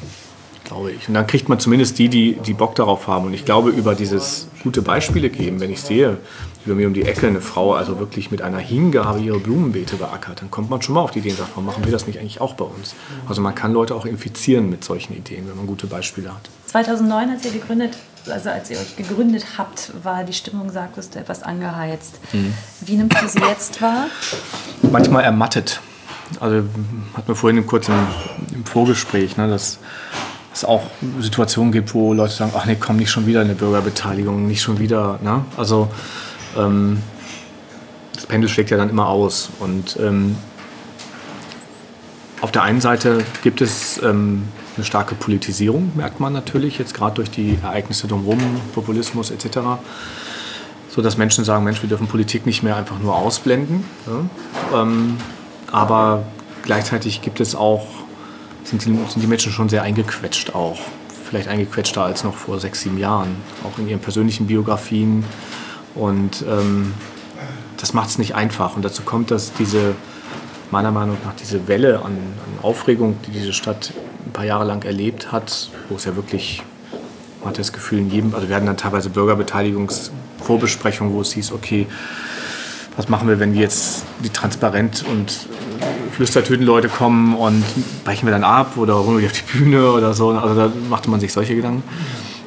glaube 0.68 0.92
ich. 0.92 1.08
Und 1.08 1.14
dann 1.14 1.26
kriegt 1.26 1.48
man 1.48 1.58
zumindest 1.58 1.98
die, 1.98 2.08
die, 2.08 2.34
die 2.34 2.52
Bock 2.52 2.74
darauf 2.74 3.06
haben. 3.06 3.26
Und 3.26 3.34
ich 3.34 3.44
glaube, 3.44 3.70
über 3.70 3.94
dieses 3.94 4.48
gute 4.62 4.82
Beispiele 4.82 5.30
geben, 5.30 5.60
wenn 5.60 5.72
ich 5.72 5.80
sehe, 5.80 6.18
über 6.66 6.74
mir 6.74 6.86
um 6.86 6.94
die 6.94 7.02
Ecke 7.02 7.26
eine 7.26 7.40
Frau 7.40 7.74
also 7.74 7.98
wirklich 7.98 8.30
mit 8.30 8.42
einer 8.42 8.58
Hingabe 8.58 9.20
ihre 9.20 9.38
Blumenbeete 9.38 9.96
beackert, 9.96 10.42
dann 10.42 10.50
kommt 10.50 10.68
man 10.70 10.82
schon 10.82 10.94
mal 10.94 11.00
auf 11.00 11.10
die 11.10 11.20
Idee 11.20 11.30
und 11.30 11.38
sagt, 11.38 11.50
warum 11.50 11.66
machen 11.66 11.84
wir 11.84 11.92
das 11.92 12.06
nicht 12.06 12.18
eigentlich 12.18 12.40
auch 12.40 12.54
bei 12.54 12.64
uns? 12.64 12.94
Also 13.28 13.40
man 13.40 13.54
kann 13.54 13.72
Leute 13.72 13.94
auch 13.94 14.04
infizieren 14.04 14.68
mit 14.68 14.84
solchen 14.84 15.16
Ideen, 15.16 15.48
wenn 15.48 15.56
man 15.56 15.66
gute 15.66 15.86
Beispiele 15.86 16.28
hat. 16.28 16.50
2009, 16.66 17.30
als 17.30 17.44
ihr 17.46 17.52
gegründet, 17.52 17.96
also 18.28 18.50
als 18.50 18.70
ihr 18.70 18.78
euch 18.78 18.96
gegründet 18.96 19.46
habt, 19.56 19.92
war 20.02 20.24
die 20.24 20.34
Stimmung, 20.34 20.70
sagtest 20.70 21.14
du, 21.14 21.20
etwas 21.20 21.42
angeheizt. 21.42 22.20
Mhm. 22.32 22.52
Wie 22.82 22.96
nimmst 22.96 23.22
du 23.22 23.28
sie 23.28 23.38
jetzt 23.38 23.80
wahr? 23.80 24.06
Manchmal 24.82 25.24
ermattet. 25.24 25.80
Also 26.40 26.64
hat 27.14 27.26
mir 27.26 27.34
vorhin 27.34 27.66
kurz 27.66 27.88
im, 27.88 27.94
im 28.52 28.66
Vorgespräch, 28.66 29.38
ne, 29.38 29.48
dass 29.48 29.78
es 30.58 30.64
auch 30.64 30.82
Situationen 31.20 31.72
gibt, 31.72 31.94
wo 31.94 32.12
Leute 32.12 32.34
sagen, 32.34 32.52
ach 32.56 32.66
nee, 32.66 32.76
komm, 32.78 32.96
nicht 32.96 33.10
schon 33.10 33.26
wieder 33.26 33.40
eine 33.40 33.54
Bürgerbeteiligung, 33.54 34.46
nicht 34.46 34.60
schon 34.60 34.78
wieder. 34.78 35.18
Ne? 35.22 35.44
Also 35.56 35.88
ähm, 36.56 37.00
das 38.14 38.26
Pendel 38.26 38.48
schlägt 38.50 38.70
ja 38.70 38.76
dann 38.76 38.90
immer 38.90 39.08
aus. 39.08 39.50
Und 39.60 39.96
ähm, 40.00 40.36
auf 42.40 42.50
der 42.50 42.62
einen 42.62 42.80
Seite 42.80 43.24
gibt 43.42 43.60
es 43.60 44.02
ähm, 44.02 44.48
eine 44.76 44.84
starke 44.84 45.14
Politisierung, 45.14 45.92
merkt 45.94 46.18
man 46.20 46.32
natürlich, 46.32 46.78
jetzt 46.78 46.94
gerade 46.94 47.14
durch 47.14 47.30
die 47.30 47.58
Ereignisse 47.62 48.08
drumherum, 48.08 48.38
Populismus 48.74 49.30
etc. 49.30 49.58
So 50.88 51.02
dass 51.02 51.16
Menschen 51.16 51.44
sagen, 51.44 51.64
Mensch, 51.64 51.82
wir 51.82 51.88
dürfen 51.88 52.08
Politik 52.08 52.46
nicht 52.46 52.64
mehr 52.64 52.76
einfach 52.76 52.98
nur 52.98 53.16
ausblenden. 53.16 53.84
Ja? 54.06 54.82
Ähm, 54.82 55.18
aber 55.70 56.24
gleichzeitig 56.62 57.22
gibt 57.22 57.38
es 57.38 57.54
auch, 57.54 57.86
sind 58.68 58.84
die, 58.84 58.92
sind 58.92 59.22
die 59.22 59.26
Menschen 59.26 59.50
schon 59.52 59.68
sehr 59.68 59.82
eingequetscht 59.82 60.54
auch. 60.54 60.78
Vielleicht 61.28 61.48
eingequetschter 61.48 62.04
als 62.04 62.24
noch 62.24 62.34
vor 62.34 62.58
sechs, 62.60 62.82
sieben 62.82 62.98
Jahren, 62.98 63.36
auch 63.64 63.78
in 63.78 63.88
ihren 63.88 64.00
persönlichen 64.00 64.46
Biografien. 64.46 65.24
Und 65.94 66.44
ähm, 66.48 66.92
das 67.76 67.94
macht 67.94 68.10
es 68.10 68.18
nicht 68.18 68.34
einfach. 68.34 68.76
Und 68.76 68.84
dazu 68.84 69.02
kommt, 69.02 69.30
dass 69.30 69.52
diese, 69.54 69.94
meiner 70.70 70.90
Meinung 70.90 71.16
nach, 71.24 71.34
diese 71.34 71.68
Welle 71.68 71.98
an, 71.98 72.12
an, 72.12 72.58
Aufregung, 72.62 73.16
die 73.26 73.30
diese 73.30 73.52
Stadt 73.52 73.92
ein 74.26 74.32
paar 74.32 74.44
Jahre 74.44 74.64
lang 74.64 74.84
erlebt 74.84 75.32
hat, 75.32 75.70
wo 75.88 75.96
es 75.96 76.04
ja 76.04 76.16
wirklich, 76.16 76.62
man 77.40 77.50
hat 77.50 77.58
das 77.58 77.72
Gefühl, 77.72 78.00
in 78.00 78.10
jedem, 78.10 78.34
also 78.34 78.48
wir 78.48 78.56
hatten 78.56 78.66
dann 78.66 78.76
teilweise 78.76 79.10
Bürgerbeteiligungsvorbesprechungen, 79.10 81.14
wo 81.14 81.20
es 81.20 81.32
hieß, 81.32 81.52
okay, 81.52 81.86
was 82.96 83.08
machen 83.08 83.28
wir, 83.28 83.38
wenn 83.38 83.54
wir 83.54 83.60
jetzt 83.60 84.02
die 84.24 84.30
transparent 84.30 85.04
und 85.08 85.46
Flüstertötenleute 86.12 86.88
kommen 86.88 87.36
und 87.36 87.64
brechen 88.04 88.26
wir 88.26 88.32
dann 88.32 88.44
ab 88.44 88.76
oder 88.76 88.96
holen 89.04 89.18
wir 89.18 89.20
die 89.20 89.26
auf 89.26 89.32
die 89.32 89.58
Bühne 89.58 89.92
oder 89.92 90.14
so. 90.14 90.30
Also 90.30 90.54
da 90.54 90.72
machte 90.88 91.10
man 91.10 91.20
sich 91.20 91.32
solche 91.32 91.54
Gedanken. 91.54 91.82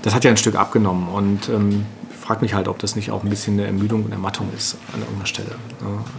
Das 0.01 0.13
hat 0.13 0.23
ja 0.23 0.31
ein 0.31 0.37
Stück 0.37 0.55
abgenommen 0.55 1.07
und 1.09 1.49
ähm, 1.49 1.85
frage 2.19 2.41
mich 2.41 2.53
halt, 2.53 2.67
ob 2.67 2.79
das 2.79 2.95
nicht 2.95 3.11
auch 3.11 3.23
ein 3.23 3.29
bisschen 3.29 3.53
eine 3.53 3.67
Ermüdung 3.67 4.03
und 4.03 4.11
Ermattung 4.11 4.49
ist 4.55 4.77
an 4.93 5.01
irgendeiner 5.01 5.25
Stelle. 5.25 5.55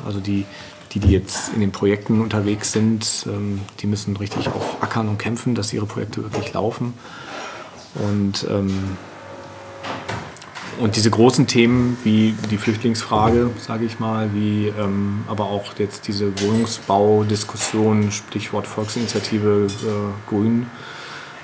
Also 0.06 0.20
die, 0.20 0.44
die, 0.92 1.00
die 1.00 1.10
jetzt 1.10 1.52
in 1.54 1.60
den 1.60 1.72
Projekten 1.72 2.20
unterwegs 2.20 2.72
sind, 2.72 3.26
ähm, 3.26 3.60
die 3.80 3.86
müssen 3.86 4.16
richtig 4.16 4.48
auch 4.48 4.82
ackern 4.82 5.08
und 5.08 5.18
kämpfen, 5.18 5.54
dass 5.54 5.72
ihre 5.72 5.86
Projekte 5.86 6.22
wirklich 6.22 6.52
laufen. 6.52 6.94
Und, 7.94 8.46
ähm, 8.50 8.96
und 10.82 10.96
diese 10.96 11.10
großen 11.10 11.46
Themen 11.46 11.96
wie 12.02 12.34
die 12.50 12.56
Flüchtlingsfrage, 12.58 13.50
sage 13.56 13.84
ich 13.84 14.00
mal, 14.00 14.34
wie 14.34 14.66
ähm, 14.66 15.22
aber 15.28 15.44
auch 15.44 15.74
jetzt 15.78 16.08
diese 16.08 16.32
Wohnungsbaudiskussion, 16.42 18.10
Stichwort 18.10 18.66
Volksinitiative 18.66 19.68
äh, 19.68 20.28
Grün, 20.28 20.66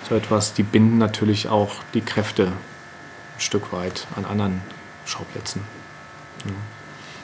so 0.08 0.16
etwas, 0.16 0.54
die 0.54 0.64
binden 0.64 0.98
natürlich 0.98 1.48
auch 1.48 1.70
die 1.94 2.00
Kräfte 2.00 2.46
ein 2.46 3.40
Stück 3.40 3.72
weit 3.72 4.08
an 4.16 4.24
anderen 4.24 4.60
Schauplätzen. 5.06 5.62
Ja. 6.44 6.50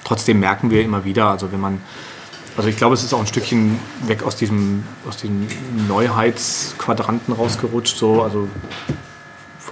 Trotzdem 0.05 0.39
merken 0.39 0.71
wir 0.71 0.83
immer 0.83 1.05
wieder, 1.05 1.31
also 1.31 1.51
wenn 1.51 1.61
man, 1.61 1.81
also 2.57 2.69
ich 2.69 2.77
glaube, 2.77 2.95
es 2.95 3.03
ist 3.03 3.13
auch 3.13 3.21
ein 3.21 3.27
Stückchen 3.27 3.77
weg 4.07 4.23
aus 4.23 4.37
diesem, 4.37 4.85
aus 5.09 5.17
diesem 5.17 5.49
Neuheitsquadranten 5.89 7.35
rausgerutscht. 7.35 7.97
So, 7.97 8.23
also 8.23 8.49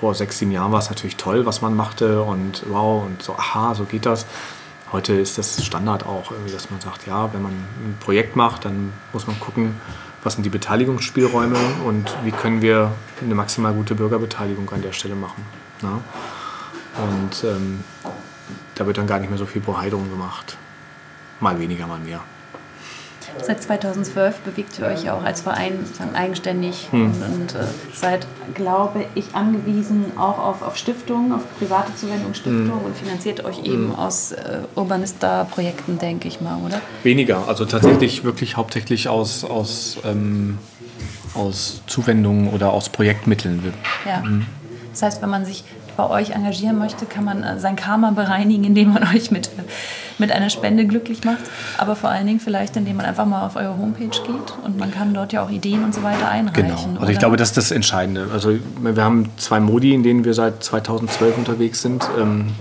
vor 0.02 0.16
sechs, 0.16 0.40
sieben 0.40 0.50
Jahren 0.50 0.72
war 0.72 0.80
es 0.80 0.90
natürlich 0.90 1.14
toll, 1.14 1.46
was 1.46 1.62
man 1.62 1.76
machte 1.76 2.24
und 2.24 2.64
wow 2.68 3.04
und 3.04 3.22
so, 3.22 3.34
aha, 3.34 3.72
so 3.76 3.84
geht 3.84 4.04
das. 4.04 4.26
Heute 4.90 5.12
ist 5.12 5.38
das 5.38 5.64
Standard 5.64 6.04
auch 6.04 6.32
irgendwie, 6.32 6.50
dass 6.50 6.72
man 6.72 6.80
sagt, 6.80 7.06
ja, 7.06 7.32
wenn 7.32 7.40
man 7.40 7.52
ein 7.52 7.96
Projekt 8.00 8.34
macht, 8.34 8.64
dann 8.64 8.92
muss 9.12 9.28
man 9.28 9.38
gucken, 9.38 9.80
was 10.24 10.32
sind 10.32 10.42
die 10.42 10.50
Beteiligungsspielräume 10.50 11.56
und 11.86 12.16
wie 12.24 12.32
können 12.32 12.62
wir 12.62 12.90
eine 13.22 13.36
maximal 13.36 13.72
gute 13.74 13.94
Bürgerbeteiligung 13.94 14.68
an 14.70 14.82
der 14.82 14.90
Stelle 14.90 15.14
machen. 15.14 15.46
Ne? 15.82 16.00
Und 16.96 17.44
ähm, 17.44 17.84
da 18.74 18.84
wird 18.86 18.98
dann 18.98 19.06
gar 19.06 19.20
nicht 19.20 19.30
mehr 19.30 19.38
so 19.38 19.46
viel 19.46 19.62
Bohai 19.62 19.88
drum 19.88 20.10
gemacht. 20.10 20.56
Mal 21.38 21.60
weniger, 21.60 21.86
mal 21.86 22.00
mehr. 22.00 22.22
Seit 23.40 23.62
2012 23.62 24.40
bewegt 24.40 24.78
ihr 24.78 24.86
euch 24.86 25.10
auch 25.10 25.24
als 25.24 25.40
Verein 25.40 25.78
sozusagen 25.84 26.14
eigenständig 26.14 26.88
hm. 26.90 27.06
und, 27.06 27.22
und 27.22 27.54
äh, 27.54 27.64
seid, 27.94 28.26
glaube 28.54 29.04
ich, 29.14 29.34
angewiesen 29.34 30.12
auch 30.16 30.38
auf, 30.38 30.62
auf 30.62 30.76
Stiftungen, 30.76 31.32
auf 31.32 31.42
private 31.58 31.94
Zuwendungsstiftungen 31.94 32.72
hm. 32.72 32.84
und 32.86 32.96
finanziert 32.96 33.44
euch 33.44 33.58
eben 33.64 33.92
hm. 33.92 33.94
aus 33.96 34.32
äh, 34.32 34.58
Urbanista-Projekten, 34.74 35.98
denke 35.98 36.28
ich 36.28 36.40
mal, 36.40 36.58
oder? 36.64 36.80
Weniger, 37.02 37.48
also 37.48 37.64
tatsächlich 37.64 38.24
wirklich 38.24 38.56
hauptsächlich 38.56 39.08
aus, 39.08 39.44
aus, 39.44 39.98
ähm, 40.04 40.58
aus 41.34 41.82
Zuwendungen 41.86 42.48
oder 42.48 42.72
aus 42.72 42.88
Projektmitteln. 42.88 43.72
Ja. 44.06 44.22
Hm. 44.22 44.46
Das 44.92 45.02
heißt, 45.02 45.22
wenn 45.22 45.30
man 45.30 45.46
sich 45.46 45.64
bei 45.96 46.08
euch 46.08 46.30
engagieren 46.30 46.78
möchte, 46.78 47.06
kann 47.06 47.24
man 47.24 47.42
äh, 47.42 47.58
sein 47.58 47.76
Karma 47.76 48.10
bereinigen, 48.10 48.64
indem 48.64 48.92
man 48.92 49.02
euch 49.14 49.30
mit, 49.30 49.50
mit 50.18 50.32
einer 50.32 50.50
Spende 50.50 50.86
glücklich 50.86 51.24
macht. 51.24 51.40
Aber 51.78 51.96
vor 51.96 52.10
allen 52.10 52.26
Dingen 52.26 52.40
vielleicht, 52.40 52.76
indem 52.76 52.96
man 52.96 53.06
einfach 53.06 53.26
mal 53.26 53.46
auf 53.46 53.56
eure 53.56 53.76
Homepage 53.76 54.08
geht 54.08 54.54
und 54.64 54.78
man 54.78 54.90
kann 54.90 55.14
dort 55.14 55.32
ja 55.32 55.42
auch 55.42 55.50
Ideen 55.50 55.84
und 55.84 55.94
so 55.94 56.02
weiter 56.02 56.28
einreichen. 56.28 56.68
Genau. 56.68 56.74
Also 56.74 57.00
oder? 57.00 57.10
ich 57.10 57.18
glaube, 57.18 57.36
das 57.36 57.48
ist 57.48 57.56
das 57.56 57.70
Entscheidende. 57.70 58.28
Also 58.32 58.52
wir 58.80 59.04
haben 59.04 59.30
zwei 59.36 59.60
Modi, 59.60 59.94
in 59.94 60.02
denen 60.02 60.24
wir 60.24 60.34
seit 60.34 60.62
2012 60.62 61.38
unterwegs 61.38 61.82
sind. 61.82 62.08
Ähm, 62.18 62.52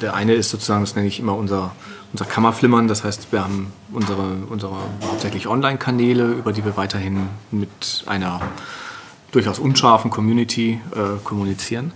der 0.00 0.14
eine 0.14 0.34
ist 0.34 0.50
sozusagen, 0.50 0.82
das 0.82 0.94
nenne 0.94 1.08
ich 1.08 1.20
immer 1.20 1.34
unser, 1.34 1.72
unser 2.12 2.24
Kammerflimmern. 2.24 2.88
Das 2.88 3.04
heißt, 3.04 3.32
wir 3.32 3.42
haben 3.42 3.72
unsere, 3.92 4.22
unsere 4.48 4.76
hauptsächlich 5.04 5.46
Online-Kanäle, 5.48 6.26
über 6.26 6.52
die 6.52 6.64
wir 6.64 6.76
weiterhin 6.76 7.28
mit 7.50 8.04
einer 8.06 8.40
durchaus 9.32 9.58
unscharfen 9.58 10.10
Community 10.10 10.80
äh, 10.94 11.22
kommunizieren. 11.24 11.92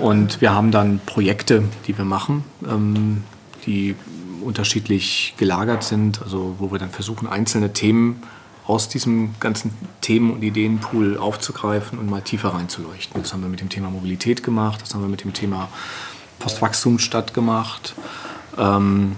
Und 0.00 0.40
wir 0.40 0.54
haben 0.54 0.70
dann 0.70 1.00
Projekte, 1.04 1.64
die 1.86 1.96
wir 1.98 2.04
machen, 2.04 2.44
ähm, 2.68 3.24
die 3.66 3.96
unterschiedlich 4.42 5.34
gelagert 5.36 5.82
sind, 5.82 6.22
also 6.22 6.56
wo 6.58 6.70
wir 6.70 6.78
dann 6.78 6.90
versuchen, 6.90 7.26
einzelne 7.26 7.72
Themen 7.72 8.22
aus 8.66 8.88
diesem 8.88 9.34
ganzen 9.40 9.72
Themen- 10.00 10.30
und 10.30 10.42
Ideenpool 10.42 11.18
aufzugreifen 11.18 11.98
und 11.98 12.08
mal 12.08 12.22
tiefer 12.22 12.50
reinzuleuchten. 12.50 13.20
Das 13.20 13.32
haben 13.32 13.42
wir 13.42 13.48
mit 13.48 13.60
dem 13.60 13.68
Thema 13.68 13.90
Mobilität 13.90 14.42
gemacht, 14.42 14.80
das 14.82 14.94
haben 14.94 15.02
wir 15.02 15.08
mit 15.08 15.24
dem 15.24 15.32
Thema 15.32 15.68
Postwachstumsstadt 16.38 17.34
gemacht, 17.34 17.94
ähm, 18.58 19.16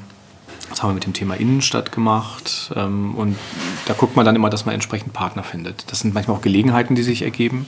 das 0.76 0.82
haben 0.82 0.90
wir 0.90 0.94
mit 0.94 1.06
dem 1.06 1.14
Thema 1.14 1.34
Innenstadt 1.34 1.90
gemacht. 1.90 2.70
Ähm, 2.76 3.14
und 3.14 3.36
da 3.86 3.94
guckt 3.94 4.14
man 4.14 4.26
dann 4.26 4.36
immer, 4.36 4.50
dass 4.50 4.66
man 4.66 4.74
entsprechend 4.74 5.14
Partner 5.14 5.42
findet. 5.42 5.90
Das 5.90 6.00
sind 6.00 6.12
manchmal 6.12 6.36
auch 6.36 6.42
Gelegenheiten, 6.42 6.94
die 6.94 7.02
sich 7.02 7.22
ergeben. 7.22 7.66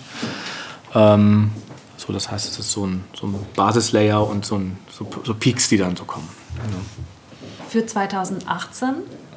Ähm, 0.94 1.52
so, 1.96 2.12
das 2.12 2.30
heißt, 2.30 2.50
es 2.50 2.59
ist 2.59 2.70
so 2.70 2.86
ein, 2.86 3.04
so 3.18 3.26
ein 3.26 3.34
Basislayer 3.56 4.28
und 4.28 4.44
so, 4.44 4.56
ein, 4.56 4.76
so, 4.90 5.09
so, 5.24 5.32
Peaks, 5.32 5.70
die 5.70 5.78
dann 5.78 5.96
so 5.96 6.04
kommen. 6.04 6.28
Ja. 6.56 7.64
Für 7.66 7.86
2018 7.86 8.88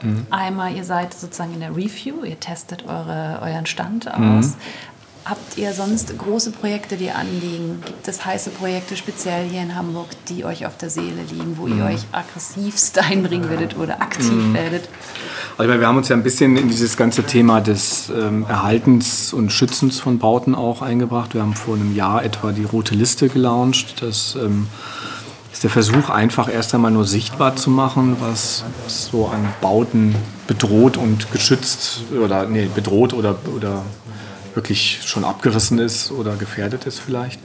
mhm. 0.02 0.28
einmal, 0.32 0.76
ihr 0.76 0.84
seid 0.84 1.14
sozusagen 1.14 1.54
in 1.54 1.62
der 1.62 1.74
Review, 1.74 2.26
ihr 2.26 2.42
testet 2.42 2.86
eure, 2.86 3.40
euren 3.42 3.68
Stand 3.68 4.10
aus. 4.10 4.48
Mhm. 4.48 4.56
Habt 5.24 5.58
ihr 5.58 5.72
sonst 5.74 6.18
große 6.18 6.50
Projekte, 6.50 6.98
die 6.98 7.12
anliegen? 7.12 7.82
Gibt 7.86 8.08
es 8.08 8.26
heiße 8.26 8.50
Projekte 8.50 8.98
speziell 8.98 9.48
hier 9.48 9.62
in 9.62 9.76
Hamburg, 9.76 10.08
die 10.30 10.44
euch 10.46 10.66
auf 10.66 10.78
der 10.78 10.90
Seele 10.90 11.22
liegen, 11.30 11.58
wo 11.58 11.68
mhm. 11.68 11.78
ihr 11.78 11.86
euch 11.86 12.02
aggressivst 12.12 12.98
einbringen 13.10 13.48
werdet 13.50 13.78
oder 13.78 14.02
aktiv 14.02 14.32
mhm. 14.32 14.54
werdet? 14.56 14.90
Also 15.60 15.80
wir 15.80 15.88
haben 15.88 15.98
uns 15.98 16.10
ja 16.10 16.16
ein 16.16 16.24
bisschen 16.24 16.58
in 16.58 16.70
dieses 16.70 16.98
ganze 16.98 17.24
Thema 17.24 17.62
des 17.62 18.10
ähm, 18.10 18.48
Erhaltens 18.50 19.32
und 19.32 19.52
Schützens 19.52 20.00
von 20.00 20.18
Bauten 20.18 20.56
auch 20.56 20.82
eingebracht. 20.82 21.36
Wir 21.36 21.44
haben 21.44 21.54
vor 21.54 21.76
einem 21.76 21.96
Jahr 21.96 22.24
etwa 22.24 22.52
die 22.52 22.64
rote 22.64 22.96
Liste 22.96 23.30
gelauncht. 23.30 24.02
Das 24.02 24.36
ähm, 24.42 24.68
ist 25.54 25.64
der 25.64 25.70
Versuch, 25.70 26.10
einfach 26.10 26.52
erst 26.52 26.74
einmal 26.74 26.90
nur 26.90 27.06
sichtbar 27.06 27.56
zu 27.56 27.70
machen, 27.70 28.18
was, 28.20 28.64
was 28.84 29.06
so 29.12 29.28
an 29.28 29.48
Bauten 29.62 30.16
bedroht 30.48 30.98
und 30.98 31.32
geschützt 31.32 32.02
oder 32.12 32.48
nee, 32.48 32.68
bedroht 32.74 33.14
oder, 33.14 33.38
oder 33.56 33.84
wirklich 34.56 35.00
schon 35.06 35.24
abgerissen 35.24 35.80
ist 35.80 36.12
oder 36.12 36.36
gefährdet 36.36 36.86
ist 36.86 37.00
vielleicht. 37.00 37.40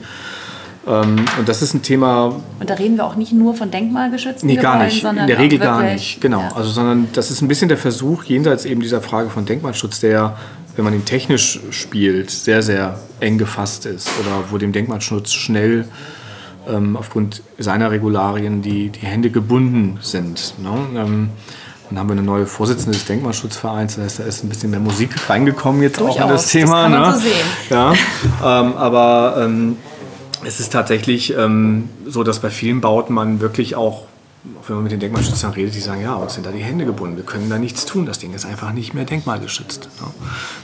Ähm, 0.87 1.25
und 1.37 1.49
das 1.49 1.61
ist 1.61 1.73
ein 1.73 1.81
Thema. 1.81 2.35
Und 2.59 2.69
da 2.69 2.75
reden 2.75 2.95
wir 2.95 3.05
auch 3.05 3.15
nicht 3.15 3.33
nur 3.33 3.55
von 3.55 3.69
denkmalgeschützten 3.69 4.47
Nee, 4.47 4.55
gar 4.55 4.83
nicht. 4.83 5.03
In 5.03 5.27
der 5.27 5.37
Regel 5.37 5.59
gar 5.59 5.83
nicht. 5.83 6.21
Genau. 6.21 6.39
Ja. 6.39 6.55
Also, 6.55 6.69
sondern 6.69 7.09
das 7.13 7.29
ist 7.29 7.41
ein 7.41 7.47
bisschen 7.47 7.67
der 7.67 7.77
Versuch, 7.77 8.23
jenseits 8.23 8.65
eben 8.65 8.81
dieser 8.81 9.01
Frage 9.01 9.29
von 9.29 9.45
Denkmalschutz, 9.45 9.99
der, 9.99 10.37
wenn 10.75 10.85
man 10.85 10.93
ihn 10.93 11.05
technisch 11.05 11.59
spielt, 11.71 12.29
sehr, 12.31 12.63
sehr 12.63 12.99
eng 13.19 13.37
gefasst 13.37 13.85
ist 13.85 14.09
oder 14.21 14.45
wo 14.49 14.57
dem 14.57 14.71
Denkmalschutz 14.71 15.33
schnell 15.33 15.87
ähm, 16.67 16.95
aufgrund 16.95 17.41
seiner 17.57 17.91
Regularien 17.91 18.61
die, 18.61 18.89
die 18.89 19.05
Hände 19.05 19.29
gebunden 19.29 19.99
sind. 20.01 20.53
Ne? 20.61 21.01
Ähm, 21.01 21.29
dann 21.89 21.99
haben 21.99 22.09
wir 22.09 22.13
eine 22.13 22.23
neue 22.23 22.45
Vorsitzende 22.45 22.97
des 22.97 23.05
Denkmalschutzvereins, 23.05 23.95
das 23.95 24.03
heißt, 24.05 24.19
da 24.19 24.23
ist 24.23 24.43
ein 24.43 24.49
bisschen 24.49 24.71
mehr 24.71 24.79
Musik 24.79 25.29
reingekommen 25.29 25.81
jetzt 25.83 25.99
Durchaus. 25.99 26.17
auch 26.17 26.21
in 26.23 26.27
das 26.29 26.47
Thema. 26.47 26.89
Das 26.89 26.91
kann 26.91 26.91
man 26.91 27.01
ne? 27.01 27.13
so 27.13 27.19
sehen. 27.21 27.45
Ja, 27.69 27.93
ähm, 28.61 28.73
aber 28.75 29.35
ähm, 29.39 29.77
es 30.45 30.59
ist 30.59 30.73
tatsächlich 30.73 31.35
ähm, 31.35 31.89
so, 32.05 32.23
dass 32.23 32.39
bei 32.39 32.49
vielen 32.49 32.81
Bauten 32.81 33.13
man 33.13 33.39
wirklich 33.41 33.75
auch 33.75 34.06
wenn 34.67 34.75
man 34.75 34.83
mit 34.83 34.91
den 34.91 34.99
Denkmalschützern 34.99 35.53
redet, 35.53 35.75
die 35.75 35.79
sagen, 35.79 36.01
ja, 36.01 36.15
uns 36.15 36.33
sind 36.33 36.45
da 36.45 36.51
die 36.51 36.63
Hände 36.63 36.85
gebunden, 36.85 37.15
wir 37.17 37.23
können 37.23 37.49
da 37.49 37.57
nichts 37.57 37.85
tun, 37.85 38.05
das 38.05 38.19
Ding 38.19 38.33
ist 38.33 38.45
einfach 38.45 38.73
nicht 38.73 38.93
mehr 38.93 39.05
denkmalgeschützt. 39.05 39.89
Ne? 40.01 40.07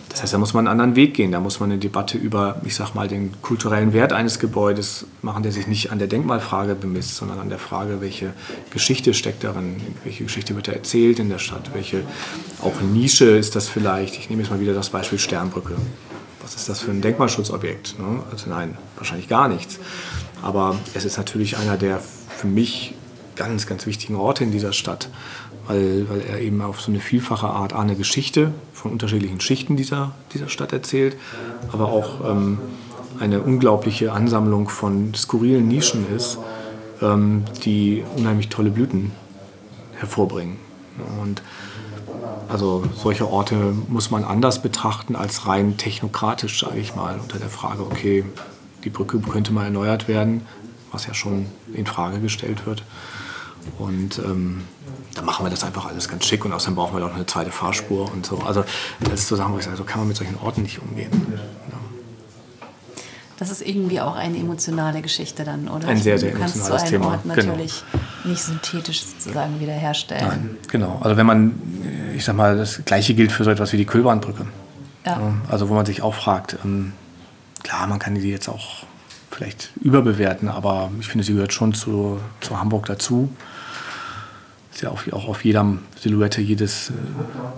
Das 0.10 0.22
heißt, 0.22 0.34
da 0.34 0.38
muss 0.38 0.54
man 0.54 0.68
einen 0.68 0.80
anderen 0.80 0.96
Weg 0.96 1.16
gehen, 1.16 1.32
da 1.32 1.40
muss 1.40 1.60
man 1.60 1.72
eine 1.72 1.80
Debatte 1.80 2.18
über, 2.18 2.62
ich 2.66 2.76
sag 2.76 2.94
mal, 2.94 3.08
den 3.08 3.34
kulturellen 3.42 3.94
Wert 3.94 4.14
eines 4.14 4.40
Gebäudes 4.40 5.06
machen, 5.22 5.44
der 5.44 5.52
sich 5.52 5.68
nicht 5.68 5.92
an 5.92 6.00
der 6.00 6.08
Denkmalfrage 6.08 6.76
bemisst, 6.76 7.16
sondern 7.16 7.40
an 7.40 7.50
der 7.50 7.60
Frage, 7.60 8.02
welche 8.02 8.34
Geschichte 8.70 9.14
steckt 9.14 9.44
darin, 9.44 9.78
welche 10.04 10.24
Geschichte 10.24 10.56
wird 10.56 10.68
da 10.68 10.72
erzählt 10.74 11.20
in 11.20 11.30
der 11.30 11.40
Stadt, 11.40 11.72
welche 11.74 12.04
auch 12.62 12.80
Nische 12.82 13.26
ist 13.26 13.56
das 13.56 13.70
vielleicht. 13.70 14.18
Ich 14.20 14.30
nehme 14.30 14.44
jetzt 14.44 14.52
mal 14.52 14.60
wieder 14.60 14.74
das 14.74 14.90
Beispiel 14.90 15.18
Sternbrücke. 15.20 15.76
Was 16.42 16.56
ist 16.56 16.68
das 16.70 16.82
für 16.82 16.92
ein 16.92 17.02
Denkmalschutzobjekt? 17.02 17.98
Ne? 18.00 18.22
Also 18.32 18.50
nein, 18.50 18.78
wahrscheinlich 18.98 19.30
gar 19.30 19.48
nichts. 19.48 19.80
Aber 20.42 20.76
es 20.94 21.06
ist 21.06 21.18
natürlich 21.18 21.58
einer 21.58 21.78
der 21.78 22.02
für 22.38 22.48
mich 22.48 22.94
ganz, 23.36 23.68
ganz 23.68 23.86
wichtigen 23.86 24.16
Orte 24.16 24.44
in 24.44 24.52
dieser 24.52 24.74
Stadt, 24.74 25.10
weil, 25.68 26.10
weil 26.10 26.22
er 26.22 26.40
eben 26.40 26.62
auf 26.62 26.82
so 26.82 26.92
eine 26.92 27.00
vielfache 27.00 27.48
Art 27.48 27.74
eine 27.74 27.96
Geschichte 27.96 28.52
von 28.74 28.92
unterschiedlichen 28.92 29.40
Schichten 29.40 29.76
dieser, 29.76 30.12
dieser 30.34 30.50
Stadt 30.50 30.74
erzählt, 30.74 31.16
aber 31.72 31.88
auch 31.88 32.30
ähm, 32.30 32.60
eine 33.20 33.42
unglaubliche 33.42 34.12
Ansammlung 34.12 34.70
von 34.70 35.14
skurrilen 35.14 35.68
Nischen 35.68 36.06
ist, 36.16 36.38
ähm, 37.02 37.44
die 37.64 38.04
unheimlich 38.16 38.50
tolle 38.50 38.72
Blüten 38.72 39.12
hervorbringen. 39.96 40.58
Und 41.22 41.42
also 42.50 42.84
solche 42.96 43.28
Orte 43.28 43.56
muss 43.88 44.12
man 44.12 44.24
anders 44.24 44.62
betrachten 44.62 45.16
als 45.16 45.48
rein 45.48 45.78
technokratisch, 45.78 46.60
sage 46.60 46.80
ich 46.80 46.96
mal, 46.96 47.20
unter 47.20 47.40
der 47.40 47.50
Frage, 47.50 47.84
okay, 47.84 48.26
die 48.84 48.90
Brücke 48.90 49.20
könnte 49.20 49.54
mal 49.54 49.66
erneuert 49.66 50.08
werden, 50.08 50.46
was 50.92 51.08
ja 51.08 51.14
schon 51.14 51.48
in 51.74 51.86
Frage 51.86 52.20
gestellt 52.20 52.66
wird. 52.66 52.84
Und 53.80 54.20
ähm, 54.20 54.62
dann 55.16 55.26
machen 55.26 55.46
wir 55.46 55.50
das 55.50 55.64
einfach 55.64 55.86
alles 55.86 56.08
ganz 56.10 56.26
schick 56.26 56.46
und 56.46 56.54
außerdem 56.54 56.76
brauchen 56.76 56.96
wir 56.96 57.02
noch 57.02 57.16
eine 57.16 57.26
zweite 57.26 57.52
Fahrspur 57.52 58.12
und 58.12 58.26
so. 58.26 58.40
Also 58.40 58.66
das 59.02 59.22
ist 59.22 59.28
so 59.28 59.36
Sachen, 59.36 59.54
wo 59.54 59.58
ich 59.58 59.66
sage, 59.66 59.78
so 59.78 59.84
kann 59.84 60.00
man 60.00 60.08
mit 60.08 60.18
solchen 60.18 60.38
Orten 60.40 60.64
nicht 60.64 60.82
umgehen. 60.82 61.10
Ja. 61.32 61.40
Das 63.40 63.50
ist 63.50 63.62
irgendwie 63.62 64.00
auch 64.00 64.16
eine 64.16 64.38
emotionale 64.38 65.02
Geschichte 65.02 65.44
dann, 65.44 65.68
oder? 65.68 65.88
Ein 65.88 65.98
sehr, 65.98 66.18
sehr 66.18 66.32
emotionales 66.32 66.84
Thema. 66.86 67.06
Du 67.06 67.12
kannst 67.12 67.24
so 67.24 67.30
einen 67.30 67.36
Ort 67.36 67.42
genau. 67.42 67.52
natürlich 67.52 67.84
genau. 67.92 68.32
nicht 68.32 68.44
synthetisch 68.44 69.04
sozusagen 69.04 69.60
wiederherstellen. 69.60 70.28
Nein, 70.28 70.58
genau. 70.70 71.00
Also 71.02 71.18
wenn 71.18 71.26
man, 71.26 71.62
ich 72.16 72.24
sag 72.24 72.36
mal, 72.36 72.56
das 72.56 72.86
Gleiche 72.86 73.14
gilt 73.16 73.32
für 73.32 73.44
so 73.44 73.50
etwas 73.50 73.74
wie 73.74 73.78
die 73.78 73.86
Kühlbahnbrücke. 73.86 74.46
Ja. 75.06 75.34
Also 75.50 75.68
wo 75.68 75.74
man 75.74 75.86
sich 75.86 76.02
auch 76.02 76.14
fragt, 76.14 76.58
ähm, 76.64 76.94
klar, 77.64 77.88
man 77.88 78.00
kann 78.00 78.16
die 78.16 78.30
jetzt 78.30 78.48
auch 78.48 78.86
vielleicht 79.30 79.72
überbewerten, 79.82 80.48
aber 80.48 80.92
ich 81.00 81.08
finde, 81.08 81.26
sie 81.26 81.34
gehört 81.34 81.54
schon 81.54 81.74
zu, 81.74 82.20
zu 82.40 82.60
Hamburg 82.60 82.86
dazu. 82.86 83.30
Ist 84.74 84.82
ja 84.82 84.90
auch, 84.90 85.02
auch 85.12 85.28
auf 85.28 85.46
jeder 85.46 85.78
Silhouette 86.00 86.42
jedes 86.42 86.90
äh, 86.90 86.94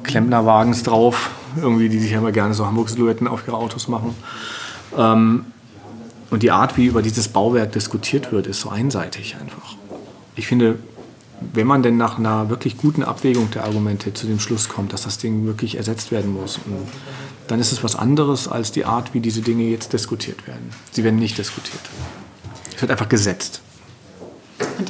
Klempnerwagens 0.03 0.84
drauf, 0.84 1.30
irgendwie, 1.55 1.88
die 1.88 1.99
sich 1.99 2.11
ja 2.11 2.18
immer 2.18 2.34
gerne 2.34 2.53
so 2.53 2.66
Hamburg-Silhouetten 2.66 3.28
auf 3.28 3.47
ihre 3.47 3.55
Autos 3.55 3.88
machen. 3.88 4.16
Ähm, 4.97 5.45
und 6.30 6.43
die 6.43 6.51
Art, 6.51 6.78
wie 6.78 6.88
über 6.88 7.01
dieses 7.01 7.30
Bauwerk 7.30 7.72
diskutiert 7.72 8.32
wird, 8.32 8.47
ist 8.47 8.59
so 8.59 8.70
einseitig 8.70 9.38
einfach. 9.39 9.76
Ich 10.36 10.47
finde, 10.47 10.78
wenn 11.53 11.68
man 11.68 11.84
denn 11.84 11.97
nach 11.97 12.18
einer 12.18 12.49
wirklich 12.49 12.78
guten 12.78 13.03
Abwägung 13.03 13.49
der 13.51 13.63
Argumente 13.63 14.13
zu 14.13 14.28
dem 14.28 14.39
Schluss 14.39 14.68
kommt, 14.68 14.91
dass 14.91 15.03
das 15.03 15.18
Ding 15.18 15.45
wirklich 15.45 15.78
ersetzt 15.78 16.11
werden 16.11 16.34
muss, 16.34 16.59
dann 17.47 17.59
ist 17.59 17.72
es 17.72 17.84
was 17.84 17.95
anderes 17.95 18.47
als 18.47 18.72
die 18.72 18.86
Art, 18.86 19.13
wie 19.13 19.20
diese 19.20 19.41
Dinge 19.41 19.63
jetzt 19.63 19.93
diskutiert 19.93 20.47
werden. 20.47 20.70
Sie 20.91 21.03
werden 21.03 21.20
nicht 21.20 21.38
diskutiert. 21.38 21.82
Es 22.76 22.82
wird 22.82 22.91
einfach 22.91 23.09
gesetzt. 23.09 23.61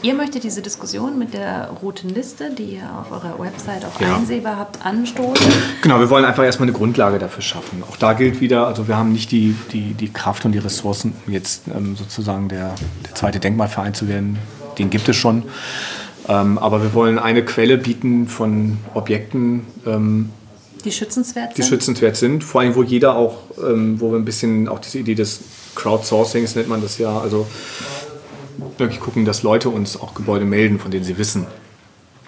Ihr 0.06 0.14
möchtet 0.14 0.44
diese 0.44 0.62
Diskussion 0.62 1.18
mit 1.18 1.34
der 1.34 1.72
roten 1.82 2.10
Liste, 2.10 2.52
die 2.56 2.76
ihr 2.76 2.88
auf 2.96 3.12
eurer 3.12 3.40
Website 3.40 3.84
auch 3.86 4.00
ja. 4.00 4.18
einsehbar 4.18 4.56
habt, 4.56 4.86
anstoßen? 4.86 5.52
Genau, 5.82 6.00
wir 6.00 6.12
wollen 6.12 6.26
einfach 6.26 6.44
erstmal 6.44 6.70
eine 6.70 6.78
Grundlage 6.78 7.18
dafür 7.18 7.42
schaffen. 7.42 7.82
Auch 7.90 7.98
da 7.98 8.14
gilt 8.14 8.40
wieder, 8.40 8.68
also 8.68 8.88
wir 8.88 8.98
haben 8.98 9.14
nicht 9.14 9.32
die, 9.32 9.56
die, 9.74 9.96
die 9.96 10.14
Kraft 10.14 10.46
und 10.46 10.52
die 10.52 10.60
Ressourcen, 10.60 11.16
um 11.26 11.34
jetzt 11.34 11.64
ähm, 11.76 11.96
sozusagen 11.96 12.50
der, 12.50 12.76
der 13.04 13.16
zweite 13.16 13.40
Denkmalverein 13.40 13.96
zu 13.96 14.08
werden. 14.08 14.38
Den 14.78 14.92
gibt 14.92 15.10
es 15.10 15.16
schon. 15.16 15.42
Ähm, 16.28 16.60
aber 16.60 16.84
wir 16.84 16.94
wollen 16.94 17.18
eine 17.18 17.44
Quelle 17.44 17.80
bieten 17.80 18.28
von 18.28 18.78
Objekten, 18.94 19.66
ähm, 19.88 20.30
die 20.86 20.92
schützenswert 20.92 21.56
sind. 21.56 21.58
Die 21.58 21.68
schützenswert 21.68 22.16
sind, 22.16 22.44
vor 22.44 22.62
allem 22.62 22.76
wo 22.76 22.84
jeder 22.84 23.16
auch, 23.16 23.38
ähm, 23.58 24.00
wo 24.00 24.12
wir 24.12 24.20
ein 24.20 24.26
bisschen 24.26 24.68
auch 24.68 24.78
diese 24.78 25.00
Idee 25.00 25.16
des 25.16 25.40
Crowdsourcings 25.74 26.56
nennt 26.56 26.70
man 26.70 26.82
das 26.82 27.00
ja, 27.00 27.20
also 27.20 27.48
wirklich 28.78 29.00
gucken, 29.00 29.26
dass 29.26 29.44
Leute 29.44 29.70
uns 29.70 30.00
auch 30.00 30.14
Gebäude 30.14 30.46
melden, 30.46 30.80
von 30.80 30.92
denen 30.92 31.04
sie 31.04 31.18
wissen, 31.18 31.46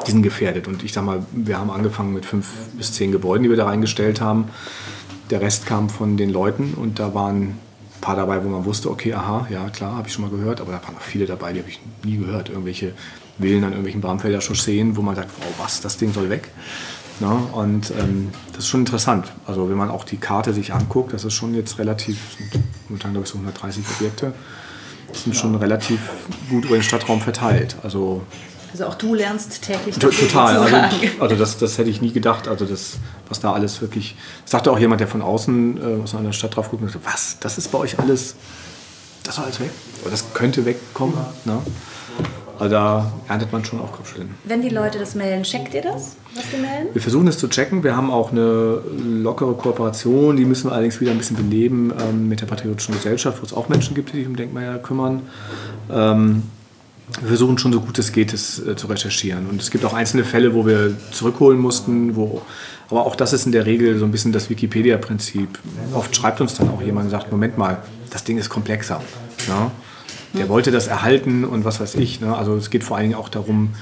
die 0.06 0.12
sind 0.12 0.22
gefährdet. 0.22 0.68
Und 0.68 0.84
ich 0.84 0.94
sag 0.94 1.04
mal, 1.04 1.26
wir 1.32 1.58
haben 1.58 1.70
angefangen 1.70 2.14
mit 2.14 2.26
fünf 2.26 2.48
bis 2.74 2.94
zehn 2.94 3.12
Gebäuden, 3.12 3.44
die 3.44 3.50
wir 3.50 3.58
da 3.58 3.66
reingestellt 3.66 4.22
haben. 4.22 4.46
Der 5.30 5.42
Rest 5.42 5.66
kam 5.66 5.90
von 5.90 6.18
den 6.18 6.30
Leuten 6.30 6.74
und 6.76 7.00
da 7.00 7.14
waren 7.14 7.42
ein 7.42 7.58
paar 8.02 8.16
dabei, 8.16 8.44
wo 8.44 8.50
man 8.50 8.66
wusste, 8.66 8.90
okay, 8.90 9.14
aha, 9.14 9.48
ja 9.50 9.70
klar, 9.70 9.98
habe 9.98 10.08
ich 10.08 10.14
schon 10.14 10.24
mal 10.24 10.32
gehört, 10.32 10.62
aber 10.62 10.72
da 10.72 10.82
waren 10.84 10.96
auch 10.96 11.02
viele 11.02 11.26
dabei, 11.26 11.54
die 11.54 11.60
habe 11.60 11.70
ich 11.70 11.82
nie 12.04 12.18
gehört. 12.18 12.50
Irgendwelche 12.50 12.94
Villen 13.40 13.64
an 13.64 13.72
irgendwelchen 13.72 14.02
Bramfelder 14.02 14.42
Chausseen, 14.42 14.96
wo 14.96 15.02
man 15.02 15.16
sagt, 15.16 15.30
oh 15.42 15.54
was, 15.62 15.82
das 15.82 15.98
Ding 15.98 16.14
soll 16.14 16.30
weg. 16.30 16.50
Ja, 17.20 17.32
und 17.32 17.92
ähm, 18.00 18.30
das 18.50 18.60
ist 18.60 18.68
schon 18.68 18.82
interessant. 18.82 19.32
Also 19.48 19.70
wenn 19.70 19.78
man 19.78 19.90
auch 19.90 20.04
die 20.04 20.18
Karte 20.18 20.54
sich 20.54 20.74
anguckt, 20.74 21.14
das 21.14 21.26
ist 21.26 21.34
schon 21.34 21.56
jetzt 21.56 21.80
relativ, 21.80 22.20
momentan 22.88 23.12
glaube 23.12 23.26
ich 23.26 23.32
so 23.32 23.40
130 23.40 23.84
Objekte, 23.96 24.34
sind 25.14 25.36
schon 25.36 25.56
relativ 25.56 26.00
gut 26.50 26.66
über 26.66 26.76
den 26.76 26.84
Stadtraum 26.84 27.22
verteilt. 27.22 27.76
Also, 27.84 28.22
also 28.72 28.86
auch 28.86 28.96
du 28.96 29.16
lernst 29.16 29.62
täglich 29.62 29.98
Total, 29.98 30.58
also, 30.58 30.76
also, 31.20 31.36
das, 31.36 31.58
das 31.58 31.78
hätte 31.78 31.90
ich 31.90 32.02
nie 32.02 32.12
gedacht, 32.12 32.48
also 32.48 32.66
das, 32.66 32.98
was 33.30 33.40
da 33.40 33.54
alles 33.54 33.82
wirklich, 33.82 34.16
sagte 34.46 34.72
auch 34.72 34.80
jemand, 34.80 35.02
der 35.02 35.08
von 35.08 35.22
außen 35.22 36.00
äh, 36.00 36.04
aus 36.04 36.16
einer 36.16 36.34
Stadt 36.34 36.56
drauf 36.56 36.70
guckt 36.70 36.84
und 36.84 36.90
sagte, 36.90 37.08
was, 37.08 37.38
das 37.40 37.58
ist 37.58 37.72
bei 37.72 37.78
euch 37.78 38.00
alles, 38.00 38.36
das 39.24 39.36
soll 39.36 39.46
alles 39.46 39.60
weg? 39.60 39.72
Oder 40.02 40.12
das 40.12 40.34
könnte 40.34 40.66
wegkommen. 40.66 41.16
Ne? 41.46 41.62
Also 42.60 42.72
da 42.72 43.12
erntet 43.28 43.52
man 43.52 43.64
schon 43.64 43.80
auch 43.80 43.92
Kopfschütteln. 43.92 44.30
Wenn 44.46 44.62
die 44.62 44.70
Leute 44.70 44.98
das 45.00 45.16
melden, 45.16 45.44
checkt 45.44 45.74
ihr 45.74 45.82
das, 45.82 46.16
was 46.36 46.44
die 46.52 46.62
melden? 46.62 46.90
Wir 46.94 47.02
versuchen 47.02 47.28
es 47.28 47.38
zu 47.38 47.48
checken. 47.48 47.84
Wir 47.84 47.96
haben 47.96 48.10
auch 48.10 48.32
eine 48.32 48.82
lockere 49.22 49.54
Kooperation, 49.54 50.38
die 50.38 50.46
müssen 50.46 50.70
wir 50.70 50.74
allerdings 50.74 51.00
wieder 51.00 51.12
ein 51.12 51.18
bisschen 51.18 51.38
beleben 51.38 51.94
ähm, 52.00 52.28
mit 52.28 52.42
der 52.42 52.48
Patriotischen 52.48 52.96
Gesellschaft, 52.96 53.42
wo 53.42 53.46
es 53.46 53.54
auch 53.54 53.70
Menschen 53.70 53.96
gibt, 53.96 54.14
die 54.14 54.18
sich 54.18 54.28
um 54.28 54.36
Denkmäler 54.36 54.80
kümmern. 54.80 55.24
Ähm, 55.92 56.44
wir 57.22 57.30
versuchen 57.30 57.58
schon 57.58 57.72
so 57.72 57.80
gut 57.80 57.98
es 58.00 58.12
geht, 58.12 58.34
es 58.34 58.66
äh, 58.66 58.76
zu 58.76 58.88
recherchieren. 58.88 59.48
Und 59.48 59.62
es 59.62 59.72
gibt 59.72 59.86
auch 59.86 59.94
einzelne 59.94 60.26
Fälle, 60.26 60.54
wo 60.54 60.66
wir 60.66 60.96
zurückholen 61.12 61.60
mussten, 61.60 62.16
wo 62.16 62.42
aber 62.90 63.06
auch 63.06 63.16
das 63.16 63.34
ist 63.34 63.46
in 63.46 63.52
der 63.52 63.66
Regel 63.66 63.98
so 63.98 64.06
ein 64.06 64.12
bisschen 64.12 64.32
das 64.32 64.50
Wikipedia-Prinzip. 64.50 65.60
Oft 65.94 66.16
schreibt 66.16 66.40
uns 66.40 66.54
dann 66.54 66.70
auch 66.70 66.82
jemand 66.82 67.06
und 67.06 67.12
sagt, 67.12 67.32
Moment 67.32 67.58
mal, 67.58 67.82
das 68.10 68.24
Ding 68.24 68.38
ist 68.38 68.50
komplexer. 68.50 69.02
Ja? 69.48 69.72
Der 70.38 70.50
wollte 70.50 70.72
das 70.72 70.88
erhalten 70.88 71.46
und 71.46 71.66
was 71.66 71.80
weiß 71.80 71.96
ich. 71.96 72.22
Ne? 72.22 72.36
Also 72.36 72.56
es 72.56 72.70
geht 72.70 72.84
vor 72.84 72.98
allen 72.98 73.10
Dingen 73.10 73.20
auch 73.20 73.30
darum, 73.30 73.74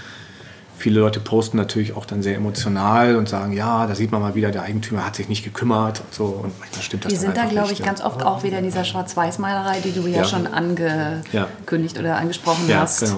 viele 0.77 0.99
Leute 0.99 1.19
posten 1.19 1.57
natürlich 1.57 1.95
auch 1.95 2.05
dann 2.05 2.21
sehr 2.21 2.35
emotional 2.35 3.15
und 3.15 3.29
sagen, 3.29 3.53
ja, 3.53 3.87
da 3.87 3.95
sieht 3.95 4.11
man 4.11 4.21
mal 4.21 4.35
wieder, 4.35 4.51
der 4.51 4.63
Eigentümer 4.63 5.05
hat 5.05 5.15
sich 5.15 5.29
nicht 5.29 5.43
gekümmert 5.43 6.01
und 6.01 6.13
so. 6.13 6.25
Und 6.25 6.59
manchmal 6.59 6.81
stimmt 6.81 7.05
das 7.05 7.13
Die 7.13 7.17
sind 7.17 7.37
da, 7.37 7.45
glaube 7.45 7.71
ich, 7.71 7.81
ganz 7.81 8.01
oft 8.01 8.23
auch 8.23 8.43
wieder 8.43 8.59
in 8.59 8.65
dieser 8.65 8.83
Schwarz-Weiß-Malerei, 8.83 9.79
die 9.79 9.91
du 9.91 10.05
ja, 10.07 10.17
ja 10.17 10.23
schon 10.25 10.47
angekündigt 10.47 11.95
ja. 11.95 12.01
oder 12.01 12.17
angesprochen 12.17 12.67
ja, 12.67 12.81
hast. 12.81 13.01
Genau. 13.01 13.17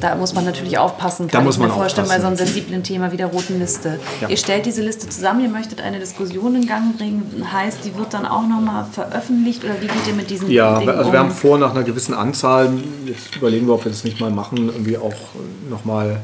Da 0.00 0.14
muss 0.14 0.34
man 0.34 0.44
natürlich 0.44 0.78
aufpassen, 0.78 1.28
kann 1.28 1.40
da 1.40 1.44
muss 1.44 1.56
ich 1.56 1.62
mir 1.62 1.68
vorstellen, 1.68 2.06
aufpassen. 2.06 2.08
bei 2.08 2.20
so 2.20 2.26
einem 2.26 2.36
sensiblen 2.36 2.82
Thema 2.82 3.12
wie 3.12 3.16
der 3.16 3.26
roten 3.26 3.58
Liste. 3.58 4.00
Ihr 4.26 4.36
stellt 4.36 4.66
diese 4.66 4.82
Liste 4.82 5.08
zusammen, 5.08 5.40
ihr 5.40 5.50
möchtet 5.50 5.80
eine 5.80 5.98
Diskussion 5.98 6.54
in 6.54 6.66
Gang 6.66 6.96
bringen, 6.96 7.46
heißt, 7.52 7.84
die 7.84 7.96
wird 7.96 8.14
dann 8.14 8.26
auch 8.26 8.46
nochmal 8.46 8.86
veröffentlicht 8.90 9.64
oder 9.64 9.74
wie 9.80 9.86
geht 9.86 10.06
ihr 10.06 10.14
mit 10.14 10.30
diesen 10.30 10.50
Ja, 10.50 10.78
Dingen 10.78 10.90
also 10.90 11.06
um? 11.06 11.12
wir 11.12 11.18
haben 11.18 11.30
vor, 11.30 11.58
nach 11.58 11.72
einer 11.72 11.82
gewissen 11.82 12.14
Anzahl, 12.14 12.72
jetzt 13.04 13.36
überlegen 13.36 13.66
wir, 13.66 13.74
ob 13.74 13.84
wir 13.84 13.92
das 13.92 14.04
nicht 14.04 14.20
mal 14.20 14.30
machen, 14.30 14.68
irgendwie 14.68 14.96
auch 14.96 15.14
nochmal 15.68 16.20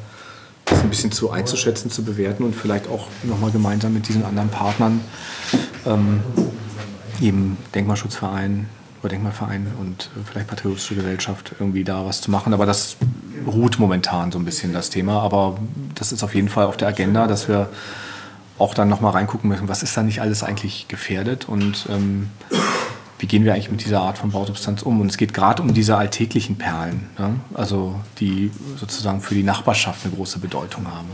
das 0.71 0.83
ein 0.83 0.91
bisschen 0.91 1.12
zu 1.12 1.31
einzuschätzen, 1.31 1.91
zu 1.91 2.05
bewerten 2.05 2.45
und 2.45 2.55
vielleicht 2.55 2.89
auch 2.89 3.09
nochmal 3.23 3.51
gemeinsam 3.51 3.95
mit 3.95 4.09
diesen 4.09 4.25
anderen 4.25 4.49
Partnern, 4.49 5.01
ähm, 5.87 6.21
eben 7.21 7.57
Denkmalschutzverein 7.75 8.69
oder 9.01 9.11
Denkmalverein 9.11 9.69
und 9.81 10.11
äh, 10.16 10.21
vielleicht 10.31 10.49
Patriotische 10.49 10.95
Gesellschaft 10.95 11.55
irgendwie 11.59 11.85
da 11.85 12.05
was 12.05 12.21
zu 12.21 12.31
machen. 12.31 12.53
Aber 12.53 12.66
das 12.66 12.97
ruht 13.47 13.79
momentan 13.79 14.33
so 14.33 14.39
ein 14.39 14.45
bisschen 14.45 14.73
das 14.73 14.91
Thema. 14.91 15.21
Aber 15.23 15.59
das 15.95 16.12
ist 16.12 16.23
auf 16.23 16.35
jeden 16.35 16.49
Fall 16.49 16.66
auf 16.66 16.77
der 16.77 16.89
Agenda, 16.89 17.27
dass 17.27 17.49
wir 17.49 17.69
auch 18.59 18.75
dann 18.75 18.89
nochmal 18.89 19.12
reingucken 19.12 19.49
müssen, 19.49 19.69
was 19.69 19.83
ist 19.83 19.97
da 19.97 20.03
nicht 20.03 20.21
alles 20.21 20.43
eigentlich 20.43 20.89
gefährdet 20.89 21.49
und 21.49 21.87
ähm, 21.91 22.31
wie 23.19 23.27
gehen 23.27 23.45
wir 23.45 23.55
eigentlich 23.55 23.71
mit 23.71 23.85
dieser 23.85 24.01
Art 24.01 24.19
von 24.19 24.31
Bausubstanz 24.31 24.83
um? 24.83 25.01
Und 25.01 25.09
es 25.09 25.16
geht 25.16 25.35
gerade 25.35 25.62
um 25.62 25.75
diese 25.75 25.97
alltäglichen 25.97 26.57
Perlen, 26.57 27.09
ne? 27.19 27.41
also 27.55 27.97
die 28.21 28.51
sozusagen 28.77 29.21
für 29.21 29.35
die 29.35 29.43
Nachbarschaft 29.43 30.05
eine 30.05 30.14
große 30.14 30.39
Bedeutung 30.39 30.87
haben. 30.87 31.09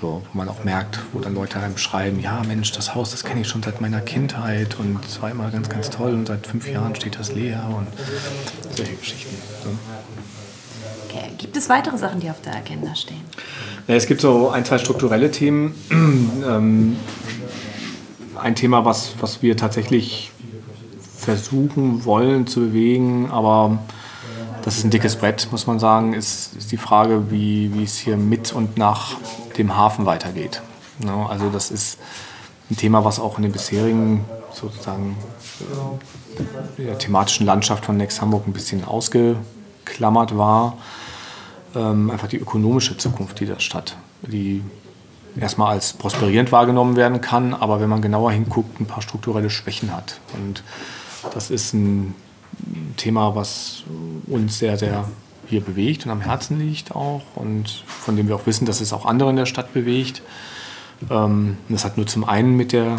So, 0.00 0.22
wo 0.30 0.38
man 0.38 0.48
auch 0.48 0.62
merkt, 0.62 1.00
wo 1.12 1.18
dann 1.18 1.34
Leute 1.34 1.58
einem 1.58 1.76
schreiben, 1.76 2.20
ja 2.20 2.42
Mensch, 2.46 2.70
das 2.72 2.94
Haus, 2.94 3.10
das 3.10 3.24
kenne 3.24 3.40
ich 3.40 3.48
schon 3.48 3.62
seit 3.62 3.80
meiner 3.80 4.00
Kindheit 4.00 4.78
und 4.78 5.04
es 5.04 5.20
war 5.20 5.30
immer 5.30 5.50
ganz, 5.50 5.68
ganz 5.68 5.90
toll 5.90 6.14
und 6.14 6.26
seit 6.26 6.46
fünf 6.46 6.68
Jahren 6.68 6.94
steht 6.94 7.18
das 7.18 7.32
leer 7.32 7.68
und 7.76 7.88
solche 8.76 8.94
Geschichten. 8.94 9.34
So. 9.64 9.70
Gibt 11.38 11.56
es 11.56 11.68
weitere 11.68 11.96
Sachen, 11.96 12.20
die 12.20 12.28
auf 12.30 12.40
der 12.40 12.56
Agenda 12.56 12.94
stehen? 12.94 13.22
Es 13.86 14.06
gibt 14.06 14.20
so 14.20 14.50
ein, 14.50 14.64
zwei 14.64 14.78
strukturelle 14.78 15.30
Themen. 15.30 15.74
Ähm, 16.38 16.96
ein 18.40 18.54
Thema, 18.54 18.84
was, 18.84 19.14
was 19.20 19.42
wir 19.42 19.56
tatsächlich 19.56 20.30
versuchen 21.28 22.06
wollen 22.06 22.46
zu 22.46 22.60
bewegen, 22.60 23.30
aber 23.30 23.78
das 24.64 24.78
ist 24.78 24.84
ein 24.84 24.90
dickes 24.90 25.16
Brett, 25.16 25.48
muss 25.50 25.66
man 25.66 25.78
sagen, 25.78 26.14
ist, 26.14 26.56
ist 26.56 26.72
die 26.72 26.78
Frage, 26.78 27.30
wie, 27.30 27.70
wie 27.74 27.84
es 27.84 27.98
hier 27.98 28.16
mit 28.16 28.54
und 28.54 28.78
nach 28.78 29.16
dem 29.58 29.76
Hafen 29.76 30.06
weitergeht. 30.06 30.62
Ja, 31.04 31.26
also 31.26 31.50
das 31.50 31.70
ist 31.70 31.98
ein 32.70 32.78
Thema, 32.78 33.04
was 33.04 33.20
auch 33.20 33.36
in 33.36 33.42
den 33.42 33.52
bisherigen 33.52 34.24
sozusagen 34.54 35.18
äh, 36.78 36.82
der 36.82 36.96
thematischen 36.96 37.44
Landschaft 37.44 37.84
von 37.84 37.98
Next 37.98 38.22
Hamburg 38.22 38.46
ein 38.46 38.54
bisschen 38.54 38.84
ausgeklammert 38.84 40.38
war. 40.38 40.78
Ähm, 41.76 42.10
einfach 42.10 42.28
die 42.28 42.38
ökonomische 42.38 42.96
Zukunft 42.96 43.38
dieser 43.40 43.60
Stadt, 43.60 43.98
die 44.22 44.62
erstmal 45.38 45.72
als 45.72 45.92
prosperierend 45.92 46.52
wahrgenommen 46.52 46.96
werden 46.96 47.20
kann, 47.20 47.52
aber 47.52 47.80
wenn 47.80 47.90
man 47.90 48.00
genauer 48.00 48.32
hinguckt, 48.32 48.80
ein 48.80 48.86
paar 48.86 49.02
strukturelle 49.02 49.50
Schwächen 49.50 49.94
hat. 49.94 50.20
Und 50.32 50.62
das 51.32 51.50
ist 51.50 51.74
ein 51.74 52.14
Thema, 52.96 53.34
was 53.34 53.84
uns 54.26 54.58
sehr, 54.58 54.76
sehr 54.76 55.08
hier 55.48 55.60
bewegt 55.62 56.04
und 56.04 56.12
am 56.12 56.20
Herzen 56.20 56.58
liegt 56.58 56.94
auch 56.94 57.22
und 57.34 57.84
von 57.86 58.16
dem 58.16 58.28
wir 58.28 58.36
auch 58.36 58.46
wissen, 58.46 58.66
dass 58.66 58.80
es 58.80 58.92
auch 58.92 59.06
andere 59.06 59.30
in 59.30 59.36
der 59.36 59.46
Stadt 59.46 59.72
bewegt. 59.72 60.22
Ähm, 61.10 61.56
das 61.68 61.84
hat 61.84 61.96
nur 61.96 62.06
zum 62.06 62.24
einen 62.24 62.56
mit 62.56 62.72
der 62.72 62.98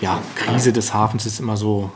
ja, 0.00 0.20
Krise 0.34 0.72
des 0.72 0.94
Hafens 0.94 1.26
ist 1.26 1.40
immer 1.40 1.56
so 1.56 1.90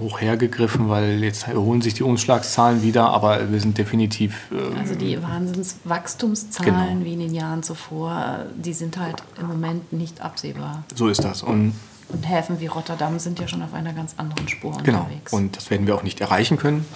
hoch 0.00 0.20
hergegriffen, 0.20 0.88
weil 0.88 1.22
jetzt 1.24 1.48
erholen 1.48 1.80
sich 1.82 1.94
die 1.94 2.02
Umschlagszahlen 2.02 2.82
wieder, 2.82 3.10
aber 3.10 3.50
wir 3.50 3.60
sind 3.60 3.78
definitiv. 3.78 4.48
Ähm, 4.52 4.76
also 4.78 4.94
die 4.94 5.20
Wahnsinnswachstumszahlen 5.20 7.00
genau. 7.00 7.04
wie 7.04 7.12
in 7.14 7.20
den 7.20 7.34
Jahren 7.34 7.62
zuvor, 7.62 8.46
die 8.56 8.72
sind 8.72 8.98
halt 8.98 9.22
im 9.40 9.48
Moment 9.48 9.92
nicht 9.92 10.20
absehbar. 10.20 10.84
So 10.94 11.08
ist 11.08 11.24
das. 11.24 11.42
Und 11.42 11.74
und 12.08 12.28
Häfen 12.28 12.60
wie 12.60 12.66
Rotterdam 12.66 13.18
sind 13.18 13.38
ja 13.38 13.48
schon 13.48 13.62
auf 13.62 13.74
einer 13.74 13.92
ganz 13.92 14.14
anderen 14.16 14.48
Spur 14.48 14.76
genau. 14.82 15.00
unterwegs. 15.00 15.30
Genau, 15.30 15.42
und 15.42 15.56
das 15.56 15.70
werden 15.70 15.86
wir 15.86 15.94
auch 15.94 16.02
nicht 16.02 16.20
erreichen 16.20 16.56
können. 16.56 16.86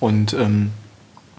Und 0.00 0.32
ähm, 0.32 0.72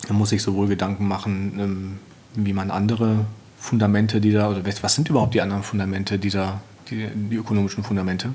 da 0.08 0.14
muss 0.14 0.32
ich 0.32 0.42
sowohl 0.42 0.68
Gedanken 0.68 1.08
machen, 1.08 1.60
ähm, 1.60 2.00
wie 2.36 2.54
man 2.54 2.72
andere 2.72 3.26
Fundamente 3.60 4.22
dieser, 4.22 4.50
oder 4.50 4.62
was 4.82 4.96
sind 4.96 5.10
überhaupt 5.10 5.34
die 5.34 5.42
anderen 5.42 5.64
Fundamente 5.64 6.18
dieser, 6.18 6.62
die, 6.90 7.08
die 7.14 7.36
ökonomischen 7.36 7.84
Fundamente? 7.84 8.30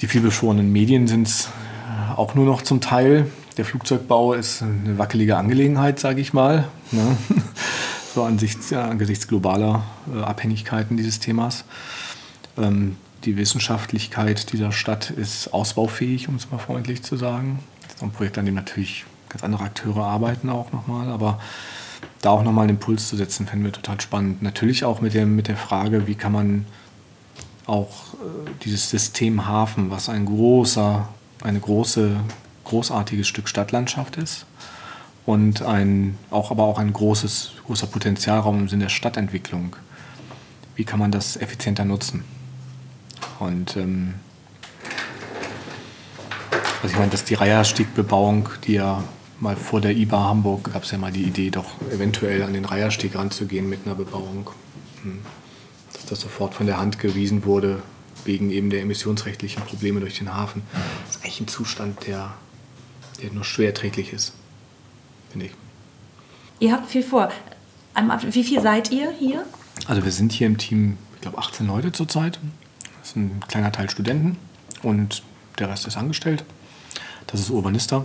Die 0.00 0.06
vielbeschworenen 0.06 0.70
Medien 0.70 1.08
sind 1.08 1.28
es 1.28 1.46
äh, 1.46 2.14
auch 2.16 2.34
nur 2.34 2.44
noch 2.44 2.62
zum 2.62 2.80
Teil. 2.80 3.30
Der 3.56 3.64
Flugzeugbau 3.64 4.34
ist 4.34 4.62
eine 4.62 4.98
wackelige 4.98 5.36
Angelegenheit, 5.36 5.98
sage 5.98 6.20
ich 6.20 6.32
mal. 6.32 6.68
Ne? 6.90 7.16
So 8.14 8.22
angesichts, 8.22 8.70
ja, 8.70 8.88
angesichts 8.88 9.26
globaler 9.26 9.82
äh, 10.14 10.20
Abhängigkeiten 10.22 10.96
dieses 10.96 11.18
Themas. 11.18 11.64
Ähm, 12.56 12.94
die 13.24 13.36
Wissenschaftlichkeit 13.36 14.52
dieser 14.52 14.72
Stadt 14.72 15.10
ist 15.10 15.48
ausbaufähig, 15.52 16.28
um 16.28 16.36
es 16.36 16.50
mal 16.50 16.58
freundlich 16.58 17.02
zu 17.02 17.16
sagen. 17.16 17.60
Das 17.82 17.96
ist 17.96 18.02
ein 18.02 18.10
Projekt, 18.10 18.38
an 18.38 18.46
dem 18.46 18.54
natürlich 18.54 19.04
ganz 19.28 19.42
andere 19.44 19.64
Akteure 19.64 20.04
arbeiten 20.04 20.50
auch 20.50 20.72
nochmal, 20.72 21.08
aber 21.08 21.40
da 22.20 22.30
auch 22.30 22.42
nochmal 22.42 22.64
einen 22.64 22.76
Impuls 22.76 23.08
zu 23.08 23.16
setzen, 23.16 23.46
fänden 23.46 23.64
wir 23.64 23.72
total 23.72 24.00
spannend. 24.00 24.42
Natürlich 24.42 24.84
auch 24.84 25.00
mit 25.00 25.14
der, 25.14 25.26
mit 25.26 25.48
der 25.48 25.56
Frage, 25.56 26.06
wie 26.06 26.14
kann 26.14 26.32
man 26.32 26.66
auch 27.66 28.14
äh, 28.14 28.50
dieses 28.64 28.90
System 28.90 29.46
Hafen, 29.46 29.90
was 29.90 30.08
ein 30.08 30.26
großer, 30.26 31.08
eine 31.42 31.60
große, 31.60 32.16
großartiges 32.64 33.26
Stück 33.26 33.48
Stadtlandschaft 33.48 34.16
ist 34.16 34.46
und 35.26 35.62
ein, 35.62 36.18
auch, 36.30 36.50
aber 36.50 36.64
auch 36.64 36.78
ein 36.78 36.92
großes, 36.92 37.52
großer 37.66 37.86
Potenzialraum 37.86 38.60
im 38.60 38.68
Sinne 38.68 38.84
der 38.84 38.90
Stadtentwicklung, 38.90 39.76
wie 40.76 40.84
kann 40.84 40.98
man 40.98 41.10
das 41.10 41.36
effizienter 41.36 41.84
nutzen? 41.84 42.24
Und 43.38 43.76
ähm, 43.76 44.14
also 46.82 46.92
ich 46.92 46.98
meine, 46.98 47.10
dass 47.10 47.24
die 47.24 47.34
Reiherstiegbebauung, 47.34 48.48
die 48.66 48.74
ja 48.74 49.02
mal 49.40 49.56
vor 49.56 49.80
der 49.80 49.96
IBA 49.96 50.28
Hamburg 50.28 50.72
gab 50.72 50.84
es 50.84 50.90
ja 50.90 50.98
mal 50.98 51.12
die 51.12 51.22
Idee, 51.22 51.50
doch 51.50 51.80
eventuell 51.90 52.42
an 52.42 52.52
den 52.52 52.64
Reiherstieg 52.64 53.16
ranzugehen 53.16 53.68
mit 53.68 53.86
einer 53.86 53.94
Bebauung. 53.94 54.50
Hm. 55.02 55.20
Dass 55.92 56.06
das 56.06 56.20
sofort 56.20 56.54
von 56.54 56.66
der 56.66 56.78
Hand 56.78 56.98
gewiesen 56.98 57.44
wurde, 57.44 57.82
wegen 58.24 58.50
eben 58.50 58.70
der 58.70 58.80
emissionsrechtlichen 58.82 59.62
Probleme 59.62 60.00
durch 60.00 60.18
den 60.18 60.34
Hafen. 60.34 60.62
Das 61.06 61.16
ist 61.16 61.24
eigentlich 61.24 61.40
ein 61.40 61.48
Zustand, 61.48 62.06
der, 62.06 62.34
der 63.22 63.32
nur 63.32 63.44
schwer 63.44 63.68
erträglich 63.68 64.12
ist, 64.12 64.32
finde 65.30 65.46
ich. 65.46 65.52
Ihr 66.60 66.72
habt 66.72 66.88
viel 66.88 67.02
vor. 67.02 67.30
Wie 68.30 68.44
viel 68.44 68.60
seid 68.60 68.90
ihr 68.90 69.10
hier? 69.10 69.44
Also 69.86 70.04
wir 70.04 70.12
sind 70.12 70.32
hier 70.32 70.46
im 70.46 70.58
Team, 70.58 70.98
ich 71.14 71.20
glaube, 71.22 71.38
18 71.38 71.66
Leute 71.66 71.92
zurzeit. 71.92 72.38
Das 73.04 73.10
ist 73.10 73.16
ein 73.16 73.38
kleiner 73.48 73.70
Teil 73.70 73.90
Studenten 73.90 74.38
und 74.82 75.22
der 75.58 75.68
Rest 75.68 75.86
ist 75.86 75.98
angestellt. 75.98 76.42
Das 77.26 77.38
ist 77.38 77.50
Urbanista. 77.50 78.02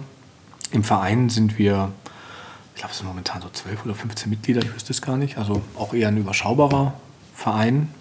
Im 0.72 0.84
Verein 0.84 1.30
sind 1.30 1.58
wir, 1.58 1.94
ich 2.74 2.80
glaube, 2.80 2.92
es 2.92 2.98
sind 2.98 3.08
momentan 3.08 3.42
so 3.42 3.48
12 3.48 3.86
oder 3.86 3.96
15 3.96 4.30
Mitglieder, 4.30 4.62
ich 4.62 4.76
wüsste 4.76 4.92
es 4.92 5.02
gar 5.02 5.16
nicht. 5.16 5.38
Also 5.38 5.62
auch 5.78 5.94
eher 5.94 6.10
ein 6.10 6.18
überschaubarer 6.18 6.96
Verein. 7.34 7.94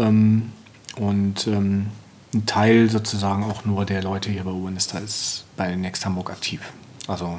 Ähm, 0.00 0.52
und 0.96 1.46
ähm, 1.46 1.86
ein 2.34 2.46
Teil 2.46 2.90
sozusagen 2.90 3.44
auch 3.44 3.64
nur 3.64 3.84
der 3.84 4.02
Leute 4.02 4.28
hier 4.28 4.42
bei 4.42 4.50
Urbanista 4.50 4.98
ist 4.98 5.44
bei 5.56 5.76
Next 5.76 6.04
Hamburg 6.04 6.30
aktiv. 6.30 6.72
Also 7.06 7.38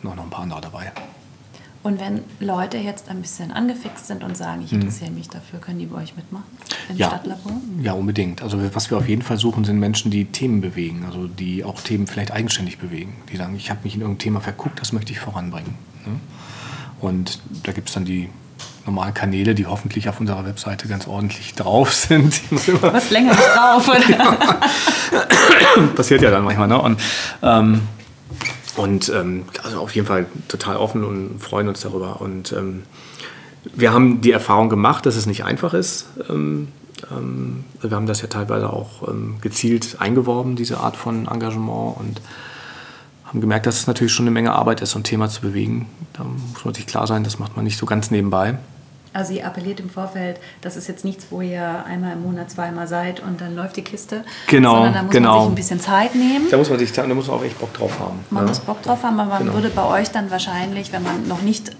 sind 0.00 0.10
auch 0.10 0.14
noch 0.14 0.24
ein 0.24 0.30
paar 0.30 0.44
andere 0.44 0.62
dabei. 0.62 0.92
Und 1.82 1.98
wenn 1.98 2.22
Leute 2.40 2.76
jetzt 2.76 3.08
ein 3.08 3.22
bisschen 3.22 3.52
angefixt 3.52 4.06
sind 4.06 4.22
und 4.22 4.36
sagen, 4.36 4.62
ich 4.62 4.70
hm. 4.70 4.80
interessiere 4.80 5.10
mich 5.10 5.28
dafür, 5.28 5.60
können 5.60 5.78
die 5.78 5.86
bei 5.86 6.02
euch 6.02 6.14
mitmachen 6.14 6.44
im 6.90 6.96
ja, 6.96 7.08
Stadtlabor? 7.08 7.52
Ja, 7.82 7.94
unbedingt. 7.94 8.42
Also 8.42 8.58
was 8.74 8.90
wir 8.90 8.98
auf 8.98 9.08
jeden 9.08 9.22
Fall 9.22 9.38
suchen, 9.38 9.64
sind 9.64 9.78
Menschen, 9.78 10.10
die 10.10 10.26
Themen 10.26 10.60
bewegen, 10.60 11.04
also 11.06 11.26
die 11.26 11.64
auch 11.64 11.80
Themen 11.80 12.06
vielleicht 12.06 12.32
eigenständig 12.32 12.78
bewegen. 12.78 13.14
Die 13.32 13.38
sagen, 13.38 13.56
ich 13.56 13.70
habe 13.70 13.80
mich 13.84 13.94
in 13.94 14.02
irgendein 14.02 14.18
Thema 14.18 14.40
verguckt, 14.40 14.78
das 14.80 14.92
möchte 14.92 15.12
ich 15.12 15.20
voranbringen. 15.20 15.74
Ne? 16.04 16.20
Und 17.00 17.40
da 17.62 17.72
gibt 17.72 17.88
es 17.88 17.94
dann 17.94 18.04
die 18.04 18.28
normalen 18.84 19.14
Kanäle, 19.14 19.54
die 19.54 19.66
hoffentlich 19.66 20.08
auf 20.08 20.20
unserer 20.20 20.44
Webseite 20.44 20.86
ganz 20.86 21.06
ordentlich 21.06 21.54
drauf 21.54 21.94
sind. 21.94 22.42
Was 22.82 23.10
länger 23.10 23.34
drauf, 23.34 23.88
oder? 23.88 24.36
Passiert 25.96 26.20
ja 26.20 26.30
dann 26.30 26.44
manchmal. 26.44 26.68
Ne? 26.68 26.80
Und 26.80 27.00
ähm, 27.42 27.82
und 28.76 29.08
ähm, 29.14 29.44
also 29.62 29.80
auf 29.80 29.94
jeden 29.94 30.06
Fall 30.06 30.26
total 30.48 30.76
offen 30.76 31.04
und 31.04 31.38
freuen 31.38 31.68
uns 31.68 31.80
darüber. 31.80 32.20
Und 32.20 32.52
ähm, 32.52 32.82
wir 33.74 33.92
haben 33.92 34.20
die 34.20 34.32
Erfahrung 34.32 34.68
gemacht, 34.68 35.06
dass 35.06 35.16
es 35.16 35.26
nicht 35.26 35.44
einfach 35.44 35.74
ist. 35.74 36.06
Ähm, 36.28 36.68
ähm 37.10 37.64
wir 37.80 37.90
haben 37.90 38.06
das 38.06 38.20
ja 38.20 38.28
teilweise 38.28 38.70
auch 38.70 39.08
ähm, 39.08 39.36
gezielt 39.40 39.96
eingeworben, 40.00 40.56
diese 40.56 40.78
Art 40.78 40.96
von 40.96 41.26
Engagement. 41.26 41.96
Und 41.98 42.20
haben 43.30 43.40
gemerkt, 43.40 43.66
dass 43.66 43.78
es 43.78 43.86
natürlich 43.86 44.12
schon 44.12 44.24
eine 44.24 44.32
Menge 44.32 44.52
Arbeit 44.52 44.80
ist, 44.80 44.90
so 44.90 44.98
ein 44.98 45.04
Thema 45.04 45.28
zu 45.28 45.40
bewegen. 45.40 45.86
Da 46.14 46.24
muss 46.24 46.64
man 46.64 46.74
sich 46.74 46.86
klar 46.86 47.06
sein, 47.06 47.22
das 47.22 47.38
macht 47.38 47.54
man 47.54 47.64
nicht 47.64 47.78
so 47.78 47.86
ganz 47.86 48.10
nebenbei. 48.10 48.58
Also 49.12 49.32
ihr 49.32 49.44
appelliert 49.44 49.80
im 49.80 49.90
Vorfeld, 49.90 50.38
das 50.60 50.76
ist 50.76 50.86
jetzt 50.86 51.04
nichts, 51.04 51.26
wo 51.30 51.40
ihr 51.40 51.84
einmal 51.84 52.12
im 52.12 52.22
Monat 52.22 52.50
zweimal 52.50 52.86
seid 52.86 53.20
und 53.20 53.40
dann 53.40 53.56
läuft 53.56 53.76
die 53.76 53.82
Kiste. 53.82 54.24
Genau, 54.46 54.74
sondern 54.74 54.94
da 54.94 55.02
muss 55.02 55.12
genau. 55.12 55.30
man 55.30 55.40
sich 55.40 55.50
ein 55.50 55.54
bisschen 55.56 55.80
Zeit 55.80 56.14
nehmen. 56.14 56.46
Da 56.48 56.56
muss 56.56 56.70
man 56.70 56.78
sich 56.78 56.92
da 56.92 57.06
muss 57.06 57.26
man 57.26 57.38
auch 57.38 57.44
echt 57.44 57.58
Bock 57.58 57.74
drauf 57.74 57.98
haben. 57.98 58.20
Man 58.30 58.44
ja. 58.44 58.48
muss 58.48 58.60
Bock 58.60 58.82
drauf 58.82 59.02
haben, 59.02 59.18
aber 59.18 59.30
man 59.30 59.42
genau. 59.42 59.54
würde 59.54 59.70
bei 59.70 59.84
euch 59.84 60.10
dann 60.10 60.30
wahrscheinlich, 60.30 60.92
wenn 60.92 61.02
man 61.02 61.26
noch 61.26 61.42
nicht 61.42 61.70
äh, 61.70 61.72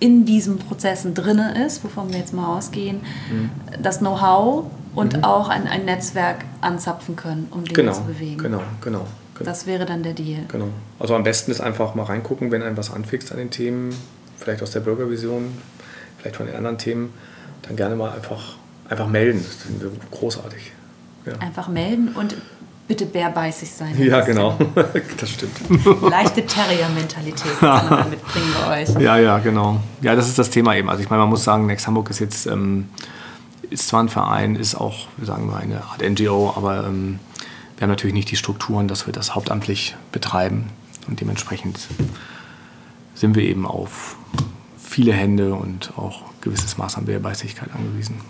in 0.00 0.24
diesen 0.24 0.58
Prozessen 0.58 1.12
drin 1.12 1.38
ist, 1.38 1.84
wovon 1.84 2.10
wir 2.10 2.18
jetzt 2.18 2.32
mal 2.32 2.56
ausgehen, 2.56 3.00
mhm. 3.30 3.50
das 3.82 3.98
Know-how 3.98 4.64
und 4.94 5.16
mhm. 5.16 5.24
auch 5.24 5.48
ein, 5.50 5.66
ein 5.66 5.84
Netzwerk 5.84 6.44
anzapfen 6.62 7.16
können, 7.16 7.48
um 7.50 7.64
Dinge 7.64 7.74
genau, 7.74 7.92
zu 7.92 8.02
bewegen. 8.04 8.38
Genau, 8.38 8.62
genau, 8.80 9.06
genau. 9.34 9.50
Das 9.50 9.66
wäre 9.66 9.84
dann 9.84 10.02
der 10.02 10.14
Deal. 10.14 10.44
Genau. 10.48 10.68
Also 10.98 11.14
am 11.14 11.22
besten 11.22 11.50
ist 11.50 11.60
einfach 11.60 11.94
mal 11.94 12.04
reingucken, 12.04 12.50
wenn 12.50 12.62
ein 12.62 12.76
was 12.76 12.90
anfixt 12.92 13.30
an 13.30 13.38
den 13.38 13.50
Themen, 13.50 13.94
vielleicht 14.38 14.62
aus 14.62 14.70
der 14.70 14.80
Bürgervision, 14.80 15.52
vielleicht 16.18 16.36
von 16.36 16.46
den 16.46 16.56
anderen 16.56 16.78
Themen 16.78 17.12
dann 17.62 17.76
gerne 17.76 17.96
mal 17.96 18.10
einfach, 18.12 18.56
einfach 18.88 19.06
melden. 19.06 19.44
Das 19.44 19.66
finden 19.66 19.80
wir 19.80 19.90
großartig. 20.10 20.72
Ja. 21.26 21.34
Einfach 21.40 21.68
melden 21.68 22.08
und 22.14 22.36
bitte 22.86 23.04
bärbeißig 23.06 23.70
sein. 23.70 24.02
Ja, 24.02 24.22
genau. 24.22 24.58
das 25.18 25.30
stimmt. 25.30 25.56
Leichte 26.10 26.46
Terrier-Mentalität 26.46 27.62
mitbringen 28.10 28.54
bei 28.66 28.82
euch. 28.82 28.88
Ja, 29.00 29.18
ja, 29.18 29.38
genau. 29.38 29.80
Ja, 30.00 30.16
das 30.16 30.28
ist 30.28 30.38
das 30.38 30.50
Thema 30.50 30.74
eben. 30.74 30.88
Also 30.88 31.02
ich 31.02 31.10
meine, 31.10 31.20
man 31.20 31.28
muss 31.28 31.44
sagen, 31.44 31.66
Next 31.66 31.86
Hamburg 31.86 32.08
ist 32.10 32.18
jetzt, 32.18 32.46
ähm, 32.46 32.88
ist 33.68 33.88
zwar 33.88 34.02
ein 34.02 34.08
Verein, 34.08 34.56
ist 34.56 34.74
auch, 34.74 35.08
sagen 35.22 35.48
wir, 35.48 35.58
eine 35.58 35.84
Art 35.84 36.00
NGO, 36.02 36.54
aber 36.56 36.86
ähm, 36.86 37.20
wir 37.76 37.82
haben 37.82 37.90
natürlich 37.90 38.14
nicht 38.14 38.30
die 38.30 38.36
Strukturen, 38.36 38.88
dass 38.88 39.06
wir 39.06 39.12
das 39.12 39.34
hauptamtlich 39.34 39.94
betreiben. 40.10 40.70
Und 41.06 41.20
dementsprechend 41.20 41.78
sind 43.14 43.36
wir 43.36 43.42
eben 43.42 43.66
auf 43.66 44.16
viele 44.98 45.12
Hände 45.12 45.54
und 45.54 45.96
auch 45.96 46.24
gewisses 46.40 46.76
Maß 46.76 46.96
an 46.96 47.06
Wehrbeissigkeit 47.06 47.70
angewiesen. 47.72 48.20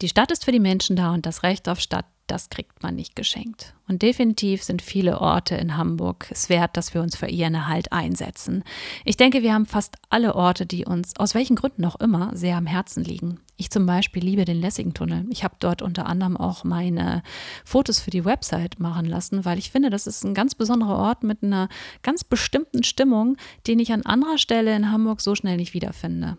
Die 0.00 0.08
Stadt 0.08 0.30
ist 0.30 0.44
für 0.44 0.52
die 0.52 0.60
Menschen 0.60 0.94
da 0.94 1.12
und 1.12 1.26
das 1.26 1.42
Recht 1.42 1.68
auf 1.68 1.80
Stadt, 1.80 2.06
das 2.28 2.50
kriegt 2.50 2.84
man 2.84 2.94
nicht 2.94 3.16
geschenkt. 3.16 3.74
Und 3.88 4.00
definitiv 4.02 4.62
sind 4.62 4.80
viele 4.80 5.20
Orte 5.20 5.56
in 5.56 5.76
Hamburg 5.76 6.28
es 6.30 6.48
wert, 6.48 6.76
dass 6.76 6.94
wir 6.94 7.02
uns 7.02 7.16
für 7.16 7.26
ihren 7.26 7.56
Erhalt 7.56 7.90
einsetzen. 7.90 8.62
Ich 9.04 9.16
denke, 9.16 9.42
wir 9.42 9.52
haben 9.52 9.66
fast 9.66 9.96
alle 10.08 10.36
Orte, 10.36 10.66
die 10.66 10.84
uns 10.84 11.16
aus 11.16 11.34
welchen 11.34 11.56
Gründen 11.56 11.84
auch 11.84 11.96
immer 11.96 12.30
sehr 12.36 12.56
am 12.56 12.66
Herzen 12.66 13.02
liegen. 13.02 13.40
Ich 13.62 13.70
zum 13.70 13.86
Beispiel 13.86 14.24
liebe 14.24 14.44
den 14.44 14.60
Lessing-Tunnel. 14.60 15.26
Ich 15.30 15.44
habe 15.44 15.54
dort 15.60 15.82
unter 15.82 16.06
anderem 16.06 16.36
auch 16.36 16.64
meine 16.64 17.22
Fotos 17.64 18.00
für 18.00 18.10
die 18.10 18.24
Website 18.24 18.80
machen 18.80 19.06
lassen, 19.06 19.44
weil 19.44 19.56
ich 19.56 19.70
finde, 19.70 19.88
das 19.88 20.08
ist 20.08 20.24
ein 20.24 20.34
ganz 20.34 20.56
besonderer 20.56 20.96
Ort 20.96 21.22
mit 21.22 21.44
einer 21.44 21.68
ganz 22.02 22.24
bestimmten 22.24 22.82
Stimmung, 22.82 23.36
den 23.68 23.78
ich 23.78 23.92
an 23.92 24.02
anderer 24.02 24.36
Stelle 24.36 24.74
in 24.74 24.90
Hamburg 24.90 25.20
so 25.20 25.36
schnell 25.36 25.58
nicht 25.58 25.74
wiederfinde. 25.74 26.38